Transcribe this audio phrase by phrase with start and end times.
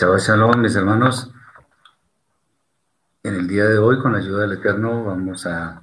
[0.00, 1.30] Shabbat Shalom, mis hermanos.
[3.22, 5.82] En el día de hoy, con la ayuda del Eterno, vamos a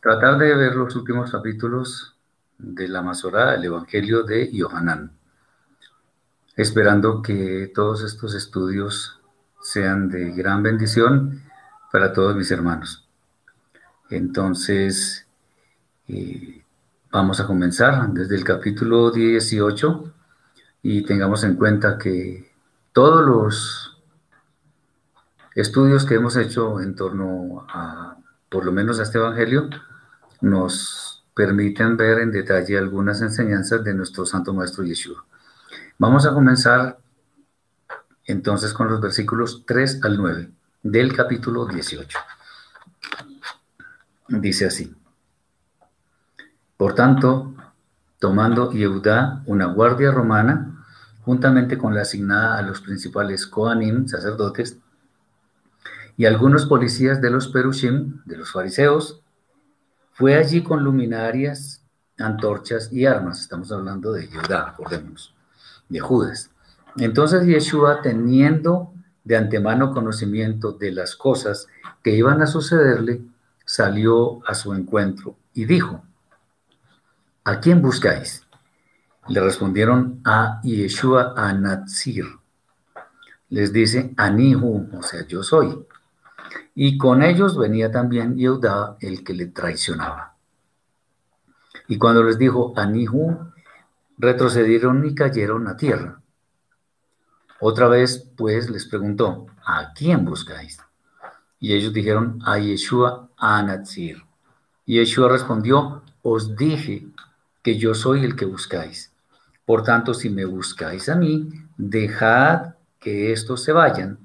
[0.00, 2.16] tratar de ver los últimos capítulos
[2.56, 5.12] de la Masorá, el Evangelio de Yohanan,
[6.56, 9.20] esperando que todos estos estudios
[9.60, 11.42] sean de gran bendición
[11.92, 13.06] para todos mis hermanos.
[14.08, 15.26] Entonces,
[16.08, 16.64] eh,
[17.12, 20.14] vamos a comenzar desde el capítulo 18
[20.80, 22.53] y tengamos en cuenta que
[22.94, 24.02] todos los
[25.56, 28.16] estudios que hemos hecho en torno a,
[28.48, 29.68] por lo menos a este Evangelio,
[30.40, 35.24] nos permiten ver en detalle algunas enseñanzas de nuestro Santo Maestro Yeshua.
[35.98, 36.98] Vamos a comenzar
[38.26, 40.50] entonces con los versículos 3 al 9
[40.84, 42.16] del capítulo 18.
[44.28, 44.94] Dice así.
[46.76, 47.54] Por tanto,
[48.20, 50.73] tomando Yehudá una guardia romana,
[51.24, 54.78] juntamente con la asignada a los principales Kohanim, sacerdotes,
[56.16, 59.20] y algunos policías de los Perushim, de los fariseos,
[60.12, 61.82] fue allí con luminarias,
[62.18, 63.40] antorchas y armas.
[63.40, 65.34] Estamos hablando de Judá, acordémonos,
[65.88, 66.50] de Judas.
[66.96, 68.92] Entonces Yeshua, teniendo
[69.24, 71.66] de antemano conocimiento de las cosas
[72.02, 73.22] que iban a sucederle,
[73.64, 76.04] salió a su encuentro y dijo,
[77.42, 78.43] ¿a quién buscáis?
[79.28, 82.26] Le respondieron a Yeshua a Natsir.
[83.48, 85.86] Les dice Anihu, o sea, yo soy.
[86.74, 90.34] Y con ellos venía también Yehuda, el que le traicionaba.
[91.88, 93.50] Y cuando les dijo Anihu,
[94.18, 96.20] retrocedieron y cayeron a tierra.
[97.60, 100.80] Otra vez, pues, les preguntó, ¿a quién buscáis?
[101.60, 104.22] Y ellos dijeron, a Yeshua a Natsir.
[104.84, 107.06] Y Yeshua respondió, os dije
[107.62, 109.13] que yo soy el que buscáis.
[109.64, 114.18] Por tanto, si me buscáis a mí, dejad que estos se vayan.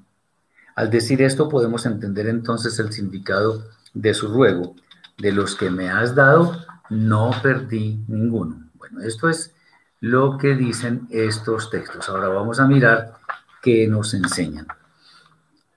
[0.74, 3.64] Al decir esto podemos entender entonces el significado
[3.94, 4.74] de su ruego.
[5.18, 6.56] De los que me has dado,
[6.88, 8.70] no perdí ninguno.
[8.74, 9.54] Bueno, esto es
[10.00, 12.08] lo que dicen estos textos.
[12.08, 13.14] Ahora vamos a mirar
[13.62, 14.66] qué nos enseñan.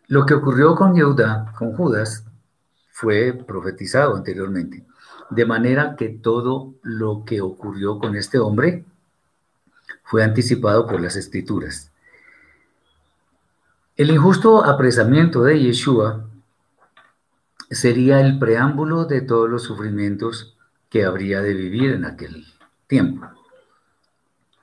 [0.08, 0.94] Lo que ocurrió con
[1.58, 2.26] con Judas,
[2.92, 4.86] fue profetizado anteriormente.
[5.30, 8.86] De manera que todo lo que ocurrió con este hombre
[10.04, 11.92] fue anticipado por las escrituras.
[13.96, 16.28] El injusto apresamiento de Yeshua
[17.70, 20.58] sería el preámbulo de todos los sufrimientos
[20.90, 22.46] que habría de vivir en aquel
[22.88, 23.28] tiempo.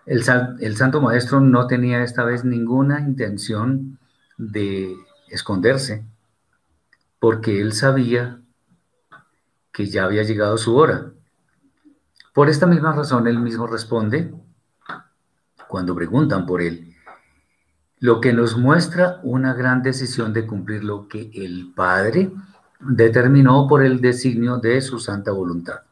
[0.07, 0.25] El,
[0.61, 3.99] el, Santo Maestro no tenía esta vez ninguna intención
[4.37, 4.97] de
[5.29, 6.05] esconderse,
[7.19, 8.41] porque él sabía
[9.73, 11.13] que ya había llegado su hora.
[12.33, 14.33] Por esta misma razón, él mismo responde,
[15.71, 16.95] cuando preguntan por él,
[18.01, 22.33] lo que nos muestra una gran decisión de cumplir lo que el Padre
[22.81, 25.83] determinó por el designio de su santa voluntad.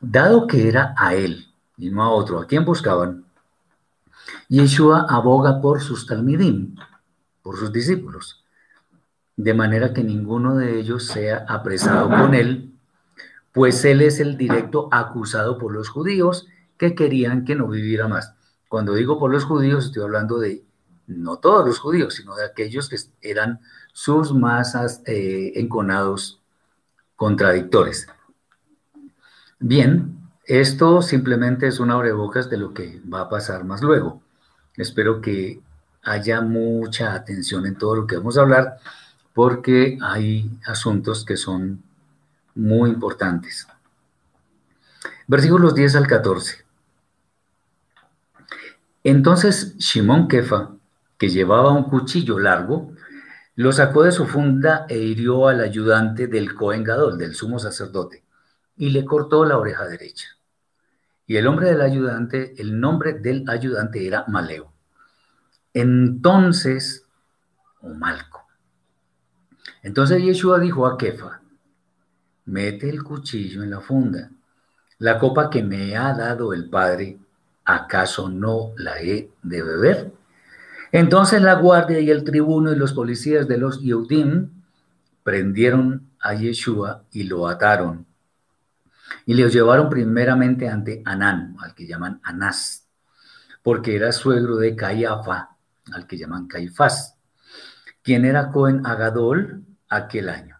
[0.00, 1.46] Dado que era a él
[1.78, 3.24] y no a otro a quien buscaban,
[4.48, 6.74] Yeshua aboga por sus talmidim,
[7.42, 8.44] por sus discípulos,
[9.36, 12.74] de manera que ninguno de ellos sea apresado con él,
[13.52, 16.46] pues él es el directo acusado por los judíos
[16.76, 18.34] que querían que no viviera más.
[18.70, 20.62] Cuando digo por los judíos, estoy hablando de
[21.08, 23.58] no todos los judíos, sino de aquellos que eran
[23.92, 26.40] sus masas eh, enconados
[27.16, 28.06] contradictores.
[29.58, 34.22] Bien, esto simplemente es una abrebocas de lo que va a pasar más luego.
[34.76, 35.60] Espero que
[36.04, 38.76] haya mucha atención en todo lo que vamos a hablar,
[39.34, 41.82] porque hay asuntos que son
[42.54, 43.66] muy importantes.
[45.26, 46.69] Versículos 10 al 14.
[49.02, 50.72] Entonces Shimón Kefa,
[51.16, 52.92] que llevaba un cuchillo largo,
[53.56, 58.24] lo sacó de su funda e hirió al ayudante del Cohen del sumo sacerdote,
[58.76, 60.28] y le cortó la oreja derecha.
[61.26, 64.72] Y el hombre del ayudante, el nombre del ayudante era Maleo.
[65.72, 67.04] Entonces,
[67.80, 68.46] o Malco.
[69.82, 71.40] Entonces Yeshua dijo a Kefa,
[72.46, 74.30] mete el cuchillo en la funda.
[74.98, 77.18] La copa que me ha dado el Padre
[77.74, 80.12] ¿acaso no la he de beber?
[80.92, 84.50] Entonces la guardia y el tribuno y los policías de los Yehudim
[85.22, 88.06] prendieron a Yeshua y lo ataron.
[89.26, 92.86] Y le llevaron primeramente ante Anán, al que llaman Anás,
[93.62, 95.56] porque era suegro de Caiafa,
[95.92, 97.16] al que llaman Caifás,
[98.02, 100.58] quien era Cohen Agadol aquel año.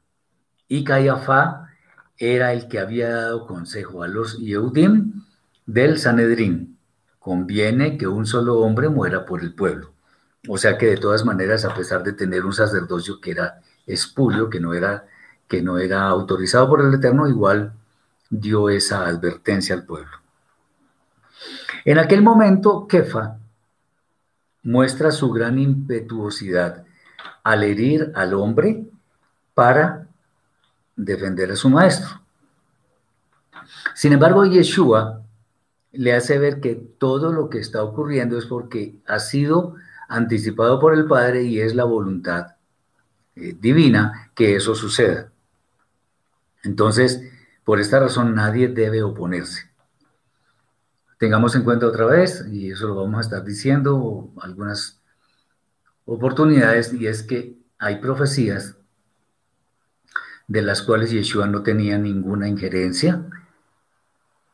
[0.69, 1.69] Y Caiafá
[2.17, 5.25] era el que había dado consejo a los Yehudim
[5.67, 6.80] del Sanedrín
[7.21, 9.93] conviene que un solo hombre muera por el pueblo.
[10.49, 14.51] O sea que de todas maneras, a pesar de tener un sacerdocio que era espurio,
[14.51, 15.07] que no era,
[15.47, 17.75] que no era autorizado por el Eterno, igual
[18.31, 20.11] dio esa advertencia al pueblo.
[21.85, 23.39] En aquel momento, Kefa
[24.63, 26.85] muestra su gran impetuosidad
[27.43, 28.87] al herir al hombre
[29.55, 30.07] para
[30.97, 32.21] defender a su maestro.
[33.95, 35.23] Sin embargo, Yeshua
[35.93, 39.75] le hace ver que todo lo que está ocurriendo es porque ha sido
[40.09, 42.57] anticipado por el Padre y es la voluntad
[43.37, 45.33] eh, divina que eso suceda.
[46.63, 47.23] Entonces,
[47.65, 49.71] por esta razón nadie debe oponerse.
[51.19, 55.01] Tengamos en cuenta otra vez, y eso lo vamos a estar diciendo algunas
[56.07, 58.77] oportunidades, y es que hay profecías
[60.49, 63.25] de las cuales Yeshua no tenía ninguna injerencia,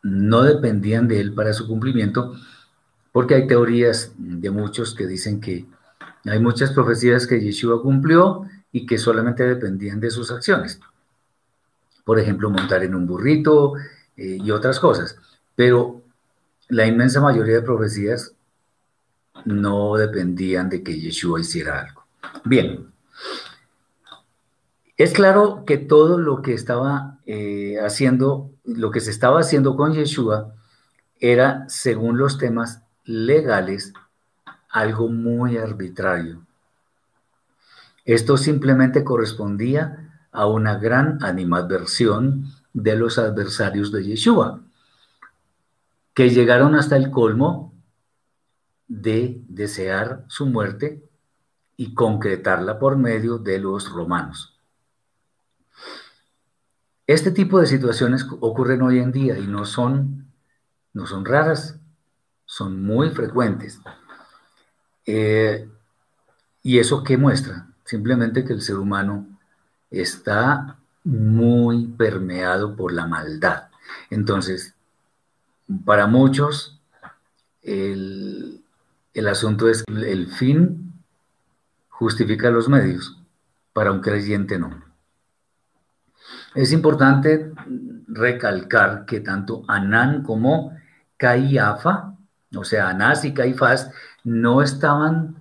[0.07, 2.37] no dependían de él para su cumplimiento,
[3.13, 5.67] porque hay teorías de muchos que dicen que
[6.25, 10.81] hay muchas profecías que Yeshua cumplió y que solamente dependían de sus acciones.
[12.05, 13.75] Por ejemplo, montar en un burrito
[14.17, 15.17] eh, y otras cosas.
[15.57, 16.03] Pero
[16.69, 18.33] la inmensa mayoría de profecías
[19.45, 22.05] no dependían de que Yeshua hiciera algo.
[22.45, 22.93] Bien,
[24.97, 29.93] es claro que todo lo que estaba eh, haciendo, lo que se estaba haciendo con
[29.93, 30.55] Yeshua
[31.19, 33.93] era, según los temas legales,
[34.71, 36.47] algo muy arbitrario.
[38.05, 44.61] Esto simplemente correspondía a una gran animadversión de los adversarios de Yeshua,
[46.15, 47.75] que llegaron hasta el colmo
[48.87, 51.03] de desear su muerte
[51.77, 54.56] y concretarla por medio de los romanos.
[57.07, 60.27] Este tipo de situaciones ocurren hoy en día y no son,
[60.93, 61.79] no son raras,
[62.45, 63.81] son muy frecuentes.
[65.05, 65.69] Eh,
[66.65, 67.69] ¿Y eso qué muestra?
[67.85, 69.25] Simplemente que el ser humano
[69.89, 73.69] está muy permeado por la maldad.
[74.11, 74.75] Entonces,
[75.85, 76.81] para muchos,
[77.63, 78.65] el,
[79.15, 80.93] el asunto es que el fin
[81.89, 83.17] justifica los medios,
[83.73, 84.86] para un creyente no.
[86.57, 87.53] Es importante
[88.09, 90.75] recalcar que tanto Anán como
[91.19, 92.15] Caiafa,
[92.55, 93.91] o sea, Anás y Caifás,
[94.25, 95.37] no estaban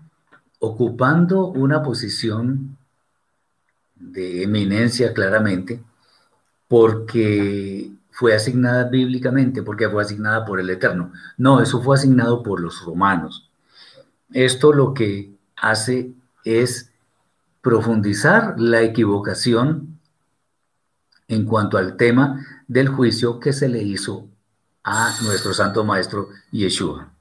[0.59, 2.77] ocupando una posición
[3.95, 5.81] de eminencia claramente,
[6.67, 11.13] porque fue asignada bíblicamente, porque fue asignada por el Eterno.
[11.37, 13.49] No, eso fue asignado por los romanos.
[14.33, 16.11] Esto lo que hace
[16.43, 16.91] es
[17.61, 19.94] profundizar la equivocación
[21.27, 24.27] en cuanto al tema del juicio que se le hizo
[24.83, 27.11] a nuestro Santo Maestro Yeshua.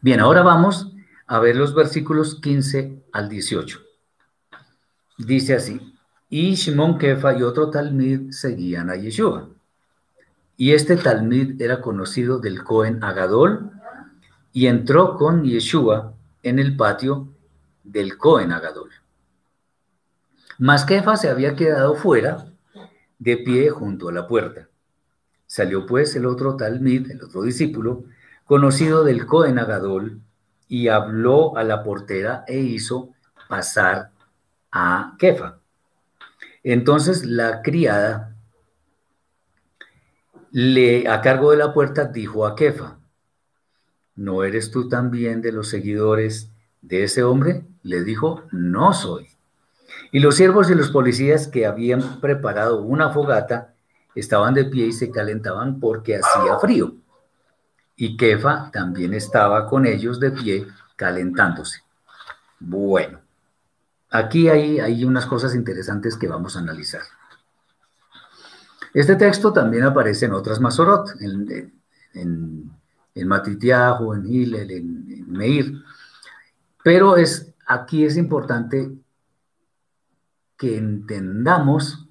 [0.00, 0.92] Bien, ahora vamos
[1.26, 3.80] a ver los versículos 15 al 18.
[5.18, 5.94] Dice así,
[6.28, 9.48] y Shimon Kefa y otro Talmid seguían a Yeshua.
[10.56, 13.70] Y este Talmid era conocido del Cohen Agadol
[14.52, 17.28] y entró con Yeshua en el patio
[17.82, 18.90] del Cohen Agadol.
[20.58, 22.46] Mas Kefa se había quedado fuera,
[23.18, 24.68] de pie junto a la puerta.
[25.46, 28.04] Salió pues el otro Talmid, el otro discípulo,
[28.44, 30.20] conocido del Cohen Agadol,
[30.68, 33.10] y habló a la portera e hizo
[33.48, 34.10] pasar
[34.72, 35.58] a Kefa.
[36.62, 38.34] Entonces la criada,
[40.50, 42.98] le, a cargo de la puerta, dijo a Kefa,
[44.16, 47.64] ¿no eres tú también de los seguidores de ese hombre?
[47.82, 49.33] Le dijo, no soy.
[50.14, 53.74] Y los siervos y los policías que habían preparado una fogata
[54.14, 56.94] estaban de pie y se calentaban porque hacía frío.
[57.96, 61.80] Y Kefa también estaba con ellos de pie calentándose.
[62.60, 63.22] Bueno,
[64.08, 67.02] aquí hay, unas cosas interesantes que vamos a analizar.
[68.92, 71.72] Este texto también aparece en otras Masorot, en,
[72.12, 72.70] en,
[73.16, 75.82] en Matitiajo, en Hillel, en, en Meir,
[76.84, 78.92] pero es, aquí es importante
[80.56, 82.06] que entendamos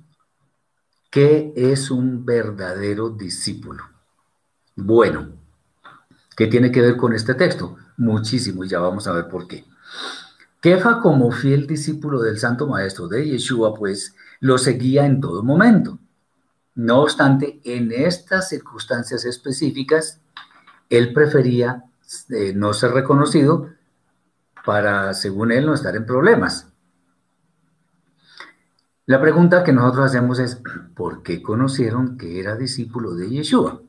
[1.09, 3.83] qué es un verdadero discípulo.
[4.75, 5.33] Bueno,
[6.35, 7.77] ¿qué tiene que ver con este texto?
[7.97, 9.65] Muchísimo, y ya vamos a ver por qué.
[10.59, 15.99] Kefa, como fiel discípulo del Santo Maestro de Yeshua, pues lo seguía en todo momento.
[16.75, 20.19] No obstante, en estas circunstancias específicas,
[20.89, 21.83] él prefería
[22.29, 23.69] eh, no ser reconocido
[24.65, 26.72] para, según él, no estar en problemas.
[29.05, 30.61] La pregunta que nosotros hacemos es,
[30.95, 33.81] ¿por qué conocieron que era discípulo de Yeshua?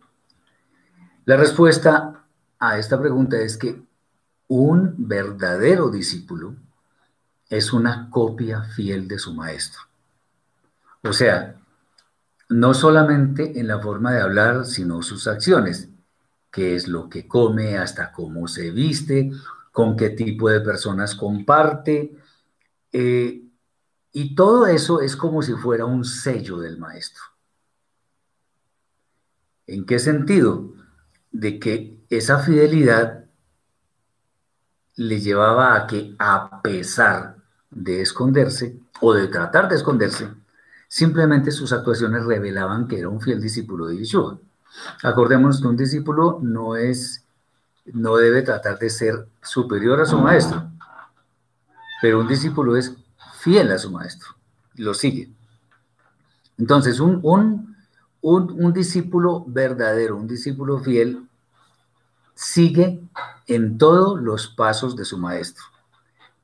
[1.24, 2.24] La respuesta
[2.58, 3.80] a esta pregunta es que
[4.48, 6.56] un verdadero discípulo
[7.48, 9.82] es una copia fiel de su maestro.
[11.02, 11.60] O sea,
[12.48, 15.88] no solamente en la forma de hablar, sino sus acciones,
[16.50, 19.30] qué es lo que come, hasta cómo se viste,
[19.70, 22.16] con qué tipo de personas comparte.
[22.92, 23.43] Eh,
[24.16, 27.20] y todo eso es como si fuera un sello del maestro.
[29.66, 30.72] ¿En qué sentido?
[31.32, 33.24] De que esa fidelidad
[34.94, 37.38] le llevaba a que a pesar
[37.72, 40.28] de esconderse o de tratar de esconderse,
[40.86, 44.38] simplemente sus actuaciones revelaban que era un fiel discípulo de Yeshua.
[45.02, 47.24] Acordémonos que un discípulo no es,
[47.86, 50.70] no debe tratar de ser superior a su maestro,
[52.00, 52.94] pero un discípulo es
[53.44, 54.30] fiel a su maestro,
[54.76, 55.30] lo sigue.
[56.56, 57.76] Entonces, un, un,
[58.22, 61.28] un discípulo verdadero, un discípulo fiel,
[62.34, 63.00] sigue
[63.46, 65.64] en todos los pasos de su maestro,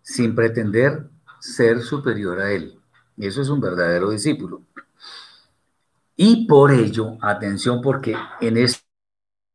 [0.03, 1.09] sin pretender
[1.41, 2.79] ser superior a él.
[3.17, 4.63] Eso es un verdadero discípulo.
[6.17, 8.85] Y por ello, atención, porque en este,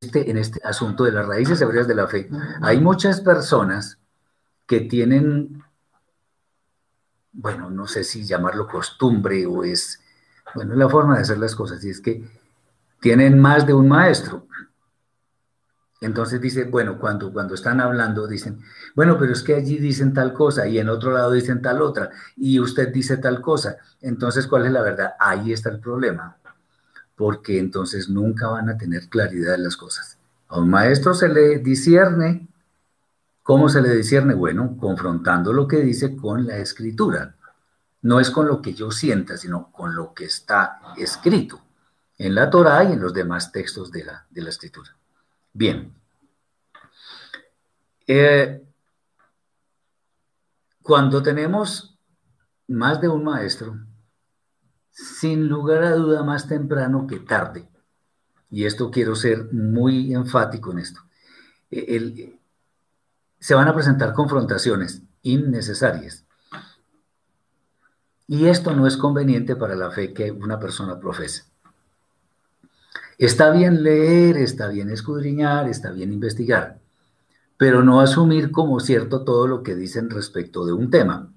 [0.02, 2.28] en este asunto de las raíces hebreas de la fe,
[2.64, 4.00] hay muchas personas
[4.66, 5.64] que tienen,
[7.36, 10.02] bueno, no sé si llamarlo costumbre o es,
[10.54, 12.28] bueno, la forma de hacer las cosas, y es que
[13.02, 14.48] tienen más de un maestro.
[16.02, 18.60] Entonces dice, bueno, cuando, cuando están hablando dicen,
[18.96, 22.10] bueno, pero es que allí dicen tal cosa y en otro lado dicen tal otra
[22.36, 23.78] y usted dice tal cosa.
[24.02, 25.14] Entonces, ¿cuál es la verdad?
[25.20, 26.38] Ahí está el problema,
[27.16, 30.18] porque entonces nunca van a tener claridad en las cosas.
[30.48, 32.48] A un maestro se le discierne.
[33.46, 34.34] ¿Cómo se le discierne?
[34.34, 37.36] Bueno, confrontando lo que dice con la escritura.
[38.02, 41.62] No es con lo que yo sienta, sino con lo que está escrito
[42.18, 44.98] en la Torah y en los demás textos de la, de la escritura.
[45.54, 45.94] Bien.
[48.08, 48.64] Eh,
[50.82, 52.00] cuando tenemos
[52.70, 53.78] más de un maestro,
[54.90, 57.70] sin lugar a duda más temprano que tarde,
[58.50, 61.02] y esto quiero ser muy enfático en esto,
[61.70, 62.40] eh,
[63.46, 66.26] se van a presentar confrontaciones innecesarias.
[68.26, 71.44] Y esto no es conveniente para la fe que una persona profese.
[73.20, 76.80] Está bien leer, está bien escudriñar, está bien investigar,
[77.56, 81.32] pero no asumir como cierto todo lo que dicen respecto de un tema.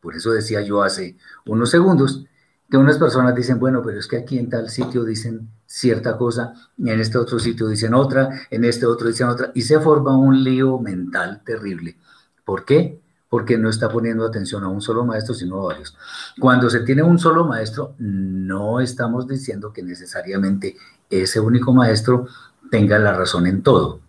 [0.00, 2.24] Por eso decía yo hace unos segundos
[2.70, 6.54] que unas personas dicen, bueno, pero es que aquí en tal sitio dicen cierta cosa,
[6.78, 10.42] en este otro sitio dicen otra, en este otro dicen otra, y se forma un
[10.44, 11.96] lío mental terrible.
[12.44, 13.00] ¿Por qué?
[13.30, 15.96] porque no está poniendo atención a un solo maestro, sino a varios.
[16.38, 20.76] Cuando se tiene un solo maestro, no estamos diciendo que necesariamente
[21.08, 22.26] ese único maestro
[22.72, 24.00] tenga la razón en todo.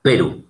[0.00, 0.45] Pero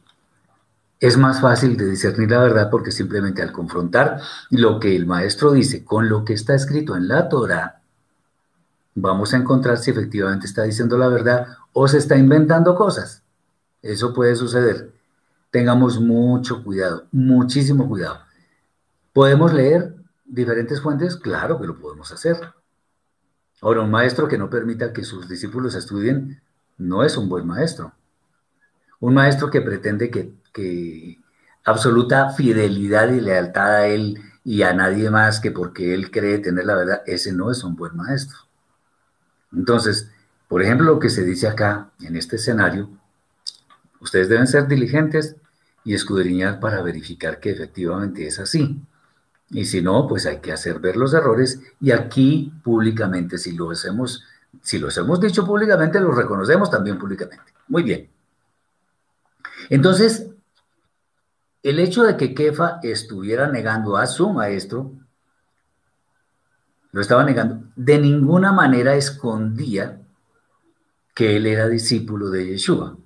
[1.00, 5.52] es más fácil de discernir la verdad porque simplemente al confrontar lo que el maestro
[5.52, 7.82] dice con lo que está escrito en la Torah,
[8.94, 13.22] vamos a encontrar si efectivamente está diciendo la verdad o se está inventando cosas.
[13.82, 14.96] Eso puede suceder
[15.56, 18.18] tengamos mucho cuidado, muchísimo cuidado.
[19.14, 19.94] ¿Podemos leer
[20.26, 21.16] diferentes fuentes?
[21.16, 22.36] Claro que lo podemos hacer.
[23.62, 26.42] Ahora, un maestro que no permita que sus discípulos estudien
[26.76, 27.94] no es un buen maestro.
[29.00, 31.18] Un maestro que pretende que, que
[31.64, 36.64] absoluta fidelidad y lealtad a él y a nadie más que porque él cree tener
[36.64, 38.38] la verdad, ese no es un buen maestro.
[39.52, 40.10] Entonces,
[40.48, 42.88] por ejemplo, lo que se dice acá en este escenario,
[44.00, 45.36] ustedes deben ser diligentes
[45.84, 48.80] y escudriñar para verificar que efectivamente es así.
[49.50, 53.70] Y si no, pues hay que hacer ver los errores y aquí públicamente, si lo
[53.72, 54.24] hemos,
[54.62, 57.52] si los hemos dicho públicamente, los reconocemos también públicamente.
[57.68, 58.08] Muy bien.
[59.68, 60.30] Entonces,
[61.66, 64.92] el hecho de que Kefa estuviera negando a su maestro,
[66.92, 70.00] lo estaba negando, de ninguna manera escondía
[71.12, 72.96] que él era discípulo de Yeshua.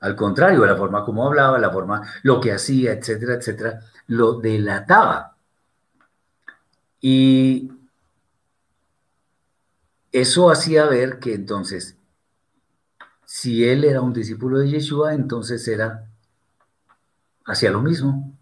[0.00, 5.36] Al contrario, la forma como hablaba, la forma, lo que hacía, etcétera, etcétera, lo delataba.
[7.00, 7.70] Y
[10.10, 11.96] eso hacía ver que entonces,
[13.24, 16.07] si él era un discípulo de Yeshua, entonces era,
[17.48, 18.32] hacía lo mismo.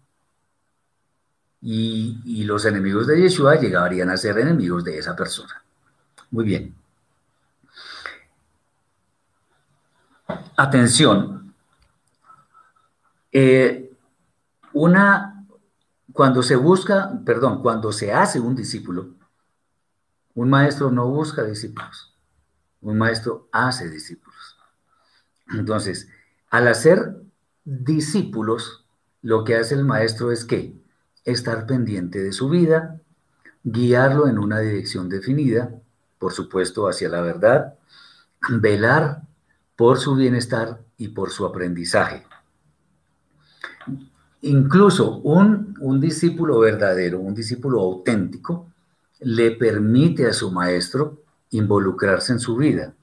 [1.61, 5.63] Y, los enemigos de Yeshua llegarían a ser enemigos de esa persona.
[6.31, 6.75] Muy bien.
[10.55, 11.53] Atención,
[13.31, 13.91] eh,
[14.73, 15.45] una,
[16.13, 19.09] cuando se busca, perdón, cuando se hace un discípulo,
[20.35, 22.13] un maestro no busca discípulos,
[22.81, 24.57] un maestro hace discípulos.
[25.53, 26.09] Entonces,
[26.49, 27.21] al hacer
[27.63, 28.86] discípulos,
[29.27, 30.73] lo que hace el maestro es que
[31.25, 33.01] estar pendiente de su vida,
[33.61, 35.69] guiarlo en una dirección definida,
[36.17, 37.73] por supuesto hacia la verdad,
[38.49, 39.23] velar
[39.75, 42.25] por su bienestar y por su aprendizaje.
[44.43, 48.71] Incluso un, un discípulo verdadero, un discípulo auténtico,
[49.19, 52.93] le permite a su maestro involucrarse en su vida,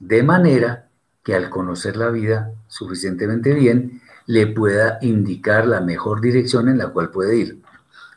[0.00, 0.90] de manera
[1.22, 6.88] que al conocer la vida suficientemente bien, le pueda indicar la mejor dirección en la
[6.88, 7.62] cual puede ir.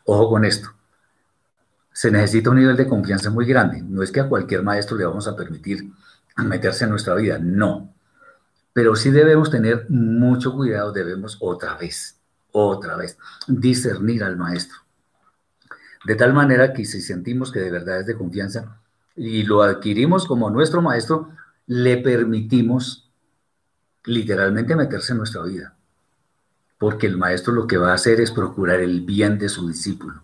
[0.04, 0.70] Ojo con esto.
[1.92, 3.82] Se necesita un nivel de confianza muy grande.
[3.82, 5.90] No es que a cualquier maestro le vamos a permitir
[6.36, 7.92] meterse en nuestra vida, no.
[8.72, 12.18] Pero sí debemos tener mucho cuidado, debemos otra vez,
[12.52, 14.78] otra vez, discernir al maestro.
[16.04, 18.80] De tal manera que si sentimos que de verdad es de confianza
[19.16, 21.30] y lo adquirimos como nuestro maestro,
[21.66, 23.10] le permitimos
[24.04, 25.76] literalmente meterse en nuestra vida.
[26.80, 30.22] Porque el maestro lo que va a hacer es procurar el bien de su discípulo.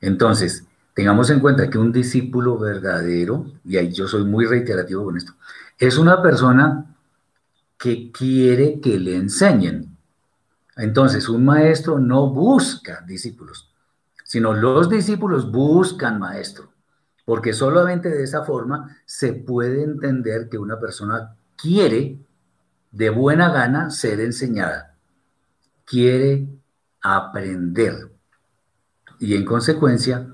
[0.00, 0.64] Entonces,
[0.94, 5.34] tengamos en cuenta que un discípulo verdadero, y ahí yo soy muy reiterativo con esto,
[5.76, 6.94] es una persona
[7.76, 9.96] que quiere que le enseñen.
[10.76, 13.72] Entonces, un maestro no busca discípulos,
[14.22, 16.70] sino los discípulos buscan maestro,
[17.24, 22.18] porque solamente de esa forma se puede entender que una persona quiere
[22.92, 24.89] de buena gana ser enseñada,
[25.90, 26.46] quiere
[27.00, 28.12] aprender
[29.18, 30.24] y en consecuencia,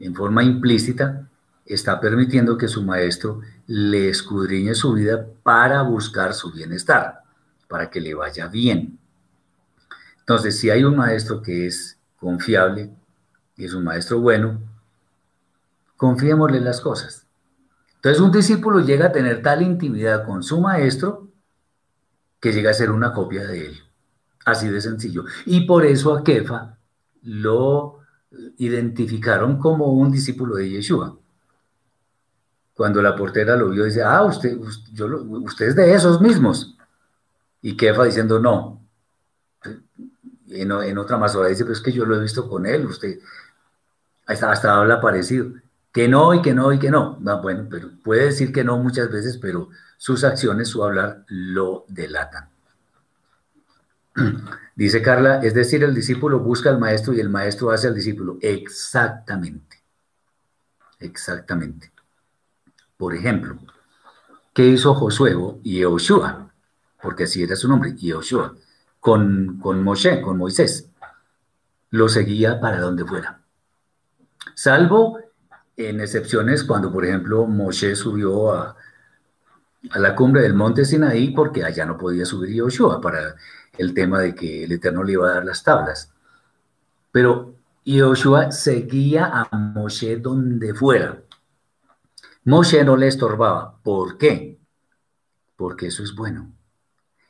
[0.00, 1.30] en forma implícita,
[1.64, 7.22] está permitiendo que su maestro le escudriñe su vida para buscar su bienestar,
[7.68, 8.98] para que le vaya bien.
[10.18, 12.90] Entonces, si hay un maestro que es confiable
[13.56, 14.60] y es un maestro bueno,
[15.96, 17.24] confiémosle las cosas.
[17.94, 21.29] Entonces un discípulo llega a tener tal intimidad con su maestro
[22.40, 23.80] que llega a ser una copia de él.
[24.44, 25.24] Así de sencillo.
[25.46, 26.78] Y por eso a Kefa
[27.22, 28.00] lo
[28.56, 31.16] identificaron como un discípulo de Yeshua.
[32.74, 34.58] Cuando la portera lo vio, dice, ah, usted,
[34.92, 36.76] yo, usted es de esos mismos.
[37.60, 38.80] Y Kefa diciendo, no,
[40.48, 43.18] en, otra más dice, pero es que yo lo he visto con él, usted
[44.26, 45.52] hasta, hasta habla parecido.
[45.92, 47.18] Que no y que no y que no.
[47.42, 49.68] Bueno, pero puede decir que no muchas veces, pero
[50.00, 52.48] sus acciones, su hablar, lo delatan.
[54.74, 58.38] Dice Carla, es decir, el discípulo busca al maestro y el maestro hace al discípulo.
[58.40, 59.76] Exactamente.
[61.00, 61.92] Exactamente.
[62.96, 63.58] Por ejemplo,
[64.54, 66.50] ¿qué hizo Josué y Yehoshua?
[67.02, 68.54] Porque así era su nombre, Yehoshua
[69.00, 70.88] con, con Moshe, con Moisés.
[71.90, 73.42] Lo seguía para donde fuera.
[74.54, 75.18] Salvo
[75.76, 78.76] en excepciones cuando, por ejemplo, Moshe subió a,
[79.90, 83.36] a la cumbre del monte Sinaí porque allá no podía subir Yoshua para
[83.78, 86.12] el tema de que el Eterno le iba a dar las tablas.
[87.10, 91.22] Pero Yoshua seguía a Moshe donde fuera.
[92.44, 93.78] Moshe no le estorbaba.
[93.82, 94.58] ¿Por qué?
[95.56, 96.52] Porque eso es bueno.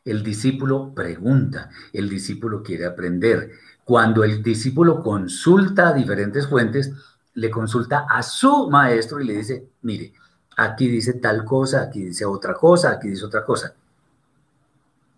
[0.04, 3.52] El discípulo pregunta, el discípulo quiere aprender.
[3.84, 6.92] Cuando el discípulo consulta diferentes fuentes,
[7.34, 10.14] le consulta a su maestro y le dice, mire,
[10.60, 13.74] aquí dice tal cosa, aquí dice otra cosa, aquí dice otra cosa.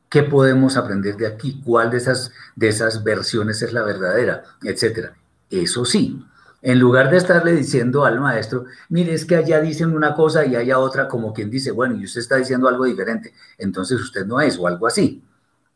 [0.09, 1.61] ¿Qué podemos aprender de aquí?
[1.64, 4.44] ¿Cuál de esas, de esas versiones es la verdadera?
[4.62, 5.14] Etcétera.
[5.50, 6.24] Eso sí,
[6.61, 10.55] en lugar de estarle diciendo al maestro, mire, es que allá dicen una cosa y
[10.55, 14.40] allá otra, como quien dice, bueno, y usted está diciendo algo diferente, entonces usted no
[14.40, 15.24] es o algo así.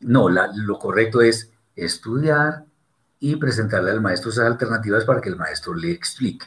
[0.00, 2.64] No, lo correcto es estudiar
[3.18, 6.46] y presentarle al maestro esas alternativas para que el maestro le explique.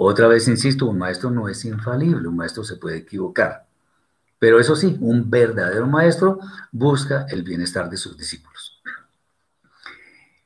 [0.00, 3.66] Otra vez insisto, un maestro no es infalible, un maestro se puede equivocar.
[4.38, 6.38] Pero eso sí, un verdadero maestro
[6.70, 8.80] busca el bienestar de sus discípulos.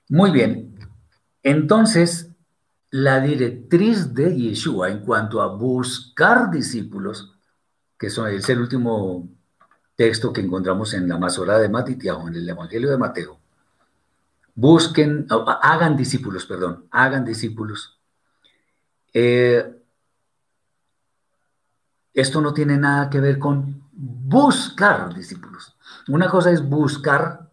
[0.08, 0.74] Muy bien,
[1.42, 2.30] entonces
[2.90, 7.34] la directriz de Yeshua en cuanto a buscar discípulos,
[7.98, 9.28] que es el último
[9.96, 13.38] texto que encontramos en la Masora de Matitiahu, en el Evangelio de Mateo.
[14.54, 17.98] Busquen, hagan discípulos, perdón, hagan discípulos.
[19.12, 19.82] Eh,
[22.14, 25.76] esto no tiene nada que ver con buscar discípulos.
[26.08, 27.50] Una cosa es buscar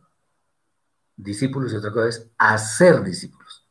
[1.15, 3.65] discípulos y otra cosa es hacer discípulos.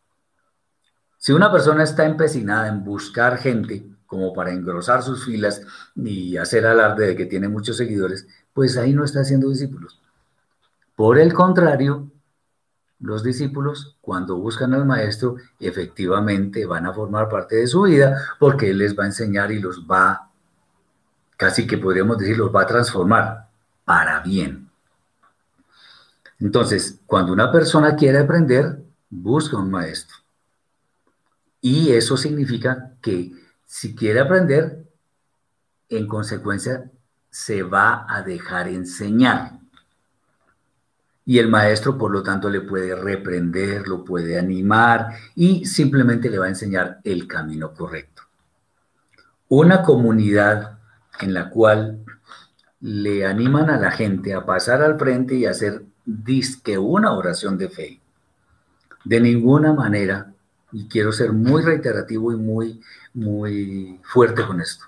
[1.18, 5.62] Si una persona está empecinada en buscar gente como para engrosar sus filas
[5.96, 10.00] y hacer alarde de que tiene muchos seguidores, pues ahí no está haciendo discípulos.
[10.94, 12.10] Por el contrario,
[13.00, 18.70] los discípulos, cuando buscan al maestro, efectivamente van a formar parte de su vida porque
[18.70, 20.30] él les va a enseñar y los va,
[21.36, 23.48] casi que podríamos decir, los va a transformar
[23.84, 24.68] para bien.
[26.40, 30.16] Entonces, cuando una persona quiere aprender, busca un maestro.
[31.60, 33.32] Y eso significa que
[33.64, 34.84] si quiere aprender,
[35.88, 36.90] en consecuencia,
[37.30, 39.58] se va a dejar enseñar.
[41.28, 46.38] Y el maestro, por lo tanto, le puede reprender, lo puede animar y simplemente le
[46.38, 48.22] va a enseñar el camino correcto.
[49.48, 50.78] Una comunidad
[51.20, 52.02] en la cual
[52.80, 57.68] le animan a la gente a pasar al frente y hacer disque una oración de
[57.68, 58.00] fe.
[59.04, 60.32] De ninguna manera,
[60.72, 62.80] y quiero ser muy reiterativo y muy,
[63.12, 64.86] muy fuerte con esto.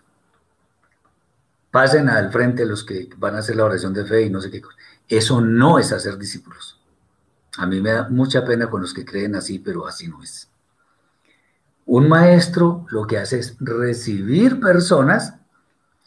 [1.71, 4.51] Pasen al frente los que van a hacer la oración de fe y no sé
[4.51, 4.79] qué cosa.
[5.11, 6.79] Eso no es hacer discípulos.
[7.59, 10.49] A mí me da mucha pena con los que creen así, pero así no es.
[11.85, 15.35] Un maestro lo que hace es recibir personas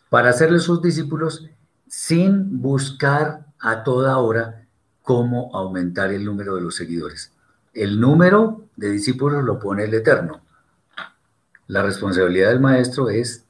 [0.10, 1.46] para hacerles sus discípulos
[1.90, 4.66] sin buscar a toda hora
[5.02, 7.34] cómo aumentar el número de los seguidores.
[7.74, 10.42] El número de discípulos lo pone el Eterno.
[11.68, 13.44] La responsabilidad del maestro es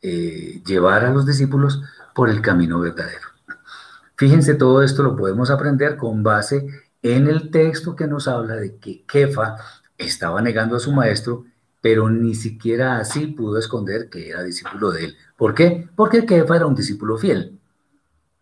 [0.00, 1.82] eh, llevar a los discípulos
[2.14, 3.31] por el camino verdadero.
[4.22, 6.64] Fíjense, todo esto lo podemos aprender con base
[7.02, 9.56] en el texto que nos habla de que Kefa
[9.98, 11.44] estaba negando a su maestro,
[11.80, 15.16] pero ni siquiera así pudo esconder que era discípulo de él.
[15.36, 15.88] ¿Por qué?
[15.96, 17.58] Porque Kefa era un discípulo fiel.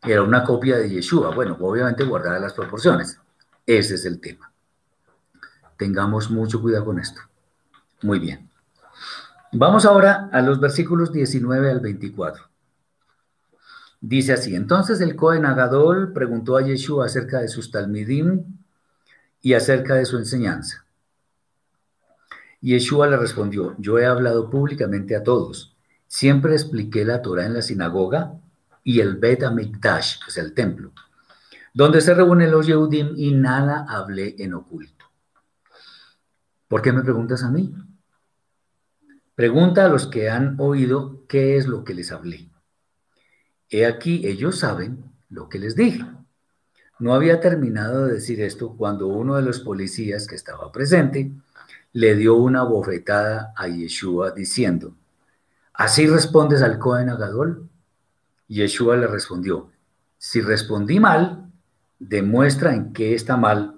[0.02, 1.34] Era una copia de Yeshua.
[1.34, 3.18] Bueno, obviamente guardada las proporciones.
[3.64, 4.52] Ese es el tema.
[5.78, 7.22] Tengamos mucho cuidado con esto.
[8.02, 8.50] Muy bien.
[9.52, 12.49] Vamos ahora a los versículos 19 al 24.
[14.00, 18.44] Dice así, entonces el Cohen Agadol preguntó a Yeshua acerca de sus talmidim
[19.42, 20.86] y acerca de su enseñanza.
[22.62, 25.76] Yeshua le respondió, yo he hablado públicamente a todos.
[26.06, 28.34] Siempre expliqué la Torah en la sinagoga
[28.82, 30.92] y el Bet HaMikdash, que es el templo,
[31.72, 35.06] donde se reúnen los Yehudim y nada hablé en oculto.
[36.68, 37.74] ¿Por qué me preguntas a mí?
[39.34, 42.49] Pregunta a los que han oído qué es lo que les hablé.
[43.70, 46.04] He aquí, ellos saben lo que les dije.
[46.98, 51.30] No había terminado de decir esto cuando uno de los policías que estaba presente
[51.92, 54.94] le dio una bofetada a Yeshua diciendo,
[55.72, 57.68] ¿así respondes al Cohen Agadol?
[58.48, 59.70] Yeshua le respondió,
[60.18, 61.48] si respondí mal,
[62.00, 63.76] demuestra en qué está mal,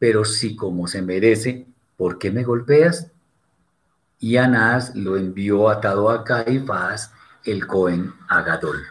[0.00, 3.12] pero si como se merece, ¿por qué me golpeas?
[4.18, 7.12] Y Anás lo envió atado a Caifás,
[7.44, 8.82] el Cohen Agadol.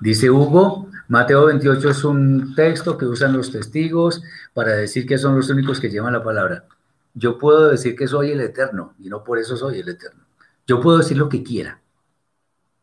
[0.00, 4.22] Dice Hugo, Mateo 28 es un texto que usan los testigos
[4.54, 6.64] para decir que son los únicos que llevan la palabra.
[7.14, 10.22] Yo puedo decir que soy el eterno y no por eso soy el eterno.
[10.66, 11.80] Yo puedo decir lo que quiera,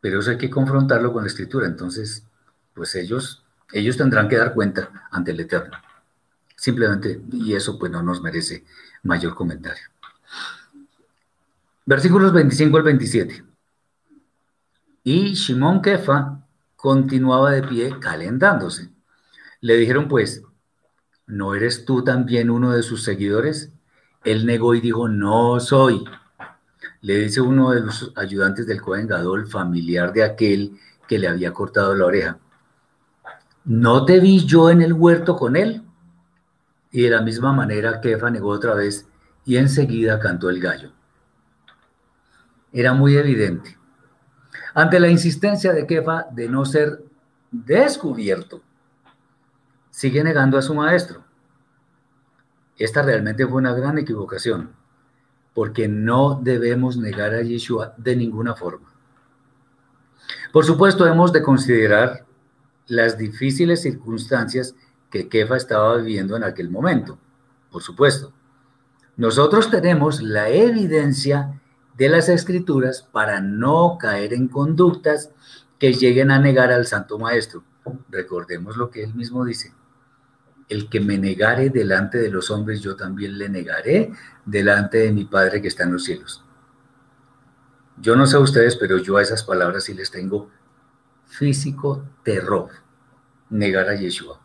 [0.01, 1.67] pero eso hay que confrontarlo con la escritura.
[1.67, 2.25] Entonces,
[2.73, 5.78] pues ellos, ellos tendrán que dar cuenta ante el eterno.
[6.56, 8.65] Simplemente, y eso pues no nos merece
[9.04, 9.84] mayor comentario.
[11.86, 13.43] Versículos 25 al 27.
[15.04, 16.44] Y Shimón Kefa
[16.85, 18.91] continuaba de pie calentándose.
[19.59, 20.43] Le dijeron pues,
[21.25, 23.71] ¿no eres tú también uno de sus seguidores?
[24.23, 26.05] Él negó y dijo, no soy.
[27.01, 31.53] Le dice uno de los ayudantes del Cohen Gadol, familiar de aquel que le había
[31.53, 32.37] cortado la oreja.
[33.63, 35.81] ¿No te vi yo en el huerto con él?
[36.91, 39.07] Y de la misma manera Kefa negó otra vez
[39.43, 40.91] y enseguida cantó el gallo.
[42.71, 43.75] Era muy evidente
[44.73, 47.03] ante la insistencia de Kefa de no ser
[47.51, 48.61] descubierto,
[49.89, 51.23] sigue negando a su maestro.
[52.77, 54.71] Esta realmente fue una gran equivocación,
[55.53, 58.93] porque no debemos negar a Yeshua de ninguna forma.
[60.51, 62.25] Por supuesto, hemos de considerar
[62.87, 64.75] las difíciles circunstancias
[65.09, 67.17] que Kefa estaba viviendo en aquel momento,
[67.71, 68.33] por supuesto.
[69.17, 71.61] Nosotros tenemos la evidencia
[71.97, 75.31] de las escrituras para no caer en conductas
[75.79, 77.63] que lleguen a negar al Santo Maestro.
[78.10, 79.73] Recordemos lo que él mismo dice.
[80.67, 84.12] El que me negare delante de los hombres, yo también le negaré
[84.45, 86.43] delante de mi Padre que está en los cielos.
[87.97, 90.49] Yo no sé ustedes, pero yo a esas palabras sí les tengo
[91.25, 92.69] físico terror,
[93.49, 94.41] negar a Yeshua.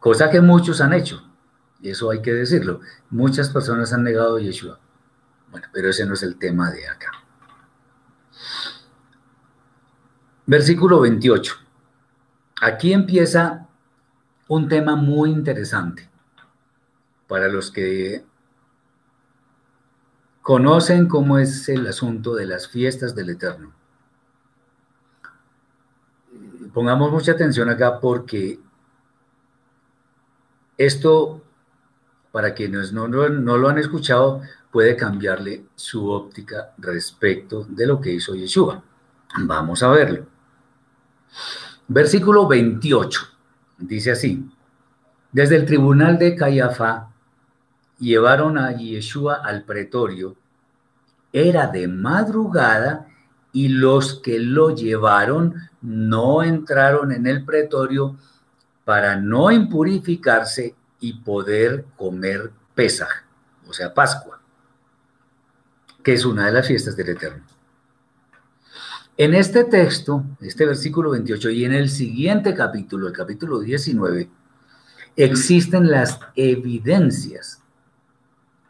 [0.00, 1.22] Cosa que muchos han hecho,
[1.80, 2.80] y eso hay que decirlo.
[3.10, 4.78] Muchas personas han negado a Yeshua.
[5.50, 7.10] Bueno, pero ese no es el tema de acá.
[10.46, 11.54] Versículo 28.
[12.62, 13.68] Aquí empieza
[14.48, 16.08] un tema muy interesante
[17.26, 18.24] para los que
[20.40, 23.74] conocen cómo es el asunto de las fiestas del Eterno.
[26.72, 28.58] Pongamos mucha atención acá porque
[30.78, 31.42] esto,
[32.32, 38.12] para quienes no, no, lo han escuchado, puede cambiarle su óptica respecto de lo que
[38.12, 38.82] hizo Yeshua.
[39.38, 40.26] Vamos a verlo.
[41.86, 43.20] Versículo 28
[43.78, 44.48] dice así:
[45.32, 47.10] Desde el tribunal de Cayafa
[47.98, 50.36] llevaron a Yeshua al pretorio.
[51.32, 53.06] Era de madrugada
[53.52, 58.16] y los que lo llevaron no entraron en el pretorio
[58.84, 63.08] para no impurificarse y poder comer Pesaj,
[63.68, 64.40] o sea, Pascua,
[66.08, 67.44] que es una de las fiestas del Eterno.
[69.18, 74.30] En este texto, este versículo 28 y en el siguiente capítulo, el capítulo 19,
[75.16, 77.62] existen las evidencias,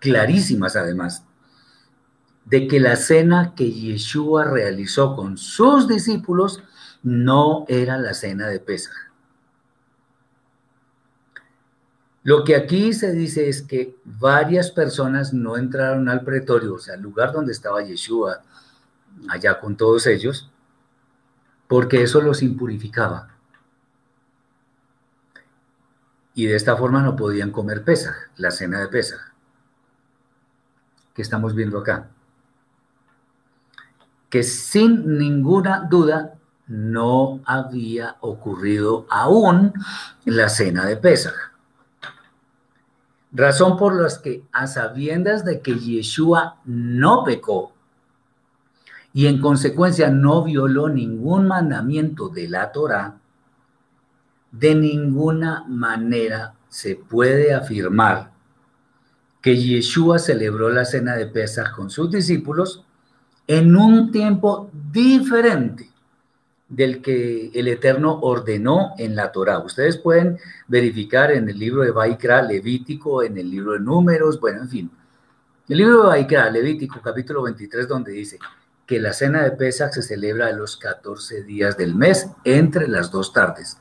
[0.01, 1.27] clarísimas además,
[2.45, 6.65] de que la cena que Yeshua realizó con sus discípulos
[7.05, 9.08] no era la cena de Pesaj.
[12.29, 16.93] Lo que aquí se dice es que varias personas no entraron al pretorio, o sea,
[16.93, 18.43] al lugar donde estaba Yeshua,
[19.31, 20.51] allá con todos ellos,
[21.69, 23.31] porque eso los impurificaba.
[26.35, 29.21] Y de esta forma no podían comer Pesaj, la cena de Pesaj,
[31.15, 32.11] que estamos viendo acá.
[34.29, 36.35] Que sin ninguna duda
[36.67, 39.73] no había ocurrido aún
[40.27, 41.48] la cena de Pesaj.
[43.33, 47.73] Razón por la que, a sabiendas de que Yeshua no pecó,
[49.13, 53.19] y en consecuencia no violó ningún mandamiento de la Torah,
[54.51, 58.33] de ninguna manera se puede afirmar
[59.43, 62.85] que Yeshua celebró la cena de Pesach con sus discípulos
[63.47, 65.88] en un tiempo diferente
[66.69, 69.59] del que el Eterno ordenó en la Torah.
[69.61, 74.63] Ustedes pueden verificar en el libro de Baikra, Levítico, en el libro de Números, bueno,
[74.63, 74.91] en fin.
[75.69, 78.39] El libro de Baikra, Levítico, capítulo 23, donde dice,
[78.87, 83.11] que la cena de Pesach se celebra a los 14 días del mes, entre las
[83.11, 83.79] dos tardes.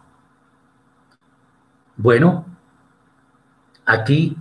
[1.95, 2.45] Bueno,
[3.85, 4.37] aquí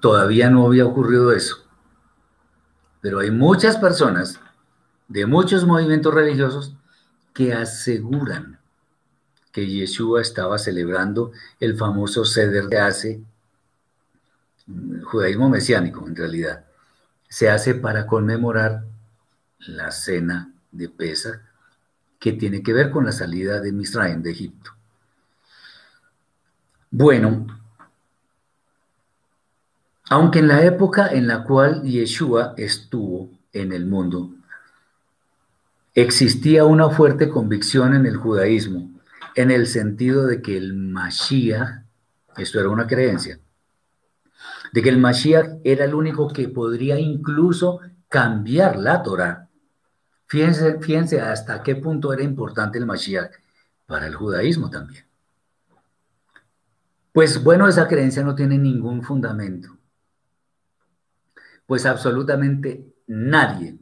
[0.00, 1.56] todavía no había ocurrido eso,
[3.00, 4.38] pero hay muchas personas
[5.08, 6.76] de muchos movimientos religiosos
[7.32, 8.58] que aseguran
[9.52, 13.22] que Yeshua estaba celebrando el famoso Seder de hace
[15.04, 16.64] judaísmo mesiánico en realidad.
[17.28, 18.84] Se hace para conmemorar
[19.58, 21.42] la cena de Pesa,
[22.18, 24.72] que tiene que ver con la salida de Misraim de Egipto.
[26.90, 27.46] Bueno,
[30.08, 34.30] aunque en la época en la cual Yeshua estuvo en el mundo,
[35.94, 38.90] existía una fuerte convicción en el judaísmo,
[39.34, 41.84] en el sentido de que el Mashiach,
[42.36, 43.38] esto era una creencia,
[44.72, 49.48] de que el Mashiach era el único que podría incluso cambiar la Torah
[50.32, 53.32] Fíjense, fíjense hasta qué punto era importante el Mashiach
[53.84, 55.04] para el judaísmo también.
[57.12, 59.76] Pues bueno, esa creencia no tiene ningún fundamento.
[61.66, 63.78] Pues absolutamente nadie,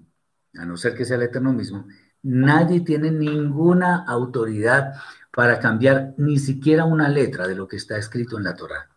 [0.59, 1.87] a no ser que sea el Eterno mismo,
[2.23, 4.95] nadie tiene ninguna autoridad
[5.31, 8.89] para cambiar ni siquiera una letra de lo que está escrito en la Torah.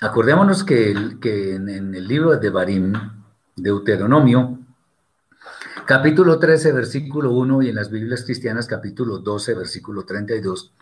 [0.00, 2.92] Acordémonos que, en, en, el libro de Barim,
[3.54, 4.58] Deuteronomio,
[5.86, 10.74] capítulo 13, versículo 1, y en las Biblias cristianas, capítulo 12, versículo 32,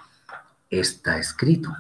[0.71, 1.71] está escrito.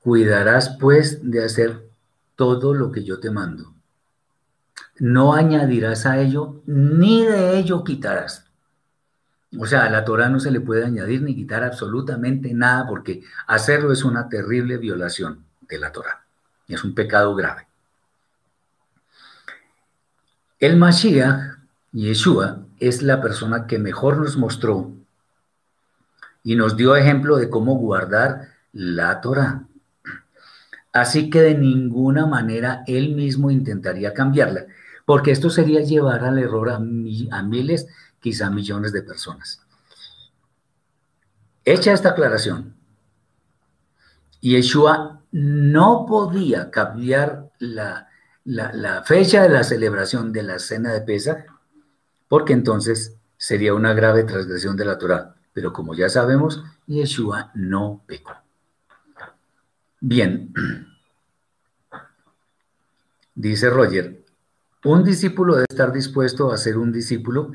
[0.00, 1.90] Cuidarás pues de hacer
[2.34, 3.74] todo lo que yo te mando.
[4.98, 8.48] No añadirás a ello, ni de ello quitarás.
[9.58, 13.22] O sea, a la Torah no se le puede añadir ni quitar absolutamente nada porque
[13.46, 16.24] hacerlo es una terrible violación de la Torah.
[16.66, 17.66] Es un pecado grave.
[20.60, 21.58] El Mashiach,
[21.92, 24.92] Yeshua, es la persona que mejor nos mostró
[26.42, 29.64] y nos dio ejemplo de cómo guardar la Torah.
[30.92, 34.66] Así que de ninguna manera él mismo intentaría cambiarla,
[35.08, 37.86] porque esto sería llevar al error a, miles,
[38.20, 39.58] quizá millones de personas.
[41.64, 42.74] Hecha esta aclaración,
[44.42, 48.10] Yeshua no podía cambiar la,
[48.44, 51.46] la, fecha de la celebración de la cena de Pesach,
[52.28, 55.36] porque entonces sería una grave transgresión de la Torah.
[55.54, 58.34] Pero como ya sabemos, Yeshua no pecó.
[60.00, 60.52] Bien,
[63.34, 64.24] Dice Roger,
[64.84, 67.52] un discípulo debe estar dispuesto a ser un discípulo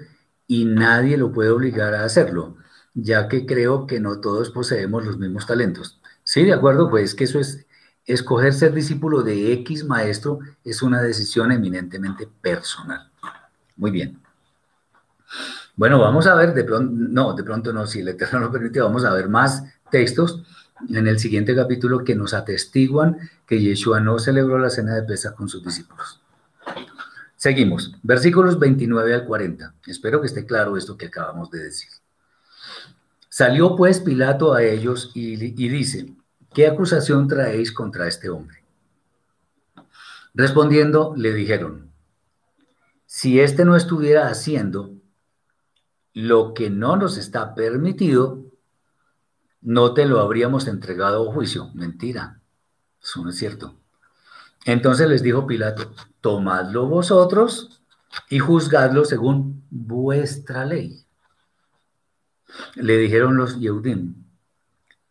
[0.47, 2.57] y nadie lo puede obligar a hacerlo,
[2.93, 6.01] ya que creo que no todos poseemos los mismos talentos.
[6.23, 7.65] Sí, de acuerdo, pues que eso es,
[8.05, 13.09] escoger ser discípulo de X maestro es una decisión eminentemente personal.
[13.77, 14.19] Muy bien.
[15.75, 18.79] Bueno, vamos a ver, de pronto, no, de pronto no, si el Eterno lo permite,
[18.79, 20.43] vamos a ver más textos
[20.89, 25.33] en el siguiente capítulo que nos atestiguan que Yeshua no celebró la cena de pesa
[25.33, 26.22] con sus discípulos.
[27.43, 29.75] Seguimos, versículos 29 al 40.
[29.88, 31.89] Espero que esté claro esto que acabamos de decir.
[33.27, 36.15] Salió pues Pilato a ellos y, dice,
[36.53, 38.63] ¿qué acusación traéis contra este hombre?
[40.34, 41.91] Respondiendo, le dijeron,
[43.06, 44.93] si éste no estuviera haciendo
[46.13, 48.41] lo que no nos está permitido,
[49.60, 51.71] no te lo habríamos entregado a juicio.
[51.73, 52.39] Mentira,
[53.01, 53.83] eso no es cierto.
[54.65, 57.82] Entonces les dijo Pilato, tomadlo vosotros
[58.30, 61.06] y juzgadlo según vuestra ley.
[62.76, 64.15] Le dijeron los Yehudim,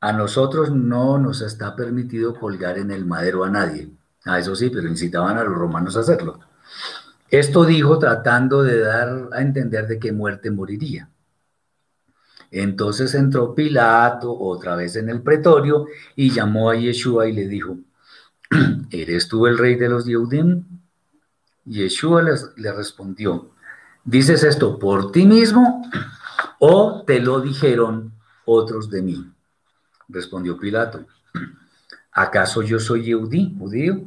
[0.01, 3.91] a nosotros no nos está permitido colgar en el madero a nadie.
[4.25, 6.41] A ah, eso sí, pero incitaban a los romanos a hacerlo.
[7.29, 11.09] Esto dijo tratando de dar a entender de qué muerte moriría.
[12.51, 17.79] Entonces entró Pilato otra vez en el pretorio y llamó a Yeshua y le dijo,
[18.91, 20.65] ¿eres tú el rey de los Yehudim?
[21.65, 22.23] Yeshua
[22.57, 23.53] le respondió,
[24.05, 25.88] ¿dices esto por ti mismo
[26.59, 28.12] o te lo dijeron
[28.45, 29.33] otros de mí?
[30.09, 31.07] Respondió Pilato,
[32.11, 34.03] ¿acaso yo soy Yehudí, judío?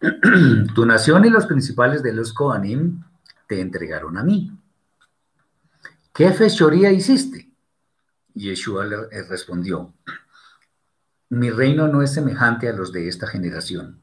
[0.74, 3.02] tu nación y los principales de los Kohanim
[3.46, 4.52] te entregaron a mí.
[6.12, 7.48] ¿Qué fechoría hiciste?
[8.34, 9.92] Yeshua le respondió,
[11.30, 14.00] mi reino no es semejante a los de esta generación.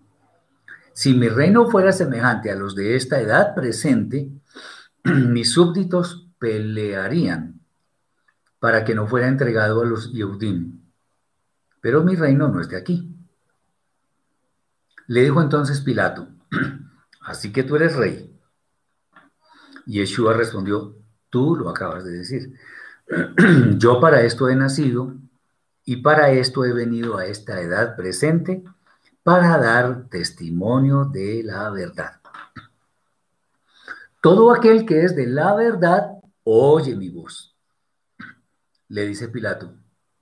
[0.94, 4.30] Si mi reino fuera semejante a los de esta edad presente,
[5.04, 7.60] mis súbditos pelearían
[8.60, 10.82] para que no fuera entregado a los Yehudim.
[11.82, 13.12] Pero mi reino no es de aquí.
[15.08, 16.30] Le dijo entonces Pilato,
[17.22, 18.32] así que tú eres rey.
[19.86, 20.96] Yeshua respondió,
[21.30, 22.54] tú lo acabas de decir.
[23.78, 25.16] Yo para esto he nacido
[25.86, 28.64] y para esto he venido a esta edad presente
[29.22, 32.20] para dar testimonio de la verdad.
[34.20, 36.10] Todo aquel que es de la verdad,
[36.44, 37.56] oye mi voz.
[38.88, 39.76] Le dice Pilato,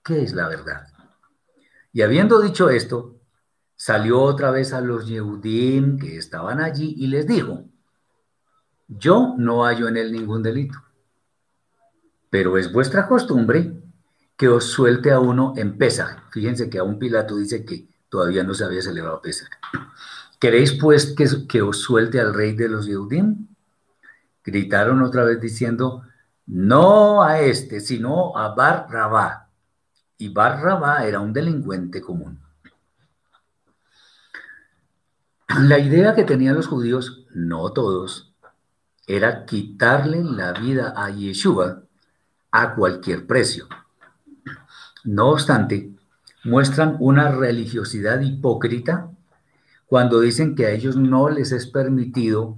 [0.04, 0.88] ¿qué es la verdad?
[1.94, 3.22] Y habiendo dicho esto,
[3.76, 7.64] salió otra vez a los Yehudim que estaban allí y les dijo,
[8.88, 10.78] yo no hallo en él ningún delito,
[12.30, 13.83] pero es vuestra costumbre
[14.38, 16.30] que os suelte a uno en Pesach.
[16.32, 19.52] Fíjense que a un Pilato dice que todavía no se había celebrado Pesach.
[20.40, 23.48] ¿Queréis pues que, que os suelte al rey de los Yehudim?
[24.44, 26.04] Gritaron otra vez diciendo,
[26.46, 29.50] no a este, sino a Bar Rabá.
[30.18, 32.40] Y Bar Rabá era un delincuente común.
[35.48, 38.34] La idea que tenían los judíos, no todos,
[39.06, 41.84] era quitarle la vida a Yeshua
[42.52, 43.68] a cualquier precio.
[45.04, 45.92] No obstante,
[46.44, 49.10] muestran una religiosidad hipócrita
[49.86, 52.58] cuando dicen que a ellos no les es permitido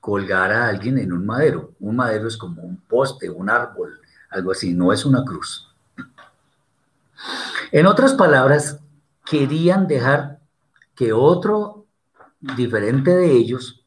[0.00, 1.72] colgar a alguien en un madero.
[1.80, 5.68] Un madero es como un poste, un árbol, algo así, no es una cruz.
[7.72, 8.78] En otras palabras,
[9.24, 10.38] querían dejar
[10.94, 11.86] que otro
[12.40, 13.84] diferente de ellos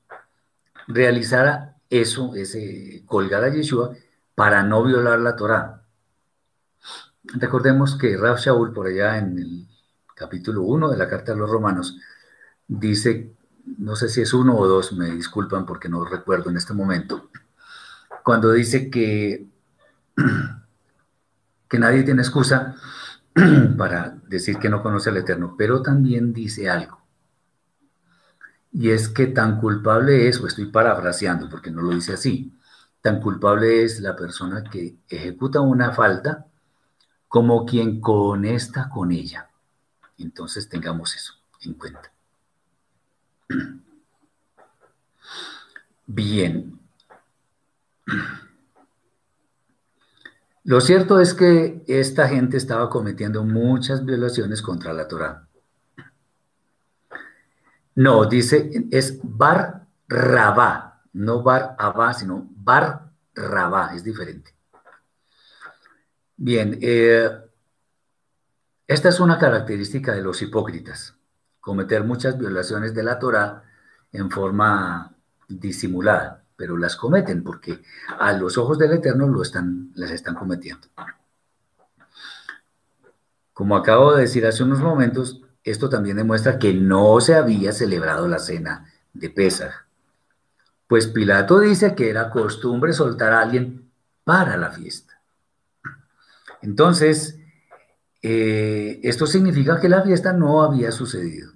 [0.88, 3.94] realizara eso, ese colgar a Yeshua,
[4.36, 5.79] para no violar la Torá.
[7.34, 9.68] Recordemos que Rav Shaul, por allá en el
[10.16, 11.98] capítulo 1 de la Carta a los Romanos,
[12.68, 13.32] dice,
[13.78, 17.30] no sé si es uno o dos, me disculpan porque no recuerdo en este momento,
[18.24, 19.48] cuando dice que,
[21.70, 22.76] que nadie tiene excusa
[23.78, 27.00] para decir que no conoce al Eterno, pero también dice algo.
[28.72, 32.54] Y es que tan culpable es, o estoy parafraseando porque no lo dice así,
[33.02, 36.49] tan culpable es la persona que ejecuta una falta
[37.30, 39.48] como quien conesta con ella.
[40.18, 42.12] Entonces tengamos eso en cuenta.
[46.08, 46.78] Bien.
[50.64, 55.48] Lo cierto es que esta gente estaba cometiendo muchas violaciones contra la Torah.
[57.96, 64.59] No, dice, es Bar Rabá, no Bar Abá, sino Bar Rabá, es diferente.
[66.42, 67.30] Bien, eh,
[68.88, 71.18] esta es una característica de los hipócritas,
[71.60, 73.64] cometer muchas violaciones de la Torá
[74.14, 75.18] en forma
[75.50, 77.82] disimulada, pero las cometen porque
[78.18, 80.88] a los ojos del Eterno lo están, las están cometiendo.
[83.52, 88.30] Como acabo de decir hace unos momentos, esto también demuestra que no se había celebrado
[88.30, 89.74] la cena de Pesaj.
[90.88, 93.92] Pues Pilato dice que era costumbre soltar a alguien
[94.24, 95.19] para la fiesta.
[96.62, 97.40] Entonces,
[98.22, 101.54] eh, esto significa que la fiesta no había sucedido.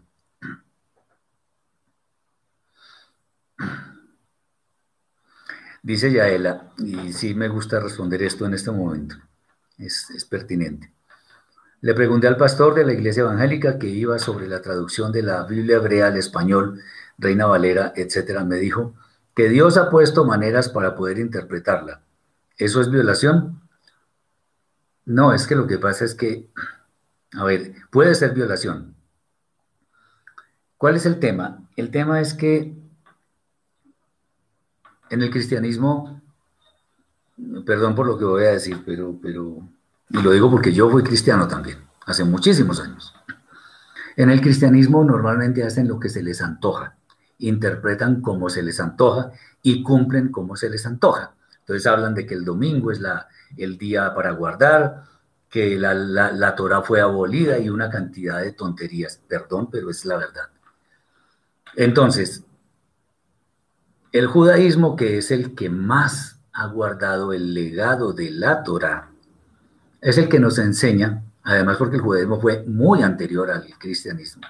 [5.81, 9.17] Dice Yaela, y sí me gusta responder esto en este momento,
[9.77, 10.93] es, es pertinente.
[11.81, 15.43] Le pregunté al pastor de la iglesia evangélica que iba sobre la traducción de la
[15.43, 16.81] Biblia hebrea al español,
[17.17, 18.45] Reina Valera, etcétera.
[18.45, 18.93] Me dijo
[19.35, 22.01] que Dios ha puesto maneras para poder interpretarla.
[22.57, 23.62] ¿Eso es violación?
[25.05, 26.49] No, es que lo que pasa es que,
[27.33, 28.95] a ver, puede ser violación.
[30.77, 31.67] ¿Cuál es el tema?
[31.75, 32.75] El tema es que
[35.09, 36.21] en el cristianismo,
[37.65, 39.67] perdón por lo que voy a decir, pero, pero
[40.09, 43.13] y lo digo porque yo fui cristiano también, hace muchísimos años.
[44.15, 46.95] En el cristianismo normalmente hacen lo que se les antoja,
[47.39, 49.31] interpretan como se les antoja
[49.61, 51.33] y cumplen como se les antoja.
[51.59, 53.27] Entonces hablan de que el domingo es la,
[53.57, 55.03] el día para guardar,
[55.49, 59.21] que la, la, la Torah fue abolida y una cantidad de tonterías.
[59.27, 60.49] Perdón, pero es la verdad.
[61.75, 62.43] Entonces,
[64.11, 69.09] el judaísmo, que es el que más ha guardado el legado de la Torah,
[70.01, 74.43] es el que nos enseña, además porque el judaísmo fue muy anterior al cristianismo.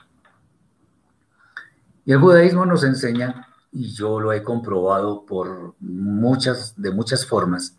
[2.05, 7.77] Y el judaísmo nos enseña, y yo lo he comprobado por muchas, de muchas formas,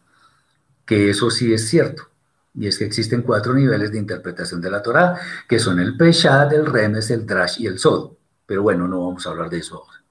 [0.84, 2.10] que eso sí es cierto.
[2.54, 5.18] Y es que existen cuatro niveles de interpretación de la Torah,
[5.48, 8.12] que son el Peshat, el Remes, el Drash y el Sod.
[8.46, 10.02] Pero bueno, no vamos a hablar de eso ahora.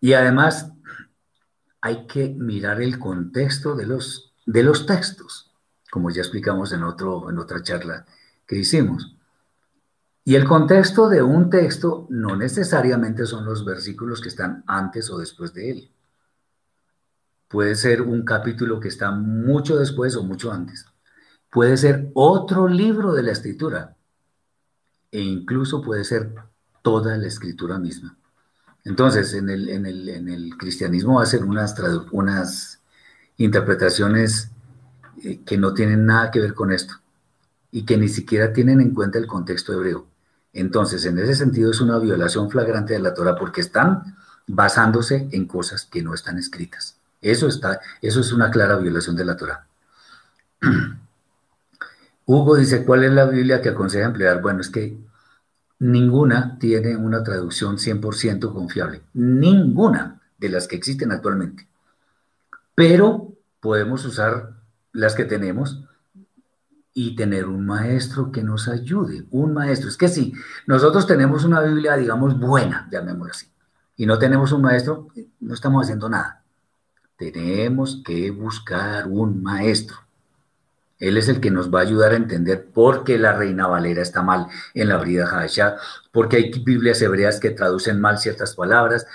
[0.00, 0.70] Y además,
[1.80, 5.54] hay que mirar el contexto de los, de los textos
[5.94, 8.04] como ya explicamos en, otro, en otra charla
[8.48, 9.14] que hicimos.
[10.24, 15.18] Y el contexto de un texto no necesariamente son los versículos que están antes o
[15.18, 15.93] después de él.
[17.54, 20.86] Puede ser un capítulo que está mucho después o mucho antes.
[21.52, 23.94] Puede ser otro libro de la escritura.
[25.12, 26.34] E incluso puede ser
[26.82, 28.18] toda la escritura misma.
[28.82, 31.76] Entonces, en el, cristianismo hacen unas,
[32.10, 32.80] unas
[33.36, 34.50] interpretaciones
[35.22, 36.94] eh, que no tienen nada que ver con esto
[37.70, 40.08] y que ni siquiera tienen en cuenta el contexto hebreo.
[40.52, 44.16] Entonces, en ese sentido es una violación flagrante de la Torah porque están
[44.48, 46.98] basándose en cosas que no están escritas.
[47.24, 49.66] Eso, está, eso es una clara violación de la Torah.
[52.26, 54.40] Hugo dice, ¿cuál es la Biblia que aconseja emplear?
[54.40, 54.96] Bueno, es que
[55.78, 59.02] ninguna tiene una traducción 100% confiable.
[59.14, 61.66] Ninguna de las que existen actualmente.
[62.74, 64.54] Pero podemos usar
[64.92, 65.84] las que tenemos,
[66.96, 69.88] y tener un maestro que nos ayude, un maestro.
[69.88, 70.32] Es que si
[70.66, 73.50] nosotros tenemos una Biblia, digamos, buena, llamémoslo así,
[73.96, 75.08] y no tenemos un maestro,
[75.40, 76.43] no estamos haciendo nada.
[77.16, 79.96] Tenemos que buscar un maestro.
[80.98, 84.02] Él es el que nos va a ayudar a entender por qué la Reina Valera
[84.02, 85.76] está mal en la Brida Hasha,
[86.12, 89.06] porque hay Biblias hebreas que traducen mal ciertas palabras.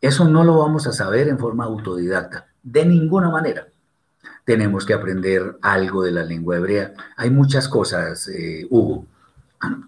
[0.00, 3.66] Eso no lo vamos a saber en forma autodidacta, de ninguna manera
[4.44, 6.94] tenemos que aprender algo de la lengua hebrea.
[7.16, 9.06] Hay muchas cosas, eh, Hugo.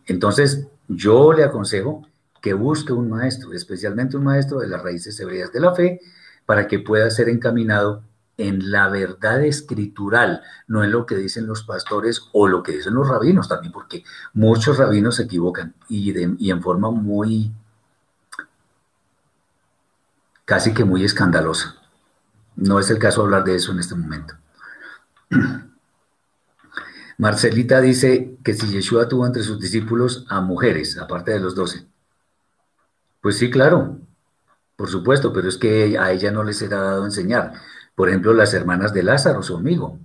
[0.07, 2.07] Entonces, yo le aconsejo
[2.41, 6.01] que busque un maestro, especialmente un maestro de las raíces hebreas de la fe,
[6.47, 8.03] para que pueda ser encaminado
[8.37, 12.95] en la verdad escritural, no en lo que dicen los pastores o lo que dicen
[12.95, 17.53] los rabinos también, porque muchos rabinos se equivocan y, y en forma muy,
[20.45, 21.77] casi que muy escandalosa.
[22.57, 24.35] No es el caso hablar de eso en este momento.
[27.19, 31.87] Marcelita dice que si Yeshua tuvo entre sus discípulos a mujeres, aparte de los doce.
[33.21, 34.01] Pues sí, claro,
[34.77, 37.53] por supuesto, pero es que a ella no les era dado enseñar.
[37.95, 39.99] Por ejemplo, las hermanas de Lázaro, su amigo,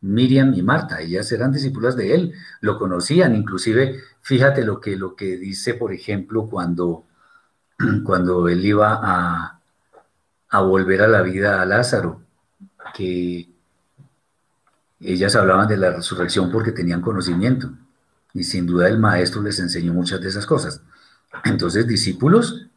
[0.00, 5.14] Miriam y Marta, ellas eran discípulas de él, lo conocían, inclusive, fíjate lo que, lo
[5.14, 7.04] que dice, por ejemplo, cuando,
[8.04, 9.60] cuando él iba a,
[10.48, 12.22] a volver a la vida a Lázaro,
[12.94, 13.48] que
[15.00, 17.70] ellas hablaban de la resurrección porque tenían conocimiento
[18.34, 20.82] y sin duda el maestro les enseñó muchas de esas cosas.
[21.44, 22.69] Entonces, discípulos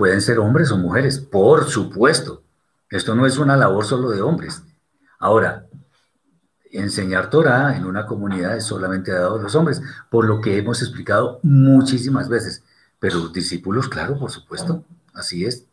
[0.00, 2.42] pueden ser hombres o mujeres, por supuesto.
[2.88, 4.62] Esto no es una labor solo de hombres.
[5.18, 5.66] Ahora,
[6.72, 10.80] enseñar Torah en una comunidad es solamente dado a los hombres, por lo que hemos
[10.80, 12.64] explicado muchísimas veces.
[12.98, 15.66] Pero los discípulos, claro, por supuesto, así es.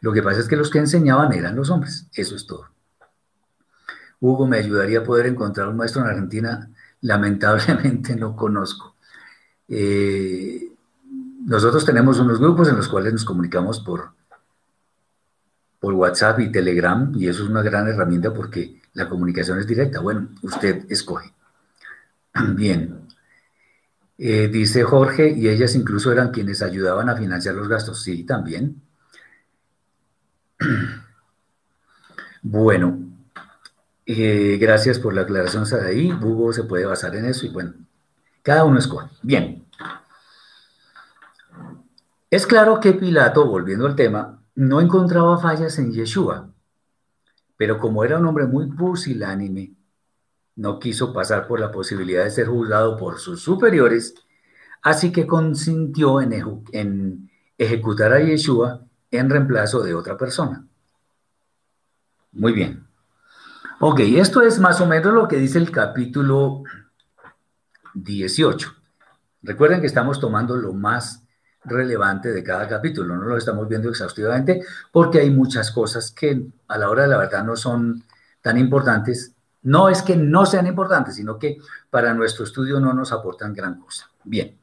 [0.00, 2.66] Lo que pasa es que los que enseñaban eran los hombres, eso es todo.
[4.18, 6.68] Hugo, ¿me ayudaría a poder encontrar un maestro en Argentina?
[7.00, 8.96] Lamentablemente no conozco.
[9.68, 10.72] Eh,
[11.46, 14.10] nosotros tenemos unos grupos en los cuales nos comunicamos por,
[15.78, 20.00] por WhatsApp y Telegram y eso es una gran herramienta porque la comunicación es directa.
[20.00, 21.32] Bueno, usted escoge.
[22.56, 23.00] Bien.
[24.18, 28.02] Eh, dice Jorge, y ellas incluso eran quienes ayudaban a financiar los gastos.
[28.02, 28.82] Sí, también.
[32.48, 32.96] Bueno,
[34.06, 36.12] eh, gracias por la aclaración, ahí.
[36.12, 37.74] Hugo se puede basar en eso y bueno,
[38.40, 39.08] cada uno escoge.
[39.20, 39.65] Bien.
[42.30, 46.50] Es claro que Pilato, volviendo al tema, no encontraba fallas en Yeshua,
[47.56, 49.74] pero como era un hombre muy pusilánime,
[50.56, 54.14] no quiso pasar por la posibilidad de ser juzgado por sus superiores,
[54.82, 60.66] así que consintió en, en ejecutar a Yeshua en reemplazo de otra persona.
[62.32, 62.86] Muy bien.
[63.78, 66.64] Ok, esto es más o menos lo que dice el capítulo
[67.94, 68.74] 18.
[69.42, 71.25] Recuerden que estamos tomando lo más
[71.66, 76.78] relevante de cada capítulo, no lo estamos viendo exhaustivamente porque hay muchas cosas que a
[76.78, 78.04] la hora de la verdad no son
[78.40, 79.32] tan importantes.
[79.62, 81.58] No es que no sean importantes, sino que
[81.90, 84.08] para nuestro estudio no nos aportan gran cosa.
[84.22, 84.56] Bien.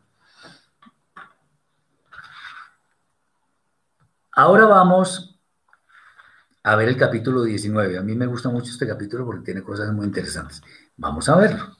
[4.35, 5.39] Ahora vamos
[6.63, 7.97] a ver el capítulo 19.
[7.97, 10.61] A mí me gusta mucho este capítulo porque tiene cosas muy interesantes.
[10.95, 11.75] Vamos a verlo.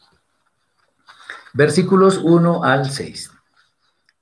[1.54, 3.33] Versículos 1 al 6.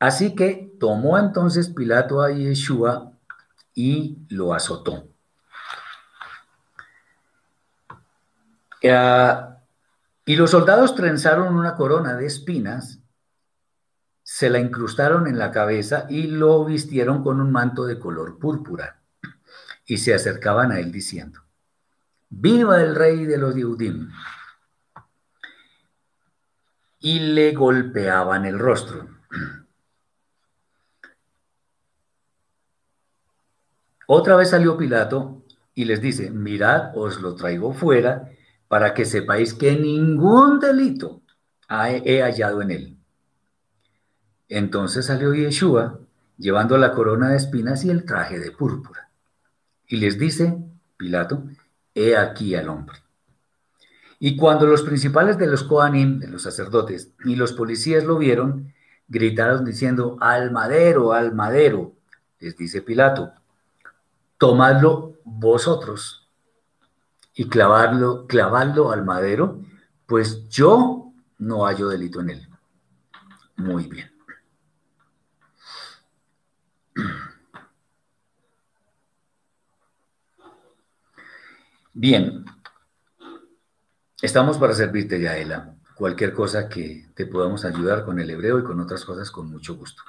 [0.01, 3.11] Así que tomó entonces Pilato a Yeshua
[3.75, 5.07] y lo azotó.
[8.81, 9.35] Eh,
[10.25, 12.97] y los soldados trenzaron una corona de espinas,
[14.23, 19.01] se la incrustaron en la cabeza y lo vistieron con un manto de color púrpura
[19.85, 21.41] y se acercaban a él diciendo,
[22.27, 24.09] viva el rey de los Yehudim.
[27.01, 29.21] Y le golpeaban el rostro.
[34.13, 35.41] Otra vez salió Pilato
[35.73, 38.29] y les dice, mirad, os lo traigo fuera
[38.67, 41.21] para que sepáis que ningún delito
[41.69, 42.97] he hallado en él.
[44.49, 45.97] Entonces salió Yeshua
[46.37, 49.09] llevando la corona de espinas y el traje de púrpura.
[49.87, 50.57] Y les dice
[50.97, 51.45] Pilato,
[51.95, 52.97] he aquí al hombre.
[54.19, 58.73] Y cuando los principales de los Kohanim, de los sacerdotes, y los policías lo vieron,
[59.07, 61.93] gritaron diciendo, al madero, al madero.
[62.41, 63.31] Les dice Pilato,
[64.41, 66.27] tomadlo vosotros
[67.35, 69.61] y clavarlo, clavadlo al madero,
[70.07, 72.49] pues yo no hallo delito en él.
[73.57, 74.11] Muy bien.
[81.93, 82.43] Bien,
[84.23, 85.75] estamos para servirte, Yaela.
[85.93, 89.75] Cualquier cosa que te podamos ayudar con el hebreo y con otras cosas, con mucho
[89.75, 90.01] gusto.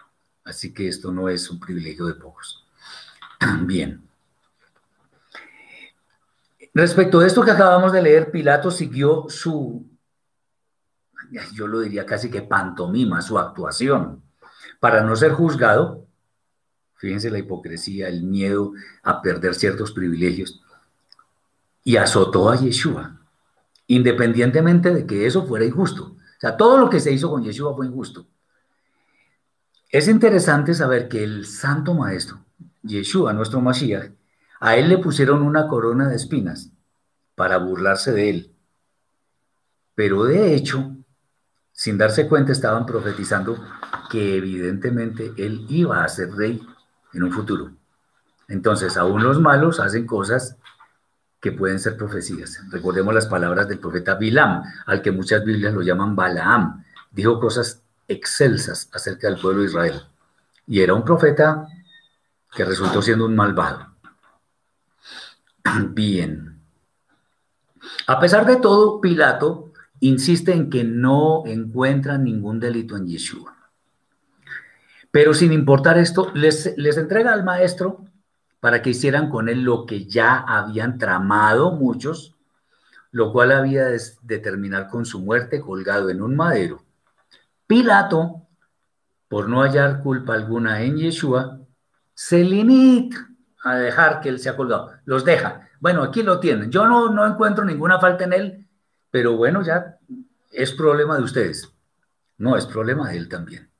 [0.43, 2.65] Así que esto no es un privilegio de pocos.
[3.67, 4.09] Bien.
[6.75, 9.87] Respecto de esto que acabamos de leer, Pilato siguió su,
[11.53, 14.23] yo lo diría casi que pantomima, su actuación,
[14.81, 16.07] para no ser juzgado.
[16.95, 20.63] Fíjense la hipocresía, el miedo a perder ciertos privilegios
[21.85, 23.21] y azotó a Yeshua,
[23.89, 26.05] independientemente de que eso fuera injusto.
[26.05, 28.27] O sea, todo lo que se hizo con Yeshua fue injusto.
[29.91, 32.45] Es interesante saber que el santo maestro,
[32.83, 34.13] Yeshua, nuestro Mashiach,
[34.63, 36.71] a él le pusieron una corona de espinas
[37.35, 38.55] para burlarse de él.
[39.97, 40.95] Pero de hecho,
[41.73, 43.59] sin darse cuenta, estaban profetizando
[44.09, 46.63] que evidentemente él iba a ser rey
[47.13, 47.73] en un futuro.
[48.47, 50.57] Entonces, aún los malos hacen cosas
[51.41, 52.61] que pueden ser profecías.
[52.71, 56.85] Recordemos las palabras del profeta Bilam, al que muchas Biblias lo llaman Balaam.
[57.11, 60.03] Dijo cosas excelsas acerca del pueblo de Israel.
[60.69, 61.67] Y era un profeta
[62.55, 63.92] que resultó siendo un malvado.
[65.91, 66.61] Bien.
[68.07, 73.57] A pesar de todo, Pilato insiste en que no encuentra ningún delito en Yeshua.
[75.11, 78.05] Pero sin importar esto, les, les entrega al maestro
[78.61, 82.35] para que hicieran con él lo que ya habían tramado muchos,
[83.11, 86.83] lo cual había de terminar con su muerte colgado en un madero.
[87.67, 88.47] Pilato,
[89.29, 91.61] por no hallar culpa alguna en Yeshua,
[92.15, 93.32] se limita
[93.63, 94.93] a dejar que él sea colgado.
[95.05, 95.69] Los deja.
[95.81, 96.71] Bueno, aquí lo tienen.
[96.71, 98.67] Yo no, no encuentro ninguna falta en él,
[99.11, 99.99] pero bueno, ya
[100.51, 101.73] es problema de ustedes.
[102.39, 103.71] No, es problema de él también.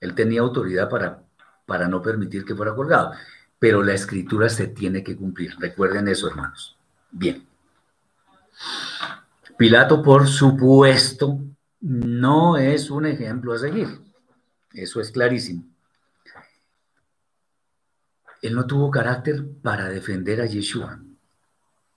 [0.00, 1.22] Él tenía autoridad para
[1.66, 3.12] para no permitir que fuera colgado.
[3.58, 5.54] Pero la escritura se tiene que cumplir.
[5.58, 6.76] Recuerden eso, hermanos.
[7.10, 7.46] Bien.
[9.56, 11.40] Pilato, por supuesto,
[11.80, 14.00] no es un ejemplo a seguir.
[14.72, 15.64] Eso es clarísimo.
[18.42, 21.00] Él no tuvo carácter para defender a Yeshua.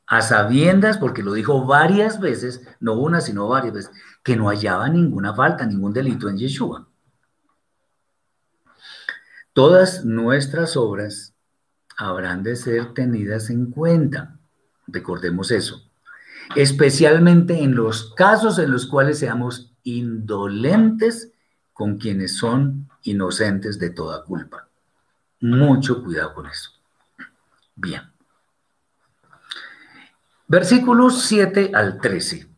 [0.05, 3.91] A sabiendas, porque lo dijo varias veces, no una, sino varias veces,
[4.23, 6.87] que no hallaba ninguna falta, ningún delito en Yeshua.
[9.53, 11.33] Todas nuestras obras
[11.97, 14.37] habrán de ser tenidas en cuenta.
[14.85, 15.81] Recordemos eso.
[16.55, 21.31] Especialmente en los casos en los cuales seamos indolentes
[21.73, 24.64] con quienes son inocentes de toda culpa.
[25.41, 26.71] Mucho cuidado con eso.
[27.75, 28.01] Bien.
[30.47, 32.49] Versículos 7 al 13.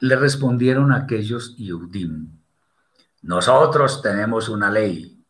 [0.00, 2.40] Le respondieron aquellos Yehudim,
[3.22, 5.22] nosotros tenemos una ley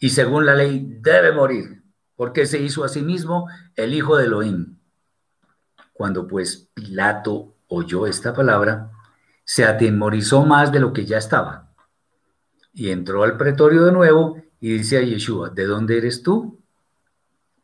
[0.00, 1.84] y según la ley debe morir,
[2.16, 4.78] porque se hizo a sí mismo el hijo de Elohim.
[5.92, 8.90] Cuando pues Pilato oyó esta palabra,
[9.44, 11.72] se atemorizó más de lo que ya estaba.
[12.74, 16.58] Y entró al pretorio de nuevo y dice a Yeshua, ¿de dónde eres tú?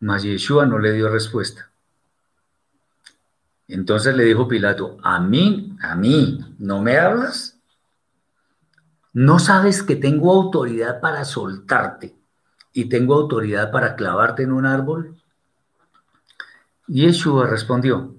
[0.00, 1.70] Mas Yeshua no le dio respuesta.
[3.68, 7.58] Entonces le dijo Pilato, a mí, a mí, ¿no me hablas?
[9.14, 12.14] ¿No sabes que tengo autoridad para soltarte
[12.72, 15.16] y tengo autoridad para clavarte en un árbol?
[16.86, 18.14] Yeshua respondió,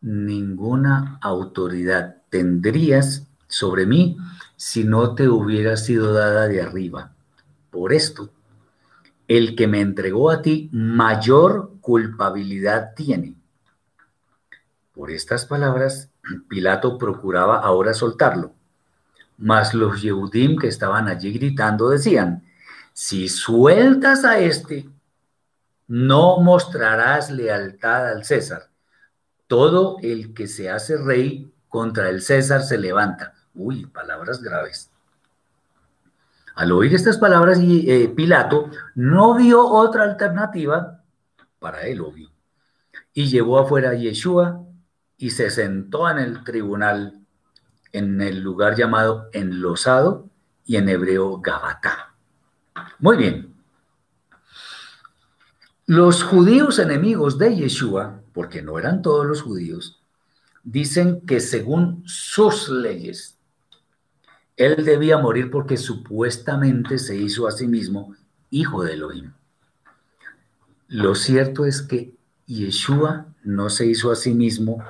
[0.00, 4.16] ninguna autoridad tendrías sobre mí
[4.56, 7.13] si no te hubiera sido dada de arriba.
[7.74, 8.30] Por esto,
[9.26, 13.34] el que me entregó a ti mayor culpabilidad tiene.
[14.92, 16.08] Por estas palabras,
[16.48, 18.52] Pilato procuraba ahora soltarlo.
[19.36, 22.44] Mas los Yehudim que estaban allí gritando decían,
[22.92, 24.88] si sueltas a este,
[25.88, 28.70] no mostrarás lealtad al César
[29.48, 33.34] todo el que se hace rey contra el César se levanta.
[33.52, 34.93] Uy, palabras graves.
[36.54, 41.02] Al oír estas palabras, eh, Pilato no vio otra alternativa,
[41.58, 42.30] para él obvio,
[43.12, 44.60] y llevó afuera a Yeshua
[45.16, 47.20] y se sentó en el tribunal
[47.92, 50.28] en el lugar llamado enlosado
[50.64, 52.14] y en hebreo Gabatá.
[52.98, 53.54] Muy bien.
[55.86, 60.02] Los judíos enemigos de Yeshua porque no eran todos los judíos,
[60.64, 63.33] dicen que según sus leyes,
[64.56, 68.14] él debía morir porque supuestamente se hizo a sí mismo
[68.50, 69.32] hijo de Elohim.
[70.88, 72.14] Lo cierto es que
[72.46, 74.84] Yeshua no se hizo a sí mismo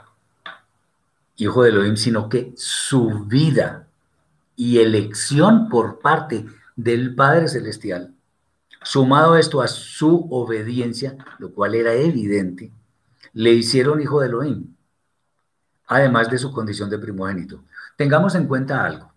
[1.36, 3.86] hijo de Elohim, sino que su vida
[4.56, 6.44] y elección por parte
[6.76, 8.12] del Padre Celestial,
[8.82, 12.70] sumado esto a su obediencia, lo cual era evidente,
[13.32, 14.74] le hicieron hijo de Elohim,
[15.86, 17.64] además de su condición de primogénito.
[17.96, 19.13] Tengamos en cuenta algo,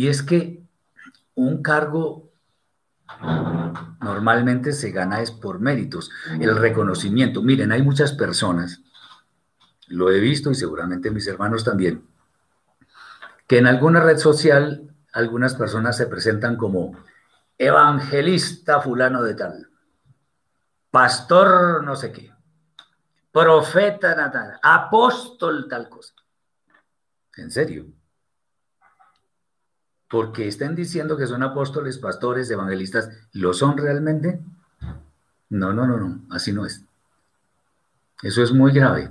[0.00, 0.62] y es que
[1.34, 2.32] un cargo
[4.00, 7.42] normalmente se gana es por méritos, el reconocimiento.
[7.42, 8.80] Miren, hay muchas personas,
[9.88, 12.02] lo he visto y seguramente mis hermanos también,
[13.46, 16.96] que en alguna red social algunas personas se presentan como
[17.58, 19.68] evangelista fulano de tal,
[20.90, 22.32] pastor no sé qué,
[23.30, 26.14] profeta natal, apóstol tal cosa.
[27.36, 27.99] ¿En serio?
[30.10, 34.40] Porque estén diciendo que son apóstoles, pastores, evangelistas, ¿lo son realmente?
[35.50, 36.84] No, no, no, no, así no es.
[38.20, 39.08] Eso es muy grave,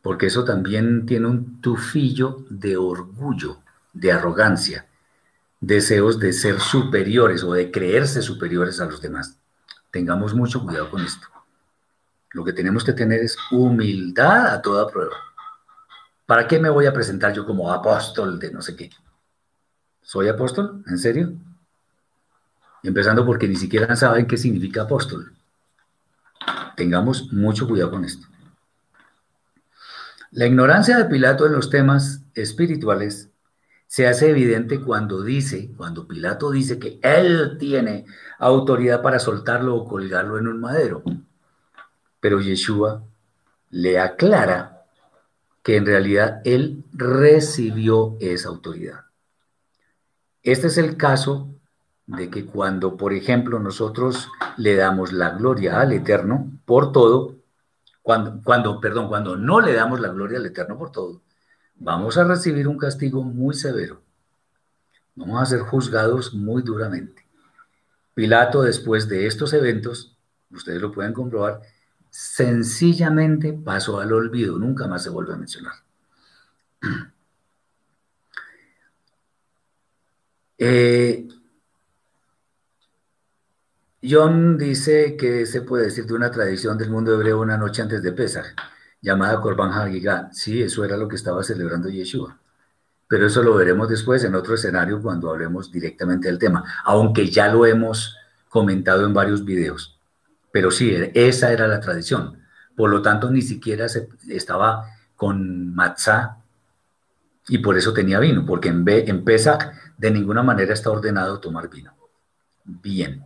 [0.00, 3.58] porque eso también tiene un tufillo de orgullo,
[3.92, 4.86] de arrogancia,
[5.60, 9.36] deseos de ser superiores o de creerse superiores a los demás.
[9.90, 11.26] Tengamos mucho cuidado con esto.
[12.30, 15.16] Lo que tenemos que tener es humildad a toda prueba.
[16.24, 18.90] ¿Para qué me voy a presentar yo como apóstol de no sé qué?
[20.08, 20.82] ¿Soy apóstol?
[20.86, 21.34] ¿En serio?
[22.82, 25.34] Empezando porque ni siquiera saben qué significa apóstol.
[26.78, 28.26] Tengamos mucho cuidado con esto.
[30.30, 33.28] La ignorancia de Pilato en los temas espirituales
[33.86, 38.06] se hace evidente cuando dice, cuando Pilato dice que él tiene
[38.38, 41.02] autoridad para soltarlo o colgarlo en un madero.
[42.18, 43.04] Pero Yeshua
[43.68, 44.84] le aclara
[45.62, 49.07] que en realidad él recibió esa autoridad.
[50.50, 51.54] Este es el caso
[52.06, 57.36] de que cuando, por ejemplo, nosotros le damos la gloria al Eterno por todo,
[58.00, 61.20] cuando, cuando, perdón, cuando no le damos la gloria al Eterno por todo,
[61.74, 64.00] vamos a recibir un castigo muy severo.
[65.16, 67.28] Vamos a ser juzgados muy duramente.
[68.14, 70.16] Pilato, después de estos eventos,
[70.50, 71.60] ustedes lo pueden comprobar,
[72.08, 75.74] sencillamente pasó al olvido, nunca más se vuelve a mencionar.
[80.58, 81.28] Eh,
[84.02, 88.02] John dice que se puede decir de una tradición del mundo hebreo una noche antes
[88.02, 88.46] de Pesach,
[89.00, 90.30] llamada Korban Hagigah.
[90.32, 92.38] Sí, eso era lo que estaba celebrando Yeshua.
[93.08, 97.48] Pero eso lo veremos después en otro escenario cuando hablemos directamente del tema, aunque ya
[97.48, 98.16] lo hemos
[98.48, 99.98] comentado en varios videos.
[100.52, 102.42] Pero sí, esa era la tradición.
[102.76, 104.84] Por lo tanto, ni siquiera se estaba
[105.16, 106.38] con matzah
[107.48, 111.68] y por eso tenía vino, porque en, en Pesach de ninguna manera está ordenado tomar
[111.68, 111.92] vino.
[112.64, 113.24] Bien.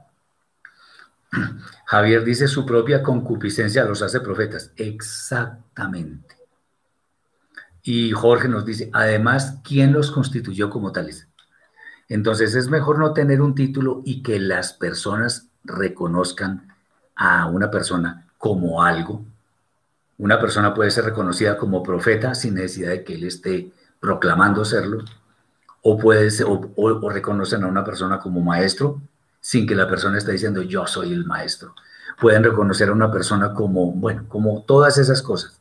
[1.86, 4.72] Javier dice su propia concupiscencia los hace profetas.
[4.76, 6.36] Exactamente.
[7.82, 11.28] Y Jorge nos dice, además, ¿quién los constituyó como tales?
[12.08, 16.74] Entonces es mejor no tener un título y que las personas reconozcan
[17.16, 19.24] a una persona como algo.
[20.18, 25.04] Una persona puede ser reconocida como profeta sin necesidad de que él esté proclamando serlo,
[25.82, 29.00] o, puede ser, o, reconocen a una persona como maestro
[29.40, 31.74] sin que la persona esté diciendo yo soy el maestro.
[32.20, 35.60] Pueden reconocer a una persona como, bueno, como todas esas cosas.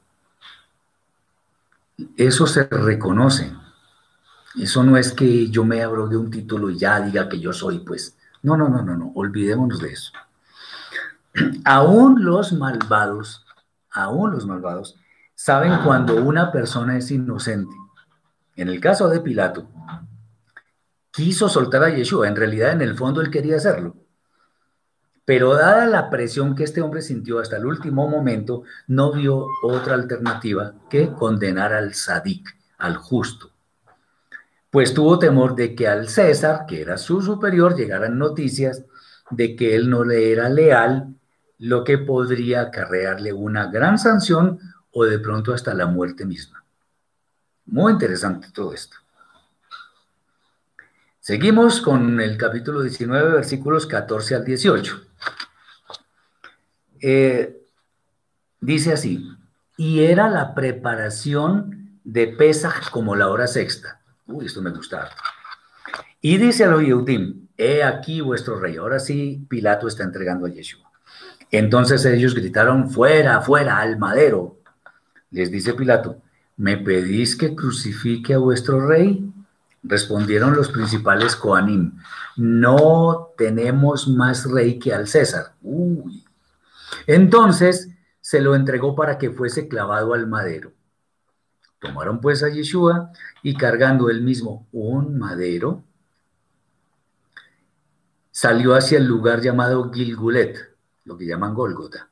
[2.18, 3.52] Eso se reconoce.
[4.60, 7.54] Eso no es que yo me abro de un título y ya diga que yo
[7.54, 8.16] soy, pues.
[8.44, 9.12] No, no, no, no, no.
[9.16, 10.12] Olvidémonos de eso.
[11.66, 13.46] Aún los malvados,
[13.90, 14.98] aún los malvados,
[15.36, 17.76] saben cuando una persona es inocente.
[18.56, 19.68] En el caso de Pilato,
[21.12, 23.96] quiso soltar a Yeshua, en realidad en el fondo él quería hacerlo.
[25.26, 29.94] Pero dada la presión que este hombre sintió hasta el último momento, no vio otra
[29.94, 33.52] alternativa que condenar al sadik, al justo.
[34.72, 38.84] Pues tuvo temor de que al César, que era su superior, llegaran noticias
[39.30, 41.14] de que él no le era leal
[41.60, 44.60] lo que podría acarrearle una gran sanción
[44.92, 46.64] o de pronto hasta la muerte misma.
[47.66, 48.98] Muy interesante todo esto.
[51.22, 55.02] Seguimos con el capítulo 19, versículos 14 al 18.
[57.00, 57.62] Eh,
[58.60, 59.30] dice así,
[59.78, 64.02] y era la preparación de Pesach como la hora sexta.
[64.26, 65.12] Uy, esto me gusta.
[66.22, 68.78] Y dice a los Yehudim, he aquí vuestro rey.
[68.78, 70.90] Ahora sí, Pilato está entregando a Yeshua.
[71.52, 74.58] Entonces ellos gritaron, fuera, fuera, al madero.
[75.30, 76.20] Les dice Pilato,
[76.58, 79.32] ¿me pedís que crucifique a vuestro rey?
[79.84, 81.98] Respondieron los principales Coanim,
[82.38, 85.56] no tenemos más rey que al César.
[85.62, 86.24] Uy.
[87.08, 87.90] Entonces
[88.22, 90.74] se lo entregó para que fuese clavado al madero.
[91.80, 93.12] Tomaron pues a Yeshua
[93.42, 95.84] y cargando él mismo un madero,
[98.30, 100.72] salió hacia el lugar llamado Gilgulet
[101.06, 102.10] lo que llaman Gólgota,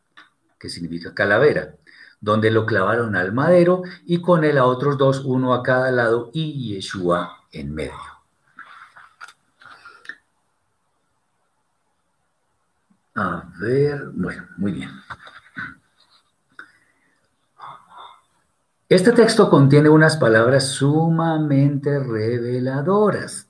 [0.58, 1.76] que significa calavera,
[2.20, 6.32] donde lo clavaron al madero y con él a otros dos, uno a cada lado
[6.34, 7.94] y Yeshua en medio.
[13.16, 14.90] A ver, bueno, muy bien.
[18.88, 23.50] Este texto contiene unas palabras sumamente reveladoras,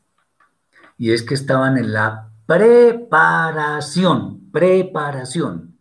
[0.97, 5.77] y es que estaban en la preparación preparación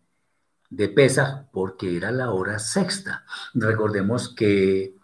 [0.70, 3.24] de pesa porque era la hora sexta.
[3.54, 4.97] Recordemos que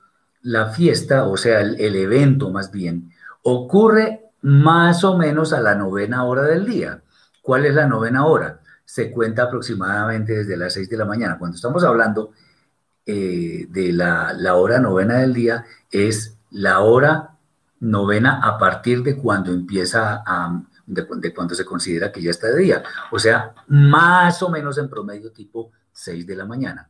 [0.44, 3.10] la fiesta, o sea, el, evento más bien,
[3.42, 7.02] ocurre más o menos a la novena hora del día.
[7.42, 8.60] ¿Cuál es la novena hora?
[8.84, 11.38] Se cuenta aproximadamente desde las seis de la mañana.
[11.38, 12.32] Cuando estamos hablando
[13.06, 17.36] eh, de la, la hora novena del día, es la hora
[17.80, 22.62] novena a partir de cuando empieza a, de, cuando se considera que ya está de
[22.62, 22.82] día.
[23.10, 26.88] O sea, más o menos en promedio tipo 6 de la mañana.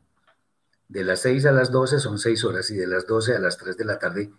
[0.88, 3.56] De las 6 a las 12 son 6 horas y de las 12 a las
[3.56, 4.30] 3 de la tarde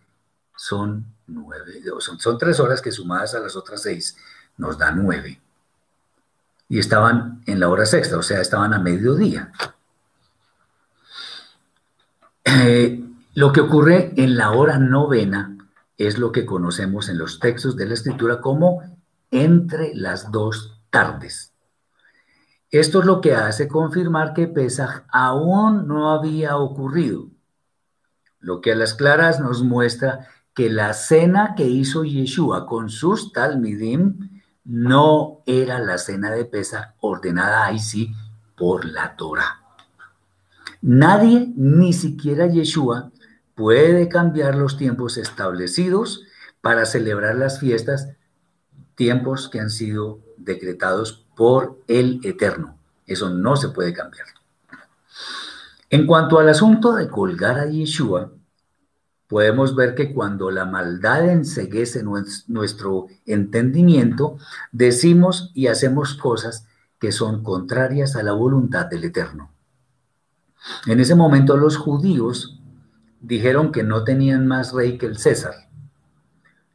[0.55, 1.83] son 9.
[1.99, 4.15] Son, son 3 horas que sumadas a las otras 6
[4.57, 5.41] nos da 9.
[6.69, 9.51] Y estaban en la hora sexta, o sea, estaban a mediodía.
[12.43, 15.57] Eh, lo que ocurre en la hora novena
[15.97, 18.81] es lo que conocemos en los textos de la escritura como
[19.31, 21.54] entre las dos tardes.
[22.71, 27.27] Esto es lo que hace confirmar que Pesach aún no había ocurrido,
[28.39, 33.31] lo que a las claras nos muestra que la cena que hizo Yeshua con sus
[33.33, 38.13] talmidim no era la cena de Pesach ordenada ahí sí
[38.57, 39.61] por la Torah.
[40.81, 43.11] Nadie, ni siquiera Yeshua,
[43.53, 46.23] puede cambiar los tiempos establecidos
[46.61, 48.09] para celebrar las fiestas
[48.95, 52.77] tiempos que han sido decretados por el Eterno.
[53.05, 54.27] Eso no se puede cambiar.
[55.89, 58.31] En cuanto al asunto de colgar a Yeshua,
[59.27, 62.03] podemos ver que cuando la maldad enseguece
[62.47, 64.37] nuestro entendimiento,
[64.71, 66.67] decimos y hacemos cosas
[66.99, 69.51] que son contrarias a la voluntad del Eterno.
[70.87, 72.59] En ese momento los judíos
[73.21, 75.69] dijeron que no tenían más rey que el César,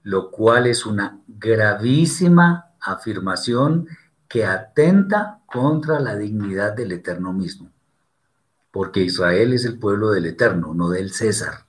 [0.02, 3.88] lo cual es una gravísima afirmación
[4.30, 7.68] que atenta contra la dignidad del Eterno mismo,
[8.70, 11.66] porque Israel es el pueblo del Eterno, no del César.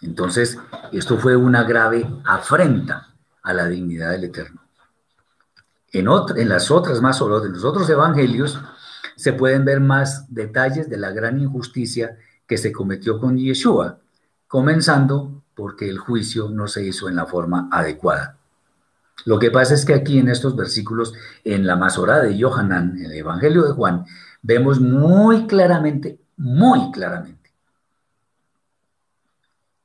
[0.00, 0.58] Entonces,
[0.90, 4.62] esto fue una grave afrenta a la dignidad del Eterno.
[5.92, 8.58] En, en las otras más solo de los otros evangelios
[9.14, 12.16] se pueden ver más detalles de la gran injusticia
[12.46, 13.98] que se cometió con Yeshua,
[14.48, 18.35] comenzando porque el juicio no se hizo en la forma adecuada.
[19.24, 21.14] Lo que pasa es que aquí en estos versículos,
[21.44, 24.04] en la Masorá de Yohanan, en el Evangelio de Juan,
[24.42, 27.50] vemos muy claramente, muy claramente,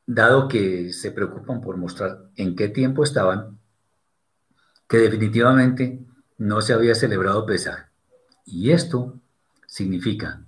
[0.05, 3.57] dado que se preocupan por mostrar en qué tiempo estaban,
[4.87, 6.05] que definitivamente
[6.37, 7.87] no se había celebrado Pesaj.
[8.45, 9.19] Y esto
[9.65, 10.43] significa,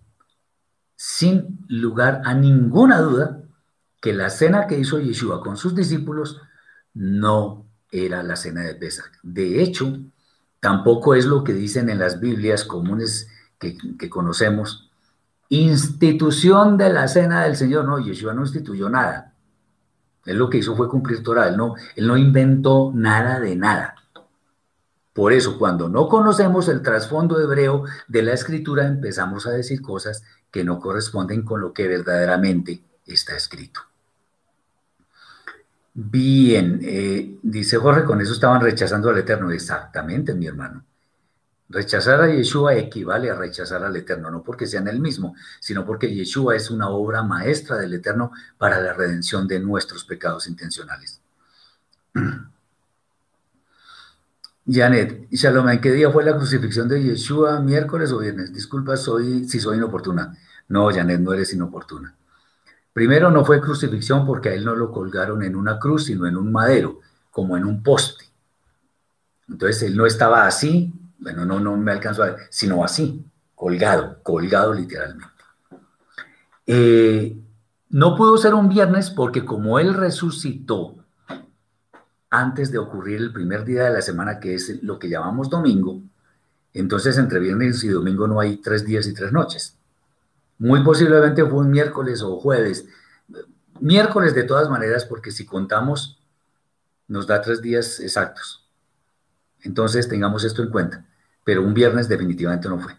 [0.95, 3.39] sin lugar a ninguna duda,
[4.01, 6.41] que la cena que hizo Yeshua con sus discípulos
[6.93, 9.11] no era la cena de Pesach.
[9.21, 9.99] De hecho,
[10.59, 13.29] tampoco es lo que dicen en las Biblias comunes
[13.59, 14.89] que, conocemos,
[15.49, 17.85] institución de la cena del Señor.
[17.85, 19.33] No, Yeshua no instituyó nada.
[20.25, 21.51] Él lo que hizo fue cumplir Torah.
[21.51, 23.95] No, él no inventó nada de nada.
[25.13, 30.23] Por eso, cuando no conocemos el trasfondo hebreo de la escritura, empezamos a decir cosas
[30.49, 33.81] que no corresponden con lo que verdaderamente está escrito.
[35.95, 39.51] Bien, eh, dice Jorge, con eso estaban rechazando al Eterno.
[39.51, 40.83] Exactamente, mi hermano.
[41.69, 46.13] Rechazar a Yeshua equivale a rechazar al Eterno, no porque sean el mismo, sino porque
[46.13, 51.21] Yeshua es una obra maestra del Eterno para la redención de nuestros pecados intencionales.
[54.65, 57.59] Janet, Shalom, ¿en qué día fue la crucifixión de Yeshua?
[57.59, 58.53] ¿Miércoles o viernes?
[58.53, 60.37] Disculpa soy, si soy inoportuna.
[60.69, 62.15] No, Janet, no eres inoportuna.
[62.93, 66.37] Primero no fue crucifixión porque a él no lo colgaron en una cruz, sino en
[66.37, 66.99] un madero,
[67.31, 68.25] como en un poste.
[69.49, 73.25] Entonces él no estaba así, bueno, no, no me alcanzó a ver, sino así,
[73.55, 75.33] colgado, colgado literalmente.
[76.67, 77.35] Eh,
[77.89, 80.95] no pudo ser un viernes porque como él resucitó
[82.29, 86.01] antes de ocurrir el primer día de la semana, que es lo que llamamos domingo,
[86.73, 89.77] entonces entre viernes y domingo no hay tres días y tres noches.
[90.57, 92.85] Muy posiblemente fue un miércoles o jueves.
[93.79, 96.19] Miércoles de todas maneras, porque si contamos,
[97.07, 98.67] nos da tres días exactos.
[99.61, 101.05] Entonces tengamos esto en cuenta.
[101.43, 102.95] Pero un viernes definitivamente no fue.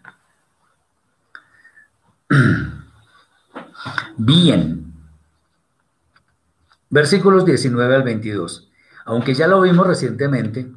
[4.17, 4.93] Bien.
[6.89, 8.69] Versículos 19 al 22.
[9.05, 10.71] Aunque ya lo vimos recientemente,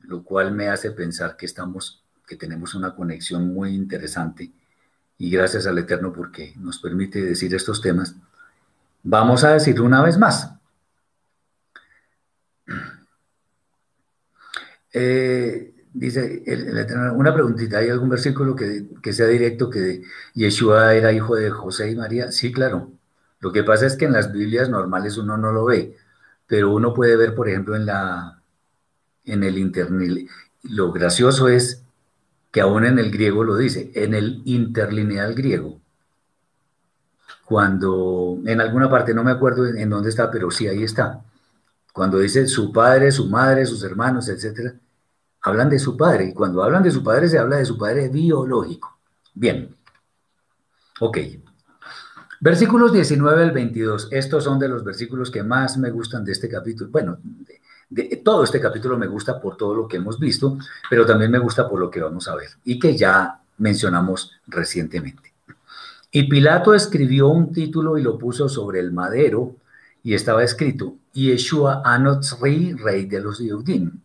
[0.00, 4.52] lo cual me hace pensar que estamos, que tenemos una conexión muy interesante
[5.18, 8.14] y gracias al Eterno porque nos permite decir estos temas,
[9.02, 10.52] vamos a decirlo una vez más.
[14.98, 20.02] Eh, dice el, Eterno, una preguntita, ¿hay algún versículo que, que, sea directo que
[20.32, 22.32] Yeshua era hijo de José y María?
[22.32, 22.92] Sí, claro.
[23.40, 25.96] Lo que pasa es que en las Biblias normales uno no lo ve
[26.46, 28.40] pero uno puede ver, por ejemplo, en, la,
[29.24, 30.28] en el internet,
[30.62, 31.82] lo gracioso es
[32.50, 35.80] que aún en el griego lo dice, en el interlineal griego,
[37.44, 41.22] cuando en alguna parte, no me acuerdo en, dónde está, pero sí ahí está,
[41.92, 44.74] cuando dice su padre, su madre, sus hermanos, etcétera,
[45.42, 48.08] hablan de su padre, y cuando hablan de su padre se habla de su padre
[48.08, 48.98] biológico.
[49.34, 49.74] Bien,
[51.00, 51.18] ok.
[52.40, 56.48] Versículos 19 al 22, estos son de los versículos que más me gustan de este
[56.48, 56.90] capítulo.
[56.90, 57.18] Bueno,
[58.24, 60.58] todo este capítulo me gusta por todo lo que hemos visto,
[60.90, 65.34] pero también me gusta por lo que vamos a ver y que ya mencionamos recientemente.
[66.10, 69.56] Y Pilato escribió un título y lo puso sobre el madero
[70.02, 74.00] y estaba escrito, Yeshua Anotzri, rey de los Yehudim.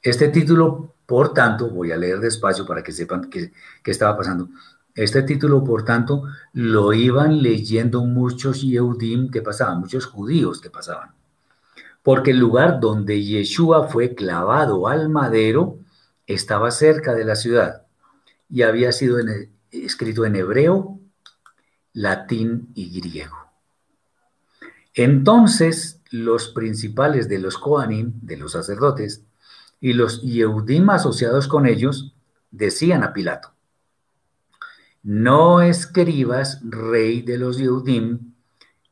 [0.00, 3.52] Este título, por tanto, voy a leer despacio para que sepan qué,
[3.82, 4.48] qué estaba pasando.
[4.94, 11.10] Este título, por tanto, lo iban leyendo muchos Yehudim que pasaban, muchos judíos que pasaban.
[12.02, 15.78] Porque el lugar donde Yeshua fue clavado al madero
[16.26, 17.86] estaba cerca de la ciudad
[18.48, 19.18] y había sido
[19.70, 20.98] escrito en hebreo,
[21.92, 23.36] latín y griego.
[24.94, 29.24] Entonces, los principales de los Kohanim, de los sacerdotes,
[29.80, 32.14] Y los Yehudim asociados con ellos
[32.52, 33.52] decían a Pilato,
[35.02, 38.32] no escribas rey de los Yehudim,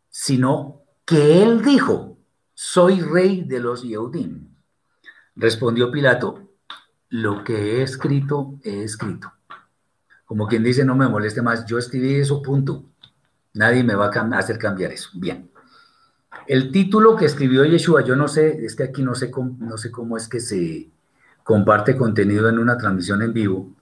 [0.09, 2.10] sino que él dijo,
[2.63, 4.47] soy rey de los Yehudim.
[5.35, 6.51] Respondió Pilato,
[7.09, 9.33] lo que he escrito, he escrito.
[10.27, 12.85] Como quien dice, no me moleste más, yo escribí eso, punto.
[13.55, 15.09] Nadie me va a hacer cambiar eso.
[15.15, 15.51] Bien.
[16.47, 19.91] El título que escribió Yeshua, yo no sé, es que aquí no sé, no sé
[19.91, 20.91] cómo es que se
[21.43, 23.73] comparte contenido en una transmisión en vivo.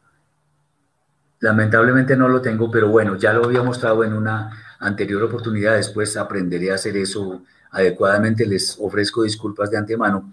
[1.40, 5.74] Lamentablemente no lo tengo, pero bueno, ya lo había mostrado en una anterior oportunidad.
[5.74, 8.46] Después aprenderé a hacer eso adecuadamente.
[8.46, 10.32] Les ofrezco disculpas de antemano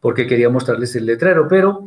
[0.00, 1.84] porque quería mostrarles el letrero, pero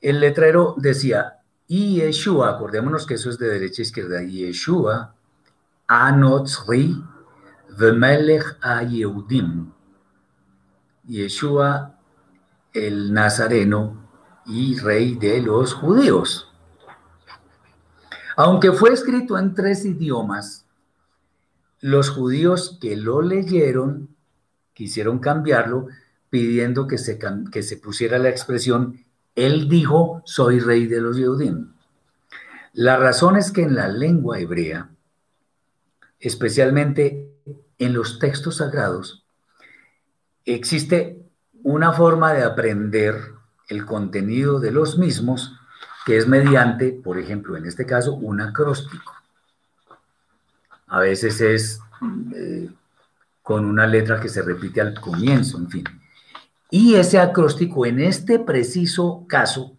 [0.00, 1.38] el letrero decía,
[1.68, 5.14] Yeshua, acordémonos que eso es de derecha a izquierda, Yeshua,
[5.86, 7.00] Anotzri,
[7.78, 9.70] Vemelech a Yehudim.
[11.06, 11.94] Yeshua,
[12.72, 14.08] el Nazareno
[14.46, 16.52] y rey de los judíos.
[18.36, 20.66] Aunque fue escrito en tres idiomas,
[21.80, 24.11] los judíos que lo leyeron
[24.82, 25.86] quisieron cambiarlo
[26.28, 27.20] pidiendo que se,
[27.52, 29.04] que se pusiera la expresión
[29.36, 31.72] él dijo, soy rey de los Yehudim.
[32.72, 34.90] La razón es que en la lengua hebrea,
[36.18, 37.30] especialmente
[37.78, 39.24] en los textos sagrados,
[40.44, 41.22] existe
[41.62, 43.34] una forma de aprender
[43.68, 45.54] el contenido de los mismos
[46.04, 49.14] que es mediante, por ejemplo, en este caso, un acróstico.
[50.88, 51.80] A veces es
[52.34, 52.68] eh,
[53.42, 55.84] con una letra que se repite al comienzo, en fin.
[56.70, 59.76] Y ese acróstico en este preciso caso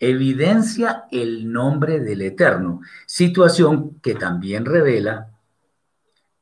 [0.00, 5.30] evidencia el nombre del Eterno, situación que también revela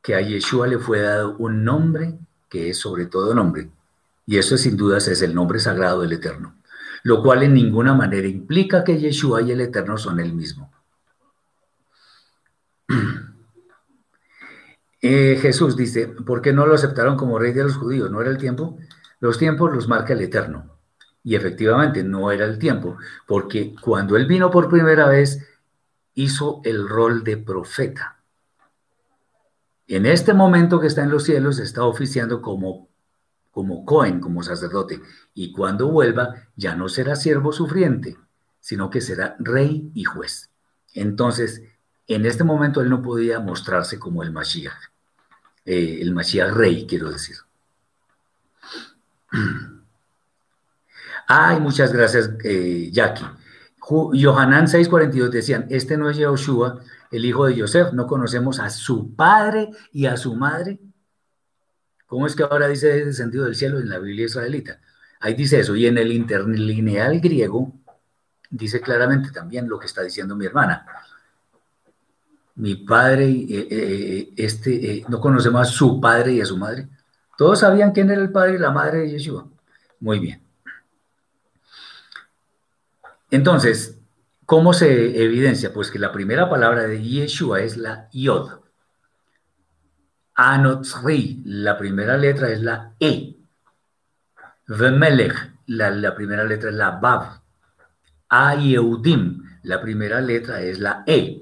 [0.00, 3.70] que a Yeshua le fue dado un nombre que es sobre todo nombre,
[4.26, 6.54] y eso sin dudas es el nombre sagrado del Eterno,
[7.02, 10.70] lo cual en ninguna manera implica que Yeshua y el Eterno son el mismo.
[15.02, 18.10] Eh, Jesús dice, ¿por qué no lo aceptaron como rey de los judíos?
[18.10, 18.78] ¿No era el tiempo?
[19.18, 20.78] Los tiempos los marca el Eterno.
[21.24, 22.96] Y efectivamente no era el tiempo,
[23.26, 25.44] porque cuando Él vino por primera vez,
[26.14, 28.20] hizo el rol de profeta.
[29.88, 32.88] En este momento que está en los cielos, está oficiando como,
[33.50, 35.00] como Cohen, como sacerdote.
[35.34, 38.16] Y cuando vuelva, ya no será siervo sufriente,
[38.60, 40.50] sino que será rey y juez.
[40.94, 41.62] Entonces,
[42.06, 44.91] en este momento él no podía mostrarse como el Mashiach,
[45.64, 47.36] eh, el Mashiach rey, quiero decir.
[51.26, 53.24] Ay, muchas gracias, eh, Jackie.
[53.78, 59.14] Johanan 6:42 decían, este no es Yahushua, el hijo de Yosef, no conocemos a su
[59.14, 60.78] padre y a su madre.
[62.06, 64.80] ¿Cómo es que ahora dice descendido del cielo en la Biblia israelita?
[65.20, 67.72] Ahí dice eso, y en el interlineal griego
[68.50, 70.84] dice claramente también lo que está diciendo mi hermana.
[72.54, 76.88] Mi padre, eh, eh, este, no conocemos a su padre y a su madre.
[77.36, 79.48] Todos sabían quién era el padre y la madre de Yeshua.
[80.00, 80.42] Muy bien.
[83.30, 83.98] Entonces,
[84.44, 85.72] ¿cómo se evidencia?
[85.72, 88.60] Pues que la primera palabra de Yeshua es la Yod.
[90.34, 93.36] Anotzri, la primera letra es la E.
[94.66, 95.34] Vemelech,
[95.66, 97.40] la, la primera letra es la Bav.
[98.28, 101.41] Ayeudim, la primera letra es la E.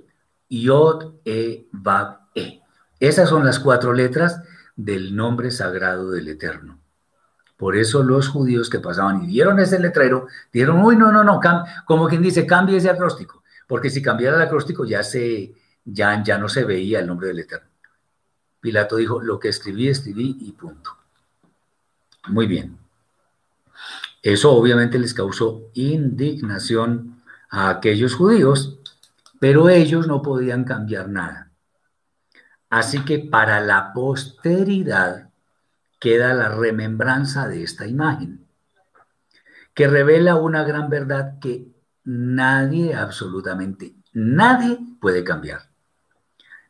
[0.50, 2.60] Yod, E, Bav, E.
[2.98, 4.42] Esas son las cuatro letras
[4.76, 6.78] del nombre sagrado del Eterno.
[7.56, 11.40] Por eso los judíos que pasaban y vieron ese letrero, dijeron, uy, no, no, no,
[11.86, 16.38] como quien dice, cambie ese acróstico, porque si cambiara el acróstico ya, se, ya, ya
[16.38, 17.68] no se veía el nombre del Eterno.
[18.60, 20.96] Pilato dijo, lo que escribí, escribí y punto.
[22.28, 22.78] Muy bien.
[24.22, 28.79] Eso obviamente les causó indignación a aquellos judíos,
[29.40, 31.50] pero ellos no podían cambiar nada.
[32.68, 35.30] Así que para la posteridad
[35.98, 38.46] queda la remembranza de esta imagen,
[39.74, 41.66] que revela una gran verdad que
[42.04, 45.70] nadie, absolutamente nadie puede cambiar.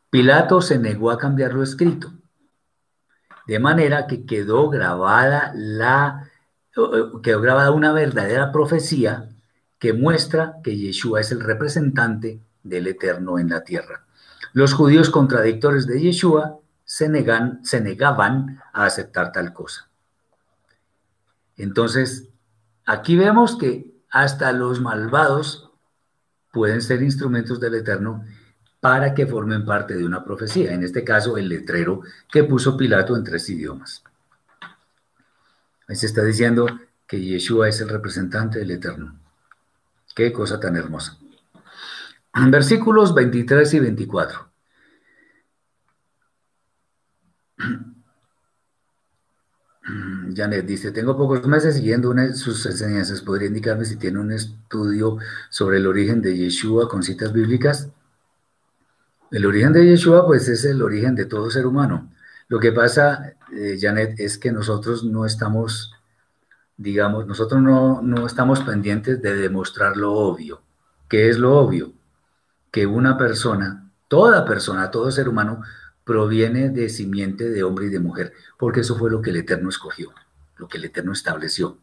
[0.09, 2.13] Pilato se negó a cambiar lo escrito,
[3.47, 6.31] de manera que quedó grabada la
[6.77, 9.29] una verdadera profecía
[9.79, 14.05] que muestra que Yeshua es el representante del Eterno en la tierra.
[14.53, 19.89] Los judíos contradictores de Yeshua se, negan, se negaban a aceptar tal cosa.
[21.57, 22.29] Entonces,
[22.85, 25.71] aquí vemos que hasta los malvados
[26.53, 28.25] pueden ser instrumentos del Eterno
[28.81, 32.01] para que formen parte de una profecía, en este caso el letrero
[32.31, 34.03] que puso Pilato en tres idiomas.
[35.87, 36.67] Ahí se está diciendo
[37.07, 39.19] que Yeshua es el representante del Eterno.
[40.15, 41.19] Qué cosa tan hermosa.
[42.33, 44.51] Versículos 23 y 24.
[50.35, 53.23] Janet dice, tengo pocos meses siguiendo una sus enseñanzas.
[53.23, 55.19] ¿Podría indicarme si tiene un estudio
[55.49, 57.89] sobre el origen de Yeshua con citas bíblicas?
[59.31, 62.13] El origen de Yeshua, pues, es el origen de todo ser humano.
[62.49, 65.93] Lo que pasa, eh, Janet, es que nosotros no estamos,
[66.77, 70.63] digamos, nosotros no, no estamos pendientes de demostrar lo obvio.
[71.09, 71.93] ¿Qué es lo obvio?
[72.71, 75.63] Que una persona, toda persona, todo ser humano,
[76.05, 79.69] proviene de simiente de hombre y de mujer, porque eso fue lo que el Eterno
[79.69, 80.13] escogió,
[80.57, 81.79] lo que el Eterno estableció.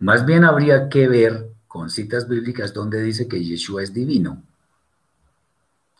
[0.00, 4.42] Más bien habría que ver con citas bíblicas donde dice que Yeshua es divino.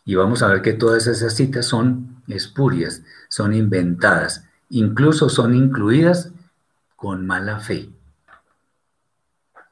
[0.05, 6.31] Y vamos a ver que todas esas citas son espurias, son inventadas, incluso son incluidas
[6.95, 7.89] con mala fe.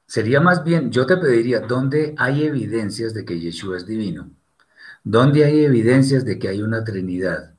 [0.07, 4.31] Sería más bien, yo te pediría, ¿dónde hay evidencias de que Yeshua es divino?
[5.03, 7.53] ¿Dónde hay evidencias de que hay una Trinidad?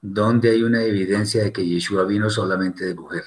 [0.00, 3.24] ¿Dónde hay una evidencia de que Yeshua vino solamente de mujer?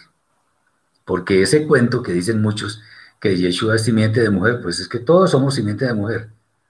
[1.05, 2.82] Porque ese cuento que dicen muchos,
[3.20, 6.30] que Yeshua es simiente de mujer, pues es que todos somos simiente de mujer.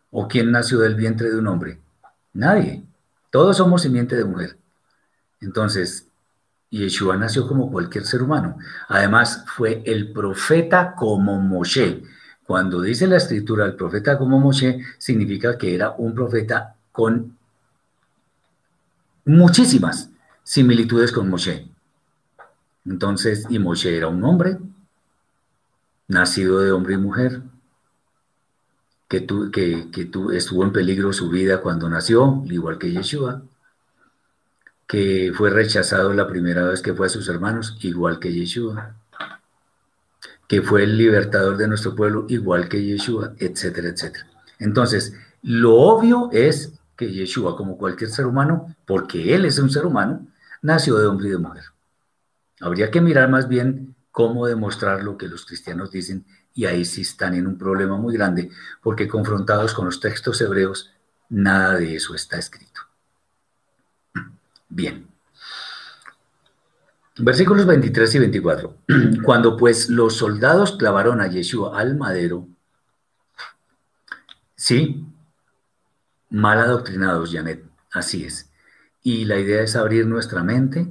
[0.10, 1.80] ¿O quién nació del vientre de un hombre?
[2.34, 2.84] Nadie.
[3.30, 4.58] Todos somos simiente de mujer.
[5.41, 6.08] Entonces,
[6.74, 8.57] Yeshua nació como cualquier ser humano.
[8.88, 12.01] Además, fue el profeta como Moshe.
[12.45, 17.38] Cuando dice la escritura el profeta como Moshe, significa que era un profeta con
[19.26, 20.09] muchísimas
[20.43, 21.67] similitudes con Moshe.
[22.86, 24.57] Entonces, y Moshe era un hombre,
[26.07, 27.41] nacido de hombre y mujer,
[29.07, 33.43] que, que, estuvo en peligro su vida cuando nació, igual que Yeshua,
[34.94, 38.94] que fue rechazado la primera vez que fue a sus hermanos, igual que Yeshua,
[40.48, 44.28] que fue el libertador de nuestro pueblo, igual que Yeshua, etcétera, etcétera.
[44.60, 49.88] Entonces, lo obvio es que Yeshua, como cualquier ser humano, porque él es un ser
[49.88, 50.28] humano,
[50.62, 51.64] nació de hombre y de mujer.
[52.62, 56.24] Habría que mirar más bien cómo demostrar lo que los cristianos dicen
[56.54, 58.52] y ahí sí están en un problema muy grande,
[58.84, 60.91] porque confrontados con los textos hebreos,
[61.30, 62.72] nada de eso está escrito.
[64.74, 65.07] Bien.
[67.19, 68.78] Versículos 23 y 24.
[69.24, 72.47] Cuando pues los soldados clavaron a Yeshua al madero,
[74.55, 75.05] sí,
[76.32, 78.49] mal adoctrinados, Janet, así es.
[79.03, 80.88] Y la idea es abrir nuestra mente,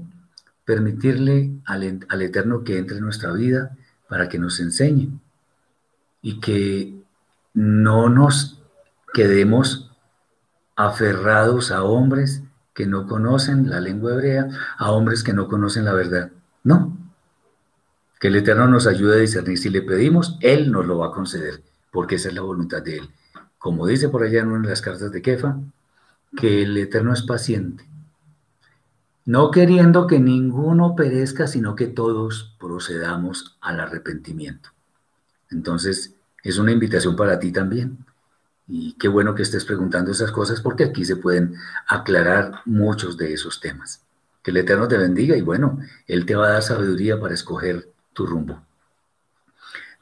[0.64, 3.76] permitirle al, al, Eterno que entre en nuestra vida
[4.08, 5.08] para que nos enseñe
[6.20, 6.94] y que
[7.52, 8.62] no nos
[9.12, 9.90] quedemos
[10.76, 12.41] aferrados a hombres
[12.74, 14.48] que no conocen la lengua hebrea,
[14.78, 16.30] a hombres que no conocen la verdad.
[16.64, 16.96] No.
[18.20, 19.58] Que el Eterno nos ayude a discernir.
[19.58, 22.98] Si le pedimos, Él nos lo va a conceder, porque esa es la voluntad de
[22.98, 23.10] Él
[23.62, 25.56] como dice por allá en una de las cartas de Kefa,
[26.36, 27.84] que el Eterno es paciente,
[29.24, 34.70] no queriendo que ninguno perezca, sino que todos procedamos al arrepentimiento.
[35.48, 38.04] Entonces, es una invitación para ti también.
[38.74, 43.34] Y qué bueno que estés preguntando esas cosas porque aquí se pueden aclarar muchos de
[43.34, 44.06] esos temas.
[44.42, 47.90] Que el Eterno te bendiga y bueno, Él te va a dar sabiduría para escoger
[48.14, 48.62] tu rumbo.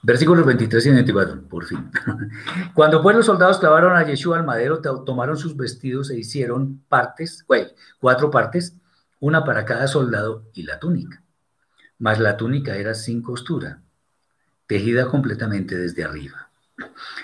[0.05, 1.91] Versículos 23 y 24, por fin.
[2.75, 7.45] Cuando pues los soldados clavaron a Yeshua al madero, tomaron sus vestidos e hicieron partes,
[7.99, 8.77] cuatro partes,
[9.19, 11.25] una para cada soldado y la túnica.
[11.99, 13.83] Mas la túnica era sin costura,
[14.69, 16.50] tejida completamente desde arriba.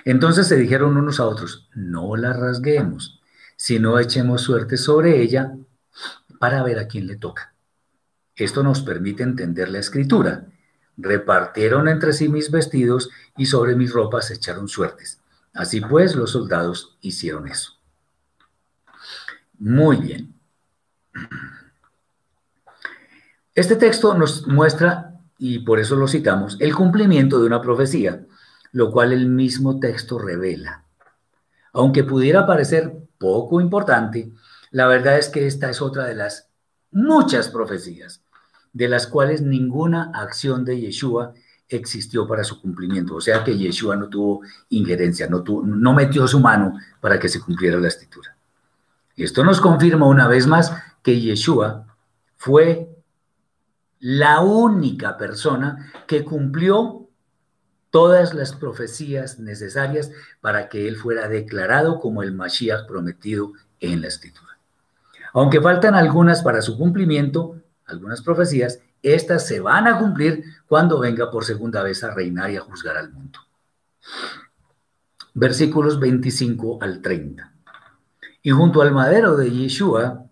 [0.05, 3.21] Entonces se dijeron unos a otros, no la rasguemos,
[3.57, 5.57] sino echemos suerte sobre ella
[6.39, 7.55] para ver a quién le toca.
[8.35, 10.47] Esto nos permite entender la escritura
[10.97, 15.21] repartieron entre sí mis vestidos y sobre mis ropas echaron suertes.
[15.53, 17.73] Así pues, los soldados hicieron eso.
[19.59, 20.35] Muy bien.
[23.55, 28.27] Este texto nos muestra, y por eso lo citamos, el cumplimiento de una profecía,
[28.73, 30.85] lo cual el mismo texto revela.
[31.73, 34.33] Aunque pudiera parecer poco importante,
[34.71, 36.49] la verdad es que esta es otra de las
[36.91, 38.23] muchas profecías
[38.73, 41.33] de las cuales ninguna acción de Yeshua
[41.69, 43.15] existió para su cumplimiento.
[43.15, 47.41] O sea que Yeshua no tuvo injerencia, no, no metió su mano para que se
[47.41, 48.37] cumpliera la escritura.
[49.17, 50.73] Esto nos confirma una vez más
[51.03, 51.87] que Yeshua
[52.37, 52.95] fue
[53.99, 57.06] la única persona que cumplió
[57.97, 60.11] todas las profecías necesarias
[60.43, 64.59] para que él fuera declarado como el Mashiach prometido en la escritura.
[65.33, 67.57] Aunque faltan algunas para su cumplimiento,
[67.87, 72.59] algunas profecías, estas se van a cumplir cuando venga por segunda vez a reinar y
[72.59, 73.39] a juzgar al mundo.
[75.33, 77.51] Versículos 25 al 30.
[78.43, 80.27] Y junto al madero de Yeshua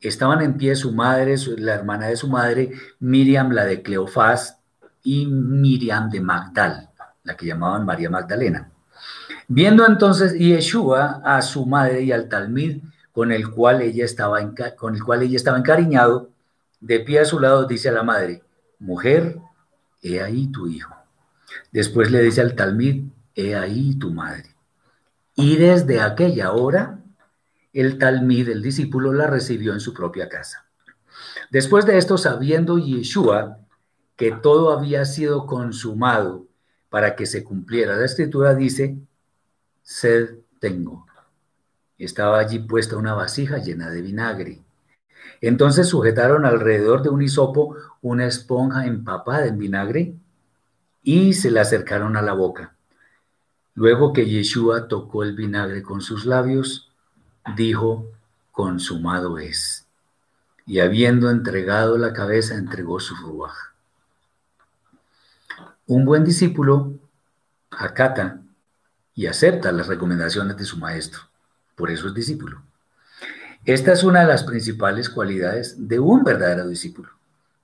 [0.00, 4.58] estaban en pie su madre, la hermana de su madre, Miriam, la de Cleofás,
[5.02, 6.85] y Miriam de Magdal,
[7.26, 8.70] la que llamaban María Magdalena.
[9.48, 12.82] Viendo entonces Yeshua a su madre y al talmid
[13.12, 14.38] con el cual ella estaba,
[14.76, 16.30] con el cual ella estaba encariñado,
[16.80, 18.42] de pie a su lado dice a la madre,
[18.78, 19.38] mujer,
[20.02, 20.94] he ahí tu hijo.
[21.72, 23.04] Después le dice al talmid,
[23.34, 24.54] he ahí tu madre.
[25.34, 27.00] Y desde aquella hora,
[27.72, 30.66] el talmid, el discípulo, la recibió en su propia casa.
[31.50, 33.58] Después de esto, sabiendo Yeshua
[34.16, 36.45] que todo había sido consumado
[36.96, 38.96] para que se cumpliera la escritura, dice,
[39.82, 41.04] sed tengo.
[41.98, 44.62] Estaba allí puesta una vasija llena de vinagre.
[45.42, 50.14] Entonces sujetaron alrededor de un hisopo una esponja empapada en vinagre
[51.02, 52.74] y se la acercaron a la boca.
[53.74, 56.90] Luego que Yeshua tocó el vinagre con sus labios,
[57.56, 58.06] dijo,
[58.52, 59.86] consumado es.
[60.64, 63.75] Y habiendo entregado la cabeza, entregó su ruaj.
[65.86, 66.98] Un buen discípulo
[67.70, 68.42] acata
[69.14, 71.20] y acepta las recomendaciones de su maestro.
[71.76, 72.62] Por eso es discípulo.
[73.64, 77.10] Esta es una de las principales cualidades de un verdadero discípulo.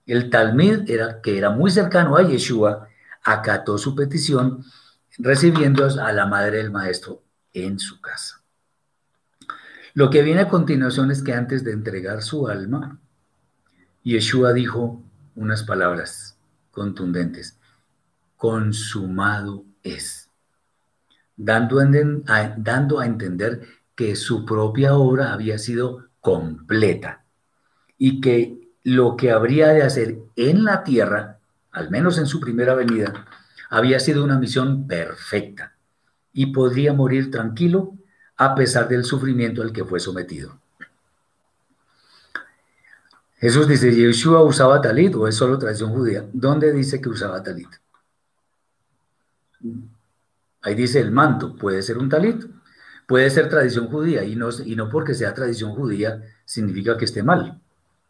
[0.06, 2.88] El Talmud, era, que era muy cercano a Yeshua,
[3.24, 4.64] acató su petición
[5.18, 7.22] recibiendo a la madre del maestro
[7.52, 8.40] en su casa.
[9.94, 12.98] Lo que viene a continuación es que antes de entregar su alma,
[14.04, 15.02] Yeshua dijo
[15.34, 16.36] unas palabras
[16.70, 17.58] contundentes,
[18.42, 20.28] consumado es,
[21.36, 23.60] dando, a, dando a entender
[23.94, 27.24] que su propia obra había sido completa
[27.98, 31.38] y que lo que habría de hacer en la tierra,
[31.70, 33.26] al menos en su primera venida,
[33.70, 35.76] había sido una misión perfecta
[36.32, 37.96] y podría morir tranquilo
[38.36, 40.58] a pesar del sufrimiento al que fue sometido.
[43.36, 46.24] Jesús dice, ¿Yeshua usaba talit o es solo tradición judía?
[46.32, 47.81] ¿Dónde dice que usaba talit?
[50.62, 52.44] Ahí dice el manto, puede ser un talit,
[53.06, 57.22] puede ser tradición judía y no, y no porque sea tradición judía significa que esté
[57.22, 57.60] mal,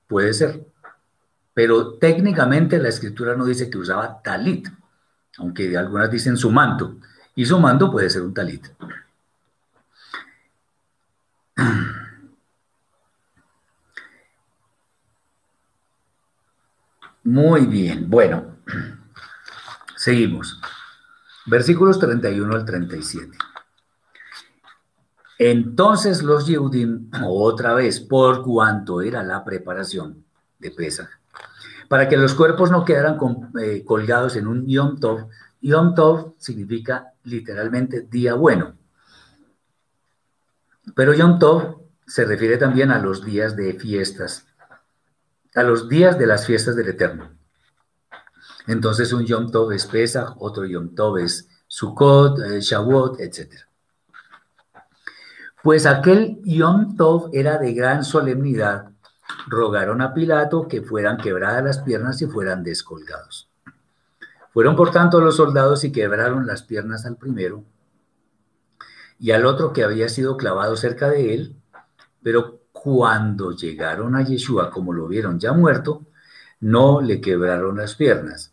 [0.06, 0.66] puede ser.
[1.54, 4.68] Pero técnicamente la escritura no dice que usaba talit,
[5.38, 6.96] aunque algunas dicen su manto,
[7.34, 8.66] y su manto puede ser un talit.
[17.24, 18.56] Muy bien, bueno,
[19.96, 20.60] seguimos.
[21.47, 23.36] Versículos 31 al 37.
[25.39, 30.24] Entonces los Yehudim, otra vez, por cuanto era la preparación
[30.60, 31.09] de Pesach,
[31.89, 33.19] para que los cuerpos no quedaran
[33.60, 35.28] eh, colgados en un Yom Tov.
[35.60, 38.74] Yom Tov significa literalmente día bueno.
[40.94, 44.47] Pero Yom Tov se refiere también a los días de fiestas,
[45.55, 47.31] a los días de las fiestas del Eterno.
[48.66, 53.55] Entonces un Yom Tov es Pesach, otro Yom Tov es Sukkot, eh, Shavuot, etc.
[55.62, 58.90] Pues aquel Yom Tov era de gran solemnidad.
[59.47, 63.48] Rogaron a Pilato que fueran quebradas las piernas y fueran descolgados.
[64.52, 67.64] Fueron por tanto los soldados y quebraron las piernas al primero
[69.22, 71.55] y al otro que había sido clavado cerca de él,
[72.24, 76.06] pero cuando llegaron a Yeshua, como lo vieron ya muerto,
[76.59, 78.51] no le quebraron las piernas,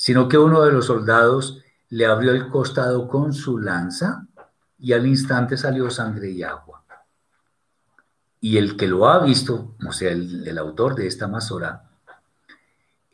[0.00, 4.26] sino que uno de los soldados le abrió el costado con su lanza
[4.78, 6.86] y al instante salió sangre y agua.
[8.40, 11.90] Y el que lo ha visto, o sea, el, autor de esta masora,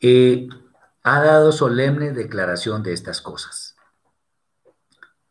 [0.00, 0.48] eh,
[1.02, 3.74] ha dado solemne declaración de estas cosas.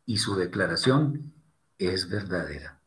[0.06, 1.32] Y su declaración
[1.78, 2.82] es verdadera.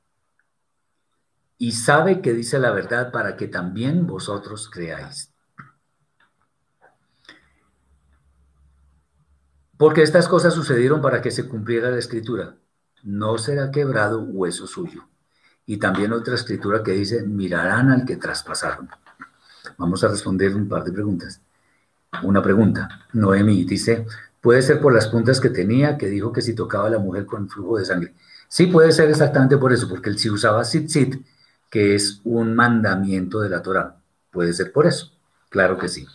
[1.56, 5.32] Y sabe que dice la verdad para que también vosotros creáis.
[9.78, 12.56] Porque estas cosas sucedieron para que se cumpliera la escritura.
[13.04, 15.04] No será quebrado hueso suyo.
[15.64, 18.88] Y también otra escritura que dice, mirarán al que traspasaron.
[19.76, 21.40] Vamos a responder un par de preguntas.
[22.24, 23.06] Una pregunta.
[23.12, 24.04] Noemi dice,
[24.40, 27.24] puede ser por las puntas que tenía, que dijo que si tocaba a la mujer
[27.24, 28.14] con flujo de sangre.
[28.48, 30.90] Sí, puede ser exactamente por eso, porque él sí usaba sit
[31.70, 33.96] que es un mandamiento de la Torah.
[34.32, 35.12] Puede ser por eso.
[35.50, 36.06] Claro que sí.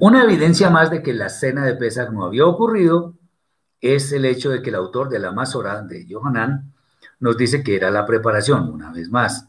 [0.00, 3.14] Una evidencia más de que la cena de Pesach no había ocurrido
[3.80, 6.72] es el hecho de que el autor de la Masorá de Yohanan
[7.20, 9.48] nos dice que era la preparación, una vez más,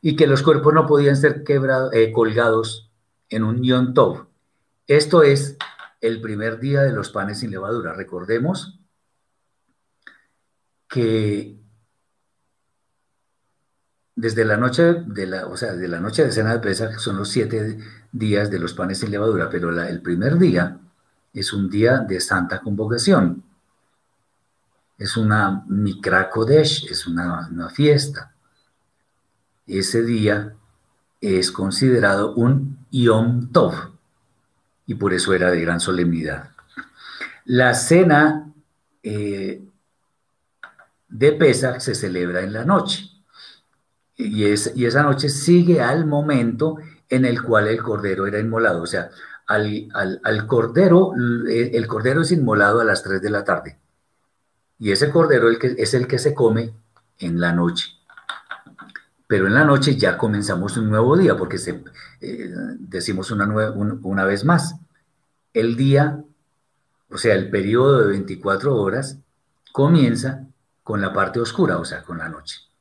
[0.00, 2.90] y que los cuerpos no podían ser quebrados, eh, colgados
[3.28, 4.26] en un Yom Tov.
[4.86, 5.56] Esto es
[6.00, 7.92] el primer día de los panes sin levadura.
[7.92, 8.80] Recordemos
[10.88, 11.58] que
[14.14, 17.16] desde la noche de la, o sea, de la noche de cena de Pesach son
[17.16, 17.78] los siete
[18.12, 20.78] días de los panes sin levadura, pero el primer día
[21.32, 23.42] es un día de santa convocación.
[24.98, 28.32] Es una Mikra Kodesh, es una, fiesta.
[29.66, 30.54] Ese día
[31.20, 33.92] es considerado un Yom Tov
[34.86, 36.50] y por eso era de gran solemnidad.
[37.46, 38.52] La cena
[39.02, 39.62] eh,
[41.08, 43.08] de Pesach se celebra en la noche
[44.16, 46.76] y esa noche sigue al momento
[47.12, 49.10] en el cual el cordero era inmolado, o sea,
[49.46, 51.12] al, al, cordero,
[51.46, 53.78] el cordero es inmolado a las 3 de la tarde.
[54.78, 56.72] Y ese cordero es el que se come
[57.18, 57.90] en la noche.
[59.26, 61.58] Pero en la noche ya comenzamos un nuevo día, porque
[62.22, 64.76] eh, decimos una, una vez más,
[65.52, 66.24] el día,
[67.10, 69.18] o sea, el periodo de 24 horas,
[69.70, 70.46] comienza
[70.82, 72.71] con la parte oscura, o sea, con la noche.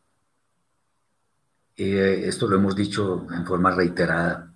[1.84, 4.53] Eh, esto lo hemos dicho en forma reiterada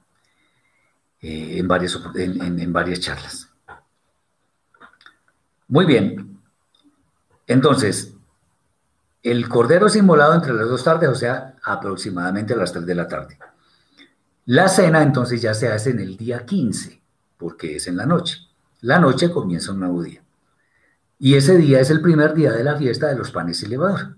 [1.19, 3.49] eh, en, varias, en varias charlas.
[5.68, 6.39] Muy bien.
[7.47, 8.14] Entonces,
[9.23, 12.93] el cordero es inmolado entre las dos tardes, o sea, aproximadamente a las 3 de
[12.93, 13.39] la tarde.
[14.45, 17.02] La cena entonces ya se hace en el día 15,
[17.39, 18.38] porque es en la noche.
[18.81, 20.23] La noche comienza un nuevo día.
[21.18, 24.15] Y ese día es el primer día de la fiesta de los panes y levadura.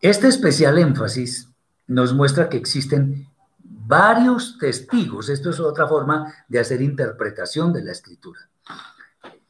[0.00, 1.50] Este especial énfasis
[1.86, 5.28] nos muestra que existen varios testigos.
[5.28, 8.48] Esto es otra forma de hacer interpretación de la escritura.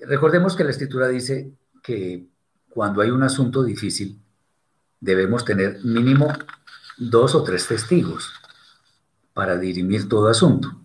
[0.00, 1.52] Recordemos que la escritura dice
[1.82, 2.26] que
[2.68, 4.20] cuando hay un asunto difícil,
[5.00, 6.28] debemos tener mínimo
[6.98, 8.32] dos o tres testigos
[9.32, 10.80] para dirimir todo asunto.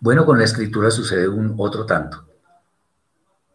[0.00, 2.26] Bueno, con la escritura sucede un otro tanto.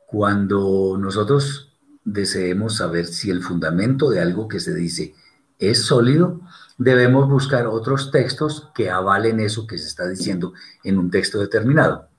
[0.08, 1.72] Cuando nosotros
[2.04, 5.14] deseemos saber si el fundamento de algo que se dice
[5.62, 6.42] es sólido,
[6.78, 12.10] debemos buscar otros textos que avalen eso que se está diciendo en un texto determinado.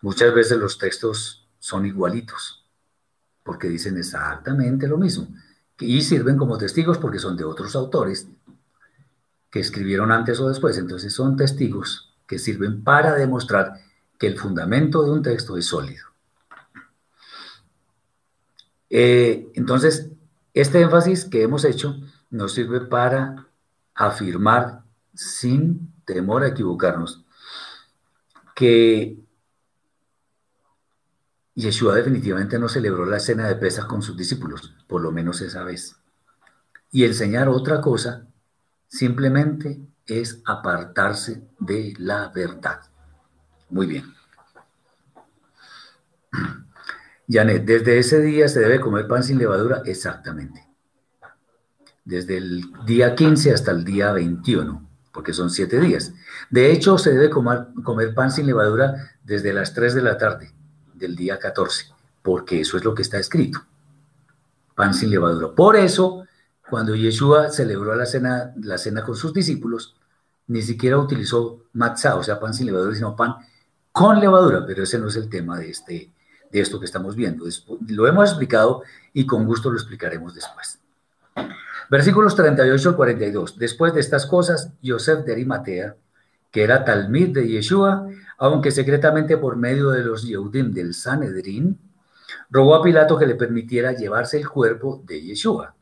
[0.00, 2.64] Muchas veces los textos son igualitos
[3.42, 5.28] porque dicen exactamente lo mismo.
[5.80, 8.28] Y sirven como testigos porque son de otros autores
[9.50, 10.78] que escribieron antes o después.
[10.78, 13.74] Entonces son testigos que sirven para demostrar
[14.18, 16.06] que el fundamento de un texto es sólido.
[18.88, 20.10] Eh, entonces,
[20.54, 21.96] este énfasis que hemos hecho
[22.34, 23.46] nos sirve para
[23.94, 24.82] afirmar
[25.14, 27.24] sin temor a equivocarnos
[28.56, 29.16] que
[31.54, 35.62] Yeshua definitivamente no celebró la cena de pesas con sus discípulos, por lo menos esa
[35.62, 35.96] vez.
[36.90, 38.26] Y enseñar otra cosa
[38.88, 42.80] simplemente es apartarse de la verdad.
[43.70, 44.12] Muy bien.
[47.28, 50.63] Janet, desde ese día se debe comer pan sin levadura, exactamente.
[52.04, 56.12] Desde el día 15 hasta el día 21, porque son siete días.
[56.50, 60.52] De hecho, se debe comer, pan sin levadura desde las 3 de la tarde
[60.92, 61.86] del día 14,
[62.22, 63.64] porque eso es lo que está escrito.
[64.74, 65.54] Pan sin levadura.
[65.54, 66.26] Por eso,
[66.68, 69.96] cuando Yeshua celebró la cena, la cena con sus discípulos,
[70.46, 73.36] ni siquiera utilizó matzah, o sea, pan sin levadura, sino pan
[73.92, 76.10] con levadura, pero ese no es el tema de, este,
[76.50, 77.46] de esto que estamos viendo.
[77.86, 78.82] Lo hemos explicado
[79.12, 80.80] y con gusto lo explicaremos después.
[81.90, 83.58] Versículos 38 al 42.
[83.58, 85.96] Después de estas cosas, Yosef de Arimatea,
[86.50, 88.08] que era talmid de Yeshua,
[88.38, 91.78] aunque secretamente por medio de los Yehudim del Sanedrín,
[92.50, 95.74] rogó a Pilato que le permitiera llevarse el cuerpo de Yeshua.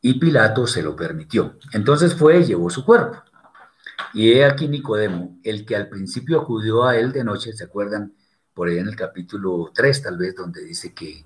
[0.00, 1.58] Y Pilato se lo permitió.
[1.72, 3.22] Entonces fue y llevó su cuerpo.
[4.12, 8.12] Y he aquí Nicodemo, el que al principio acudió a él de noche, ¿se acuerdan?
[8.52, 11.24] Por ahí en el capítulo 3 tal vez, donde dice que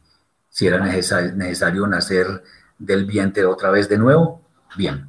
[0.48, 2.42] si era necesario, necesario nacer
[2.78, 4.42] del vientre otra vez de nuevo.
[4.76, 5.08] Bien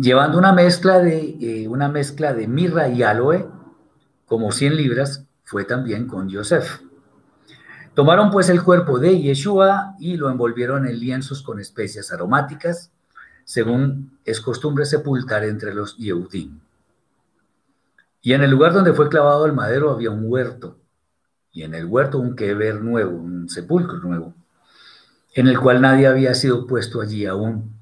[0.00, 3.48] llevando una mezcla de, eh, una mezcla de mirra y aloe,
[4.26, 6.82] como 100 libras, fue también con Yosef.
[7.94, 12.92] Tomaron pues el cuerpo de Yeshua y lo envolvieron en lienzos con especias aromáticas,
[13.44, 16.60] según es costumbre sepultar entre los Yehudim.
[18.20, 20.78] Y en el lugar donde fue clavado el madero había un huerto,
[21.50, 24.34] y en el huerto un quever nuevo, un sepulcro nuevo,
[25.34, 27.78] en el cual nadie había sido puesto allí aún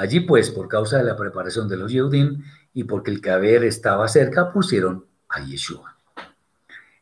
[0.00, 2.42] Allí pues, por causa de la preparación de los Yehudim
[2.72, 5.94] y porque el caber estaba cerca, pusieron a Yeshua.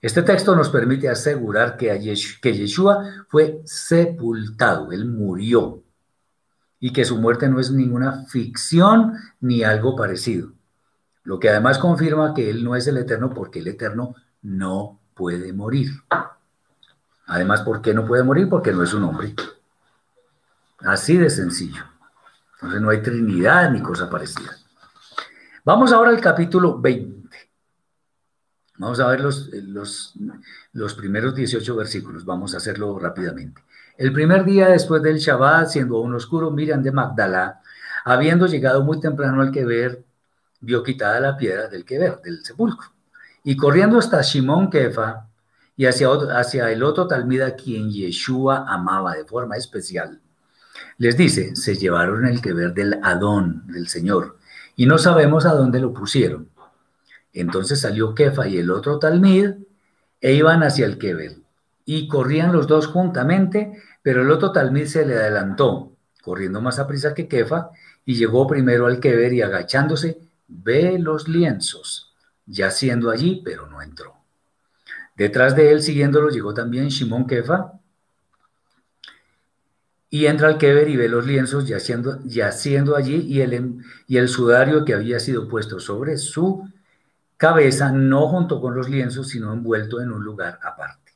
[0.03, 1.97] Este texto nos permite asegurar que,
[2.43, 5.85] que Yeshua fue sepultado, él murió,
[6.81, 10.51] y que su muerte no es ninguna ficción ni algo parecido.
[11.23, 15.53] lo que además confirma que Él no es el Eterno porque el Eterno no puede
[15.53, 15.91] morir.
[17.27, 18.49] Además, ¿por qué no puede morir?
[18.49, 19.35] Porque no es un hombre.
[20.81, 21.83] Así de sencillo.
[22.55, 24.57] Entonces no hay Trinidad ni cosa parecida.
[25.65, 27.29] Vamos ahora al capítulo 20.
[28.79, 30.15] Vamos a ver los, los,
[30.73, 32.25] los primeros 18 versículos.
[32.25, 33.63] Vamos a hacerlo rápidamente.
[33.97, 37.61] El primer día después del Shabbat, siendo aún oscuro, Miriam de Magdala,
[38.05, 40.05] habiendo llegado muy temprano al Keber,
[40.61, 42.89] vio quitada la piedra del Keber, del sepulcro.
[43.43, 45.27] Y corriendo hasta Shimón Kefa
[45.77, 50.21] y hacia, hacia el otro Talmida, quien Yeshua amaba de forma especial,
[50.99, 54.39] les dice, se llevaron el Keber del Adón, del Señor,
[54.77, 56.49] y no sabemos a dónde lo pusieron.
[57.33, 59.51] Entonces salió Kefa y el otro Talmid
[60.21, 61.37] e iban hacia el Keber.
[61.85, 63.73] Y corrían los dos juntamente,
[64.03, 65.93] pero el otro Talmid se le adelantó,
[66.23, 67.71] corriendo más a prisa que Kefa,
[68.05, 70.19] y llegó primero al Keber y agachándose,
[70.49, 72.15] ve los lienzos,
[72.47, 74.15] yaciendo allí, pero no entró.
[75.17, 77.73] Detrás de él, siguiéndolo, llegó también Shimón Kefa,
[80.11, 84.29] y entra al Keber y ve los lienzos yaciendo, yaciendo allí y el, y el
[84.29, 86.67] sudario que había sido puesto sobre su
[87.37, 91.13] cabeza, no junto con los lienzos, sino envuelto en un lugar aparte.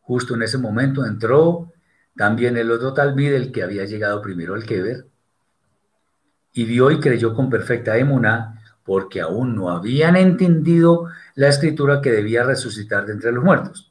[0.00, 1.72] Justo en ese momento entró
[2.16, 5.06] también el otro talmid, el que había llegado primero al Keber,
[6.52, 12.10] y vio y creyó con perfecta emuná, porque aún no habían entendido la escritura que
[12.10, 13.87] debía resucitar de entre los muertos.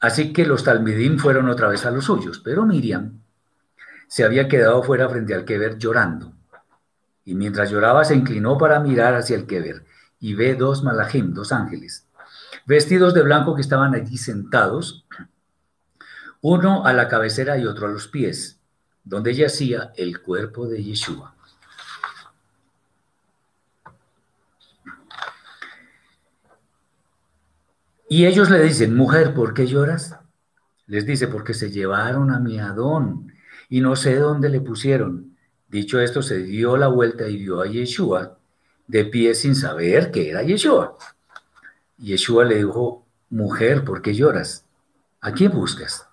[0.00, 3.20] Así que los talmidim fueron otra vez a los suyos, pero Miriam
[4.06, 6.32] se había quedado fuera frente al Keber llorando.
[7.24, 9.84] Y mientras lloraba se inclinó para mirar hacia el Keber
[10.20, 12.06] y ve dos malajim, dos ángeles,
[12.66, 15.04] vestidos de blanco que estaban allí sentados
[16.40, 18.60] uno a la cabecera y otro a los pies,
[19.02, 21.34] donde yacía el cuerpo de Yeshua.
[28.08, 30.16] Y ellos le dicen, mujer, ¿por qué lloras?
[30.86, 33.32] Les dice, porque se llevaron a mi Adón
[33.68, 35.36] y no sé dónde le pusieron.
[35.68, 38.38] Dicho esto, se dio la vuelta y vio a Yeshua
[38.86, 40.96] de pie sin saber que era Yeshua.
[41.98, 44.64] Yeshua le dijo, mujer, ¿por qué lloras?
[45.20, 46.06] ¿A quién buscas?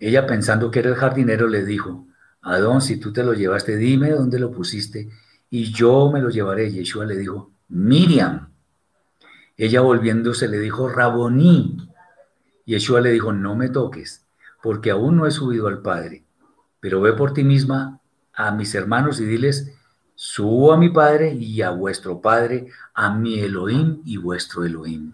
[0.00, 2.06] Ella pensando que era el jardinero le dijo,
[2.40, 5.08] Adón, si tú te lo llevaste, dime dónde lo pusiste
[5.48, 6.72] y yo me lo llevaré.
[6.72, 8.51] Yeshua le dijo, Miriam.
[9.56, 11.88] Ella volviéndose le dijo, Raboní.
[12.64, 14.24] Yeshua le dijo, no me toques,
[14.62, 16.24] porque aún no he subido al Padre,
[16.80, 18.00] pero ve por ti misma
[18.32, 19.72] a mis hermanos y diles,
[20.14, 25.12] subo a mi Padre y a vuestro Padre, a mi Elohim y vuestro Elohim.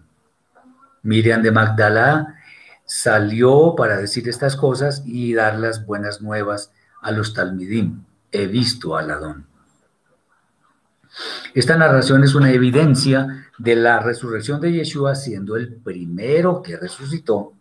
[1.01, 2.35] Miriam de Magdala
[2.85, 6.71] salió para decir estas cosas y dar las buenas nuevas
[7.01, 8.03] a los Talmidim.
[8.31, 9.48] He visto al Adón.
[11.53, 17.53] Esta narración es una evidencia de la resurrección de Yeshua siendo el primero que resucitó,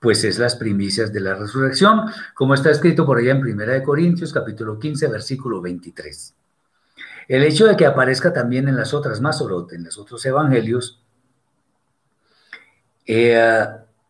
[0.00, 2.02] pues es las primicias de la resurrección,
[2.34, 6.34] como está escrito por allá en 1 Corintios capítulo 15 versículo 23.
[7.28, 11.02] El hecho de que aparezca también en las otras Masorot, en los otros evangelios,
[13.06, 13.66] eh,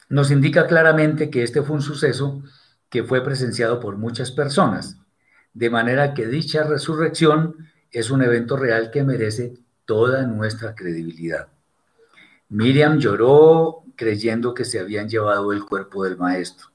[0.09, 2.43] nos indica claramente que este fue un suceso
[2.89, 4.97] que fue presenciado por muchas personas,
[5.53, 7.57] de manera que dicha resurrección
[7.93, 9.55] es un evento real que merece
[9.85, 11.49] toda nuestra credibilidad.
[12.49, 16.69] Miriam lloró creyendo que se habían llevado el cuerpo del maestro,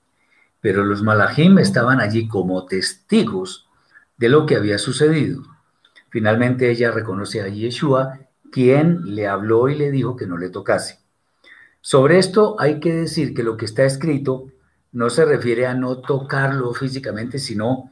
[0.62, 3.68] pero los malajim estaban allí como testigos
[4.18, 5.44] de lo que había sucedido.
[6.10, 8.20] Finalmente ella reconoce a Yeshua,
[8.52, 11.00] quien le habló y le dijo que no le tocase.
[11.82, 14.52] Sobre esto hay que decir que lo que está escrito
[14.92, 17.90] no se refiere a no tocarlo físicamente, sino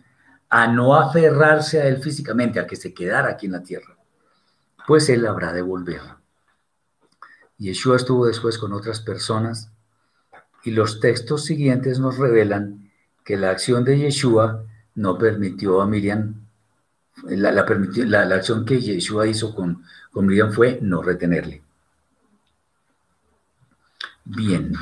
[0.51, 3.95] a no aferrarse a él físicamente, a que se quedara aquí en la tierra,
[4.85, 6.01] pues él habrá de volver.
[7.57, 9.71] Yeshua estuvo después con otras personas
[10.63, 12.91] y los textos siguientes nos revelan
[13.23, 14.65] que la acción de Yeshua
[14.95, 16.45] no permitió a Miriam,
[17.23, 21.63] la, la, acción que Yeshua hizo con, con Miriam fue no retenerle.
[24.25, 24.73] Bien.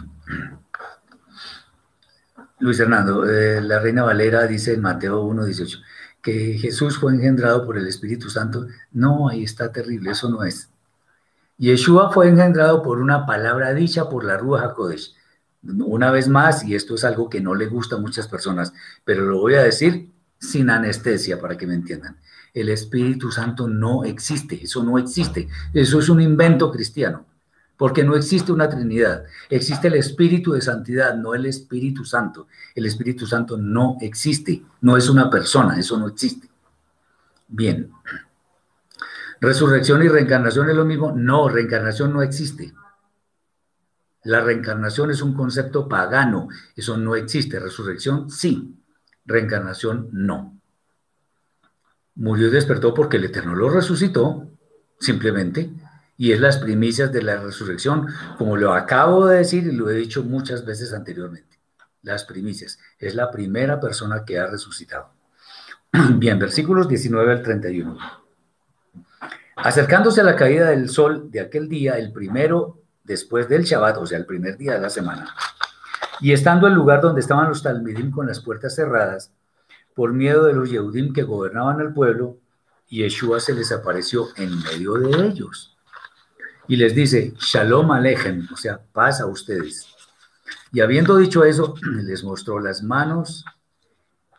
[2.60, 5.82] Luis Hernando, eh, la Reina Valera dice en Mateo 1.18
[6.22, 8.68] que Jesús fue engendrado por el Espíritu Santo.
[8.92, 10.70] No, ahí está terrible, eso no es.
[11.58, 15.16] Yeshua fue engendrado por una palabra dicha por la Rúa HaKodesh.
[15.64, 18.74] Una vez más, y esto es algo que no le gusta a muchas personas,
[19.06, 22.18] pero lo voy a decir sin anestesia para que me entiendan.
[22.54, 27.29] El Espíritu Santo no existe, eso no existe, eso es un invento cristiano
[27.80, 29.24] porque no existe una Trinidad.
[29.50, 32.48] Existe el Espíritu de Santidad, no el Espíritu Santo.
[32.76, 36.50] El Espíritu Santo no existe, no es una persona, eso no existe.
[37.48, 37.90] Bien.
[39.40, 41.14] ¿Resurrección y reencarnación es lo mismo?
[41.14, 42.74] No, reencarnación no existe.
[44.24, 47.62] La reencarnación es un concepto pagano, eso no existe.
[47.62, 48.78] Resurrección sí,
[49.24, 50.60] reencarnación no.
[52.16, 54.50] Murió y despertó porque el Eterno lo resucitó,
[55.00, 55.72] simplemente,
[56.20, 59.94] y es las primicias de la resurrección, como lo acabo de decir y lo he
[59.94, 61.58] dicho muchas veces anteriormente.
[62.02, 65.12] Las primicias, es la primera persona que ha resucitado.
[66.16, 67.98] Bien, versículos 19 al 31.
[69.56, 74.06] Acercándose a la caída del sol de aquel día, el primero después del Shabbat, o
[74.06, 75.34] sea, el primer día de la semana,
[76.20, 79.32] y estando el lugar donde estaban los Talmidim con las puertas cerradas,
[79.96, 82.40] por miedo de los Yehudim que gobernaban el pueblo,
[82.90, 85.78] Yeshua se les apareció en medio de ellos
[86.70, 89.88] y les dice, Shalom Alejem, o sea, paz a ustedes.
[90.72, 91.74] Y habiendo dicho eso,
[92.04, 93.44] les mostró las manos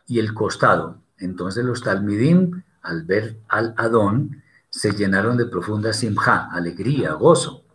[0.07, 1.01] y el costado.
[1.17, 7.65] Entonces los Talmidim, al ver al Adón, se llenaron de profunda simja, alegría, gozo.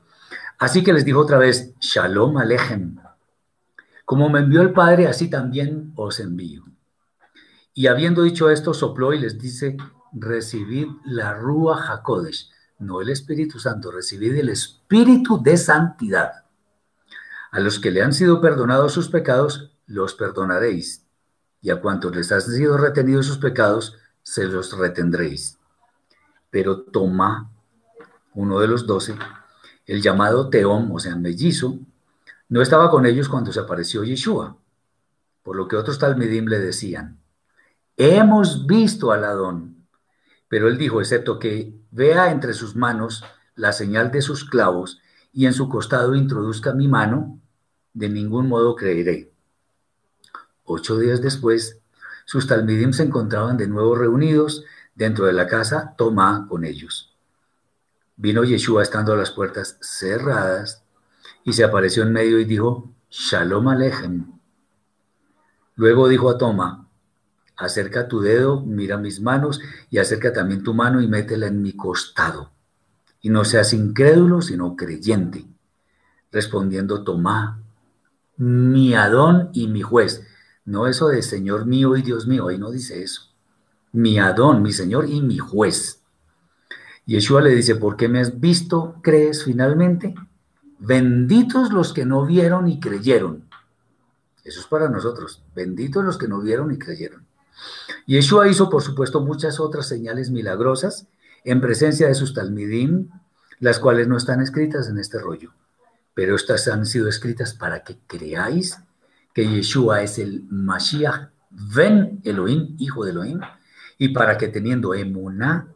[0.58, 2.96] Así que les dijo otra vez, Shalom Alejem.
[4.06, 6.64] Como me envió el Padre, así también os envío.
[7.74, 9.76] Y habiendo dicho esto, sopló y les dice,
[10.14, 16.44] recibid la Rúa Hakodesh, no el Espíritu Santo, recibid el Espíritu de santidad.
[17.50, 21.04] A los que le han sido perdonados sus pecados, los perdonaréis,
[21.62, 25.58] y a cuantos les han sido retenidos sus pecados, se los retendréis.
[26.50, 27.50] Pero Tomá,
[28.34, 29.16] uno de los doce,
[29.86, 31.78] el llamado Teom, o sea, mellizo,
[32.48, 34.56] no estaba con ellos cuando se apareció Yeshua,
[35.42, 37.20] por lo que otros talmidim le decían,
[37.96, 39.75] hemos visto al Adón.
[40.48, 43.24] Pero él dijo, excepto que vea entre sus manos
[43.54, 45.00] la señal de sus clavos
[45.32, 47.40] y en su costado introduzca mi mano,
[47.94, 49.32] de ningún modo creeré.
[50.64, 51.80] Ocho días después,
[52.24, 54.64] sus talmidim se encontraban de nuevo reunidos
[54.94, 57.14] dentro de la casa, Tomá con ellos.
[58.16, 60.82] Vino Yeshua estando a las puertas cerradas
[61.44, 64.26] y se apareció en medio y dijo, Shalom Alejem.
[65.76, 66.85] Luego dijo a Toma,
[67.56, 69.60] acerca tu dedo, mira mis manos
[69.90, 72.50] y acerca también tu mano y métela en mi costado.
[73.20, 75.46] Y no seas incrédulo, sino creyente.
[76.30, 77.62] Respondiendo Tomá,
[78.36, 80.26] mi Adón y mi juez.
[80.64, 83.22] No eso de Señor mío y Dios mío, ahí no dice eso.
[83.92, 86.02] Mi Adón, mi Señor y mi juez.
[87.06, 90.14] Yeshua le dice, ¿por qué me has visto, crees finalmente?
[90.78, 93.48] Benditos los que no vieron y creyeron.
[94.44, 95.42] Eso es para nosotros.
[95.54, 97.25] Benditos los que no vieron y creyeron.
[98.06, 101.06] Yeshua hizo, por supuesto, muchas otras señales milagrosas
[101.44, 103.08] en presencia de sus talmidim,
[103.60, 105.52] las cuales no están escritas en este rollo,
[106.14, 108.78] pero estas han sido escritas para que creáis
[109.32, 113.40] que Yeshua es el Mashiach, ven Elohim, hijo de Elohim,
[113.98, 115.68] y para que teniendo emuná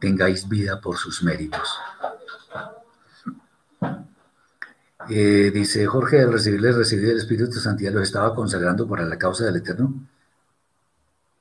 [0.00, 1.68] tengáis vida por sus méritos.
[5.08, 9.18] Eh, dice Jorge, al recibirles, recibir el Espíritu de Santidad, los estaba consagrando para la
[9.18, 9.94] causa del Eterno.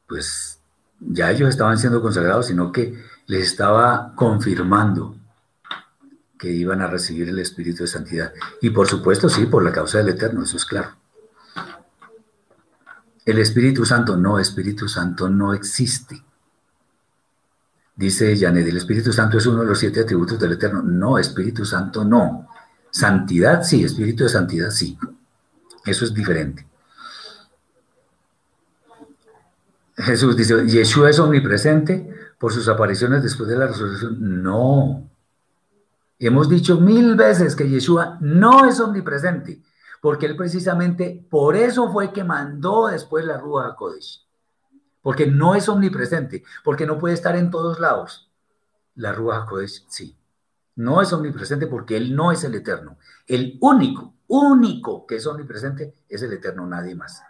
[0.09, 0.59] Pues
[0.99, 5.15] ya ellos estaban siendo consagrados, sino que les estaba confirmando
[6.37, 8.33] que iban a recibir el Espíritu de Santidad.
[8.61, 10.95] Y por supuesto, sí, por la causa del Eterno, eso es claro.
[13.25, 16.23] El Espíritu Santo, no, Espíritu Santo no existe.
[17.95, 20.81] Dice Janet, el Espíritu Santo es uno de los siete atributos del Eterno.
[20.81, 22.47] No, Espíritu Santo no.
[22.89, 24.97] Santidad sí, Espíritu de Santidad sí.
[25.85, 26.68] Eso es diferente.
[29.99, 34.41] Jesús dice, ¿Yeshua es omnipresente por sus apariciones después de la resurrección?
[34.41, 35.09] No.
[36.17, 39.61] Hemos dicho mil veces que Yeshua no es omnipresente,
[40.01, 44.25] porque él precisamente por eso fue que mandó después la Rúa Kodesh,
[45.01, 48.31] porque no es omnipresente, porque no puede estar en todos lados.
[48.95, 50.15] La Rúa Kodesh sí.
[50.75, 52.97] No es omnipresente porque Él no es el eterno.
[53.27, 57.21] El único, único que es omnipresente es el eterno, nadie más.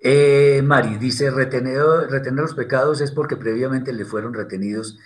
[0.00, 4.98] Eh, Mari dice, retener, retener los pecados es porque previamente le fueron retenidos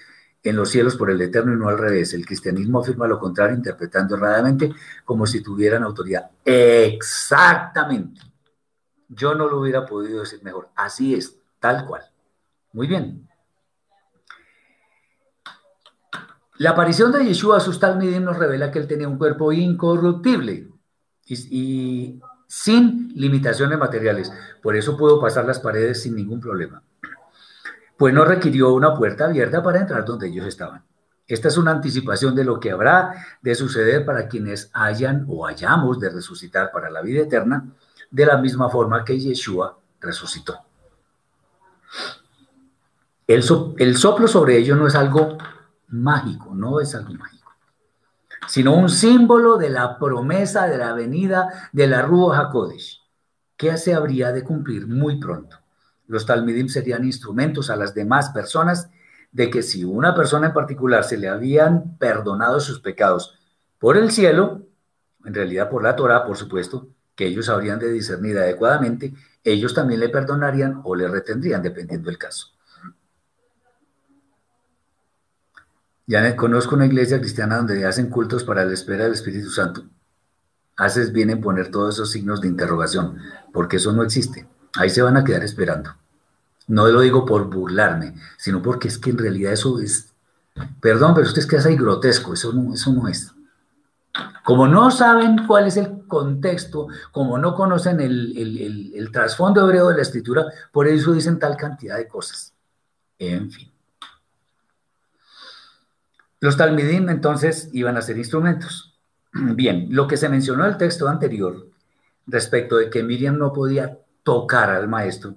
[0.43, 2.15] en los cielos por el Eterno y no al revés.
[2.15, 4.73] El cristianismo afirma lo contrario, interpretando erradamente
[5.05, 6.31] como si tuvieran autoridad.
[6.45, 8.21] Exactamente.
[9.09, 10.71] Yo no lo hubiera podido decir mejor.
[10.75, 12.03] Así es, tal cual.
[12.73, 13.29] Muy bien.
[16.59, 20.69] La aparición de Yeshua a sus nos revela que él tenía un cuerpo incorruptible
[21.27, 22.21] y,
[22.53, 24.31] sin limitaciones materiales.
[24.61, 26.83] Por eso pudo pasar las paredes sin ningún problema.
[27.97, 30.85] Pues no requirió una puerta abierta para entrar donde ellos estaban.
[31.27, 35.99] Esta es una anticipación de lo que habrá de suceder para quienes hayan o hayamos
[35.99, 37.73] de resucitar para la vida eterna,
[38.11, 40.59] de la misma forma que Yeshua resucitó.
[43.27, 43.43] El,
[43.79, 45.39] el soplo sobre ellos no es algo
[45.89, 47.32] mágico, no es algo mágico,
[48.49, 53.01] sino un símbolo de la promesa de la venida de la Rúa HaKodesh,
[53.57, 55.59] que se habría de cumplir muy pronto.
[56.07, 58.91] Los Talmidim serían instrumentos a las demás personas
[59.31, 63.39] de que si una persona en particular se le habían perdonado sus pecados
[63.79, 64.63] por el cielo,
[65.25, 69.15] en realidad por la Torah, por supuesto, que ellos habrían de discernir adecuadamente,
[69.45, 72.49] ellos también le perdonarían o le retendrían, dependiendo del caso.
[76.13, 79.85] Ya conozco una iglesia cristiana donde hacen cultos para la espera del Espíritu Santo.
[80.77, 83.17] Haces bien en poner todos esos signos de interrogación,
[83.51, 84.47] porque eso no existe.
[84.75, 85.97] Ahí se van a quedar esperando.
[86.69, 90.13] No lo digo por burlarme, sino porque es que en realidad eso es,
[90.83, 93.33] perdón, pero usted es que es ahí grotesco, eso no, es.
[94.45, 99.97] Como no saben cuál es el contexto, como no conocen el, el trasfondo hebreo de
[99.97, 102.53] la escritura, por eso dicen tal cantidad de cosas.
[103.19, 103.72] En fin.
[106.43, 108.99] Los talmidim entonces iban a ser instrumentos.
[109.33, 111.69] Bien, lo que se mencionó en el texto anterior
[112.27, 115.37] respecto de que Miriam no podía tocar al maestro,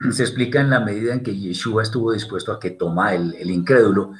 [0.10, 4.14] se explica en la medida en que Yeshua estuvo dispuesto a que Tomá, el, incrédulo,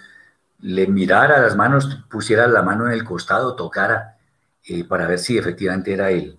[0.61, 4.19] le mirara las manos, pusiera la mano en el costado, tocara,
[4.67, 6.39] eh, para ver si efectivamente era él,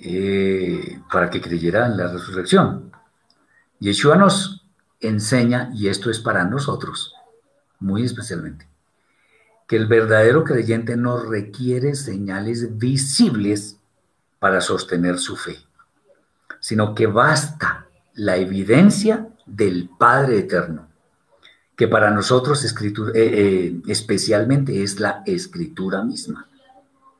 [0.00, 2.90] eh, para que creyera en la resurrección.
[3.78, 4.66] Yeshua nos
[4.98, 7.15] enseña, y esto es para nosotros,
[7.78, 8.66] muy especialmente,
[9.66, 13.78] que el verdadero creyente no requiere señales visibles
[14.38, 15.66] para sostener su fe
[16.66, 20.88] sino que basta la evidencia del Padre Eterno,
[21.76, 26.48] que para nosotros escritura, eh, eh, especialmente es la escritura misma,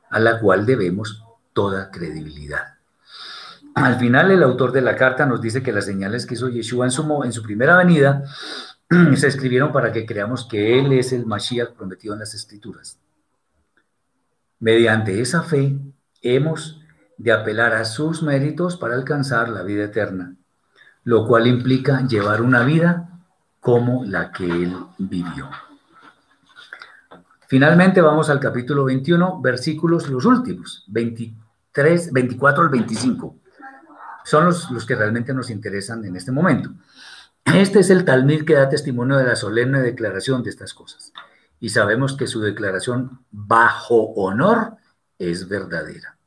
[0.09, 1.23] a la cual debemos
[1.53, 2.75] toda credibilidad.
[3.73, 6.83] Al final, el autor de la carta nos dice que las señales que hizo Yeshua
[6.83, 8.25] en su, en su primera venida
[9.15, 12.99] se escribieron para que creamos que Él es el Mashiach prometido en las escrituras.
[14.59, 15.77] Mediante esa fe
[16.21, 16.81] hemos
[17.17, 20.35] de apelar a sus méritos para alcanzar la vida eterna,
[21.03, 23.09] lo cual implica llevar una vida
[23.59, 25.49] como la que él vivió.
[27.47, 33.35] Finalmente vamos al capítulo 21, versículos los últimos, 23, 24 al 25.
[34.25, 36.71] Son los, los que realmente nos interesan en este momento.
[37.53, 41.13] Este es el Talmud que da testimonio de la solemne declaración de estas cosas.
[41.59, 44.75] Y sabemos que su declaración bajo honor
[45.17, 46.17] es verdadera.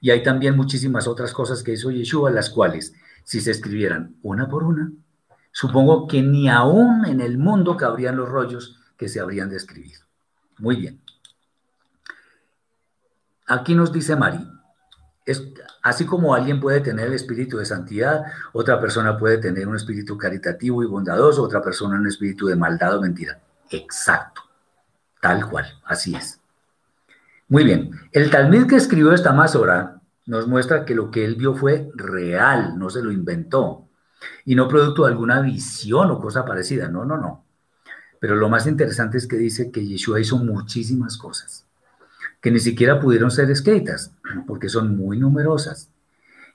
[0.00, 2.94] Y hay también muchísimas otras cosas que hizo Yeshua, las cuales,
[3.24, 4.92] si se escribieran una por una,
[5.50, 9.96] supongo que ni aún en el mundo cabrían los rollos que se habrían de escribir.
[10.58, 11.00] Muy bien.
[13.46, 14.48] Aquí nos dice Mari,
[15.26, 15.42] es,
[15.82, 18.22] así como alguien puede tener el espíritu de santidad,
[18.52, 22.96] otra persona puede tener un espíritu caritativo y bondadoso, otra persona un espíritu de maldad
[22.96, 23.40] o mentira.
[23.70, 24.42] Exacto,
[25.20, 26.40] tal cual, así es.
[27.48, 31.54] Muy bien, el Talmud que escribió esta Masora nos muestra que lo que él vio
[31.54, 33.88] fue real, no se lo inventó,
[34.44, 37.44] y no producto de alguna visión o cosa parecida, no, no, no.
[38.20, 41.66] Pero lo más interesante es que dice que Yeshua hizo muchísimas cosas,
[42.46, 44.12] que ni siquiera pudieron ser escritas,
[44.46, 45.90] porque son muy numerosas.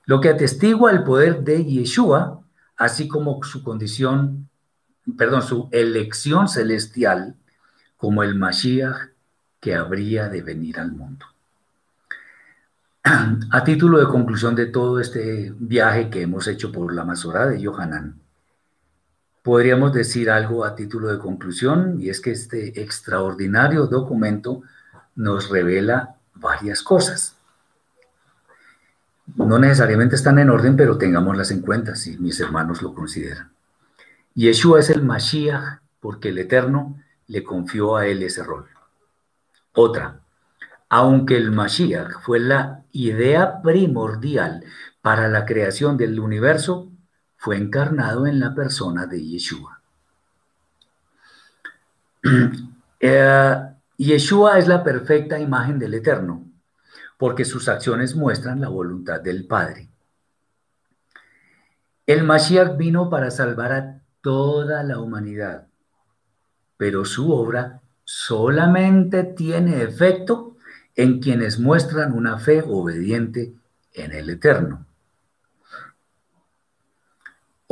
[0.05, 2.39] Lo que atestigua el poder de Yeshua,
[2.77, 4.47] así como su condición,
[5.17, 7.35] perdón, su elección celestial
[7.97, 9.09] como el Mashiach
[9.59, 11.25] que habría de venir al mundo.
[13.51, 17.59] A título de conclusión de todo este viaje que hemos hecho por la Masora de
[17.59, 18.17] Yohanan,
[19.43, 24.61] podríamos decir algo a título de conclusión, y es que este extraordinario documento
[25.15, 27.35] nos revela varias cosas.
[29.35, 33.51] No necesariamente están en orden, pero tengámoslas en cuenta si mis hermanos lo consideran.
[34.33, 38.67] Yeshua es el Mashiach porque el Eterno le confió a él ese rol.
[39.73, 40.19] Otra,
[40.89, 44.65] aunque el Mashiach fue la idea primordial
[45.01, 46.89] para la creación del universo,
[47.37, 49.81] fue encarnado en la persona de Yeshua.
[53.03, 53.70] Eh,
[54.03, 56.49] Yeshua es la perfecta imagen del Eterno,
[57.19, 59.89] porque sus acciones muestran la voluntad del Padre.
[62.07, 65.67] El Mashiach vino para salvar a toda la humanidad,
[66.77, 70.57] pero su obra solamente tiene efecto
[70.95, 73.53] en quienes muestran una fe obediente
[73.93, 74.87] en el Eterno.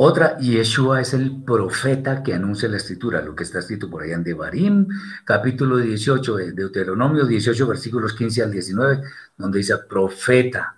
[0.02, 4.14] Otra, Yeshua es el profeta que anuncia la escritura, lo que está escrito por allá
[4.14, 4.88] en Devarim,
[5.26, 9.02] capítulo 18 de Deuteronomio 18, versículos 15 al 19,
[9.36, 10.76] donde dice, profeta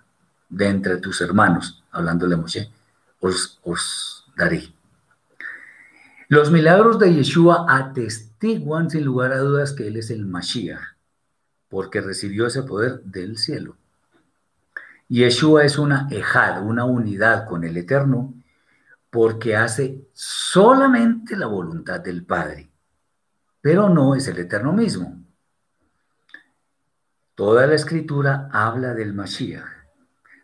[0.49, 2.69] de entre tus hermanos, hablándole a Moshe,
[3.21, 4.73] os, os daré,
[6.27, 10.97] Los milagros de Yeshua atestiguan sin lugar a dudas que Él es el Mashiach,
[11.69, 13.77] porque recibió ese poder del cielo.
[15.07, 18.33] Yeshua es una ejad, una unidad con el Eterno,
[19.13, 22.71] porque hace solamente la voluntad del Padre,
[23.61, 25.23] pero no es el Eterno mismo.
[27.35, 29.67] Toda la escritura habla del Mashiach.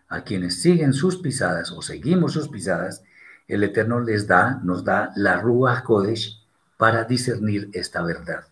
[0.10, 3.04] A quienes siguen sus pisadas o seguimos sus pisadas,
[3.48, 6.40] el Eterno les da, nos da la Ruach Kodesh
[6.78, 8.44] para discernir esta verdad.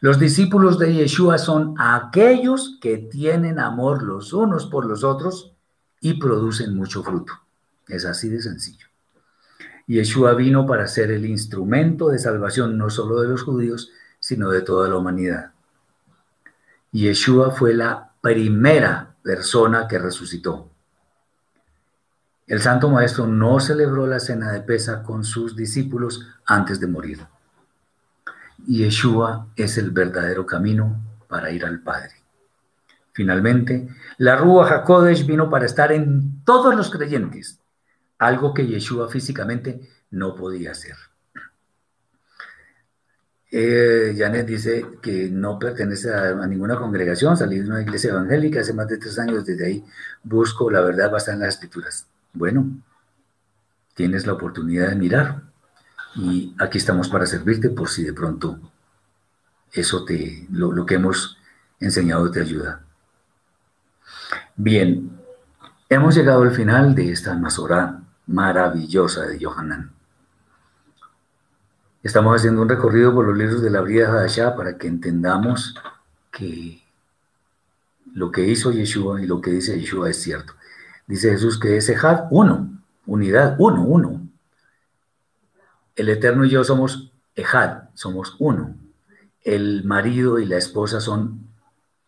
[0.00, 5.52] Los discípulos de Yeshua son aquellos que tienen amor los unos por los otros
[6.00, 7.34] y producen mucho fruto.
[7.90, 8.86] Es así de sencillo.
[9.86, 13.90] Yeshua vino para ser el instrumento de salvación no solo de los judíos,
[14.20, 15.52] sino de toda la humanidad.
[16.92, 20.70] Yeshua fue la primera persona que resucitó.
[22.46, 27.26] El Santo Maestro no celebró la cena de pesa con sus discípulos antes de morir.
[28.66, 32.12] Yeshua es el verdadero camino para ir al Padre.
[33.12, 33.88] Finalmente,
[34.18, 37.59] la Rúa HaKodesh vino para estar en todos los creyentes,
[38.20, 39.80] algo que Yeshua físicamente
[40.10, 40.94] no podía hacer.
[43.50, 48.86] Eh, dice que no pertenece a, ninguna congregación, salí de una iglesia evangélica hace más
[48.86, 49.84] de tres años, desde ahí
[50.22, 52.06] busco la verdad basada en las escrituras.
[52.32, 52.70] Bueno,
[53.94, 55.42] tienes la oportunidad de mirar
[56.14, 58.60] y aquí estamos para servirte por si de pronto
[59.72, 61.38] eso te, lo, que hemos
[61.80, 62.82] enseñado te ayuda.
[64.56, 65.10] Bien,
[65.88, 69.92] hemos llegado al final de esta Masorá maravillosa de Yohanan.
[72.02, 75.74] Estamos haciendo un recorrido por los libros de la de Hadashah para que entendamos
[76.30, 76.80] que
[78.14, 80.54] lo que hizo Yeshua y lo que dice Yeshua es cierto.
[81.06, 82.70] Dice Jesús que es Ejad, uno,
[83.04, 84.22] unidad, uno, uno.
[85.96, 88.76] El Eterno y yo somos Ejad, somos uno.
[89.42, 91.48] El marido y la esposa son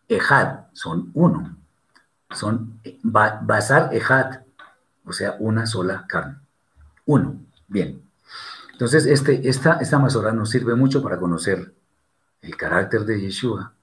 [0.07, 1.57] Ejad, son uno.
[2.31, 4.42] Son Basar Ejad,
[5.05, 6.37] o sea, una sola carne.
[7.05, 7.39] Uno.
[7.67, 8.01] Bien.
[8.71, 11.73] Entonces, este, esta, esta nos sirve mucho para conocer
[12.41, 13.73] el carácter de Yeshua,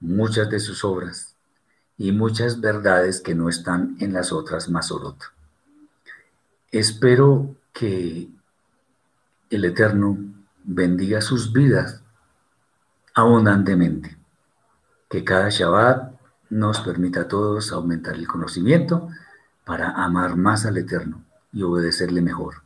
[0.00, 1.34] muchas de sus obras
[1.96, 5.16] y muchas verdades que no están en las otras Masorot.
[6.70, 8.28] Espero que
[9.50, 10.18] el Eterno
[10.64, 12.02] bendiga sus vidas
[13.14, 14.16] abundantemente.
[15.08, 16.12] Que cada Shabbat
[16.50, 19.08] nos permita a todos aumentar el conocimiento
[19.64, 21.22] para amar más al Eterno
[21.52, 22.62] y obedecerle mejor.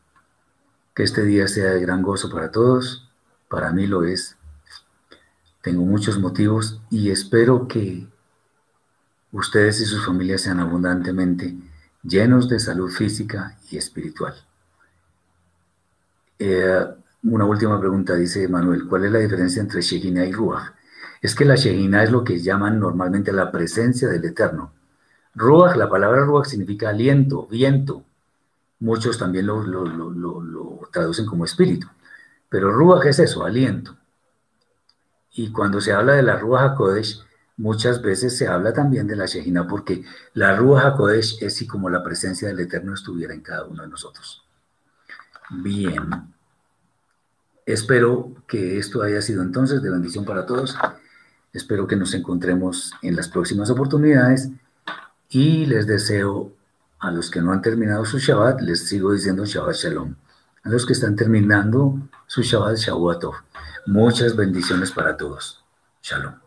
[0.95, 3.11] Que este día sea de gran gozo para todos,
[3.49, 4.37] para mí lo es.
[5.63, 8.07] Tengo muchos motivos y espero que
[9.33, 11.57] ustedes y sus familias sean abundantemente
[12.03, 14.35] llenos de salud física y espiritual.
[16.39, 16.87] Eh,
[17.25, 20.73] una última pregunta, dice Manuel, ¿cuál es la diferencia entre Shejina y Ruach?
[21.21, 24.73] Es que la Shejina es lo que llaman normalmente la presencia del Eterno.
[25.37, 28.03] Ruach, la palabra Ruach significa aliento, viento.
[28.81, 31.87] Muchos también lo, traducen como espíritu.
[32.49, 33.97] Pero Ruach es eso, aliento.
[35.35, 37.21] Y cuando se habla de la Ruach HaKodesh,
[37.59, 41.91] muchas veces se habla también de la Shejina, porque la Ruach HaKodesh es así como
[41.91, 44.43] la presencia del Eterno estuviera en cada uno de nosotros.
[45.51, 46.09] Bien.
[47.67, 50.79] Espero que esto haya sido entonces de bendición para todos.
[51.53, 54.51] Espero que nos encontremos en las próximas oportunidades
[55.29, 56.53] y les deseo
[56.99, 60.15] a los que no han terminado su Shabbat, les sigo diciendo Shabbat Shalom.
[60.65, 63.35] A los que están terminando su Shabbat Shavuotov,
[63.87, 65.65] muchas bendiciones para todos.
[66.03, 66.46] Shalom.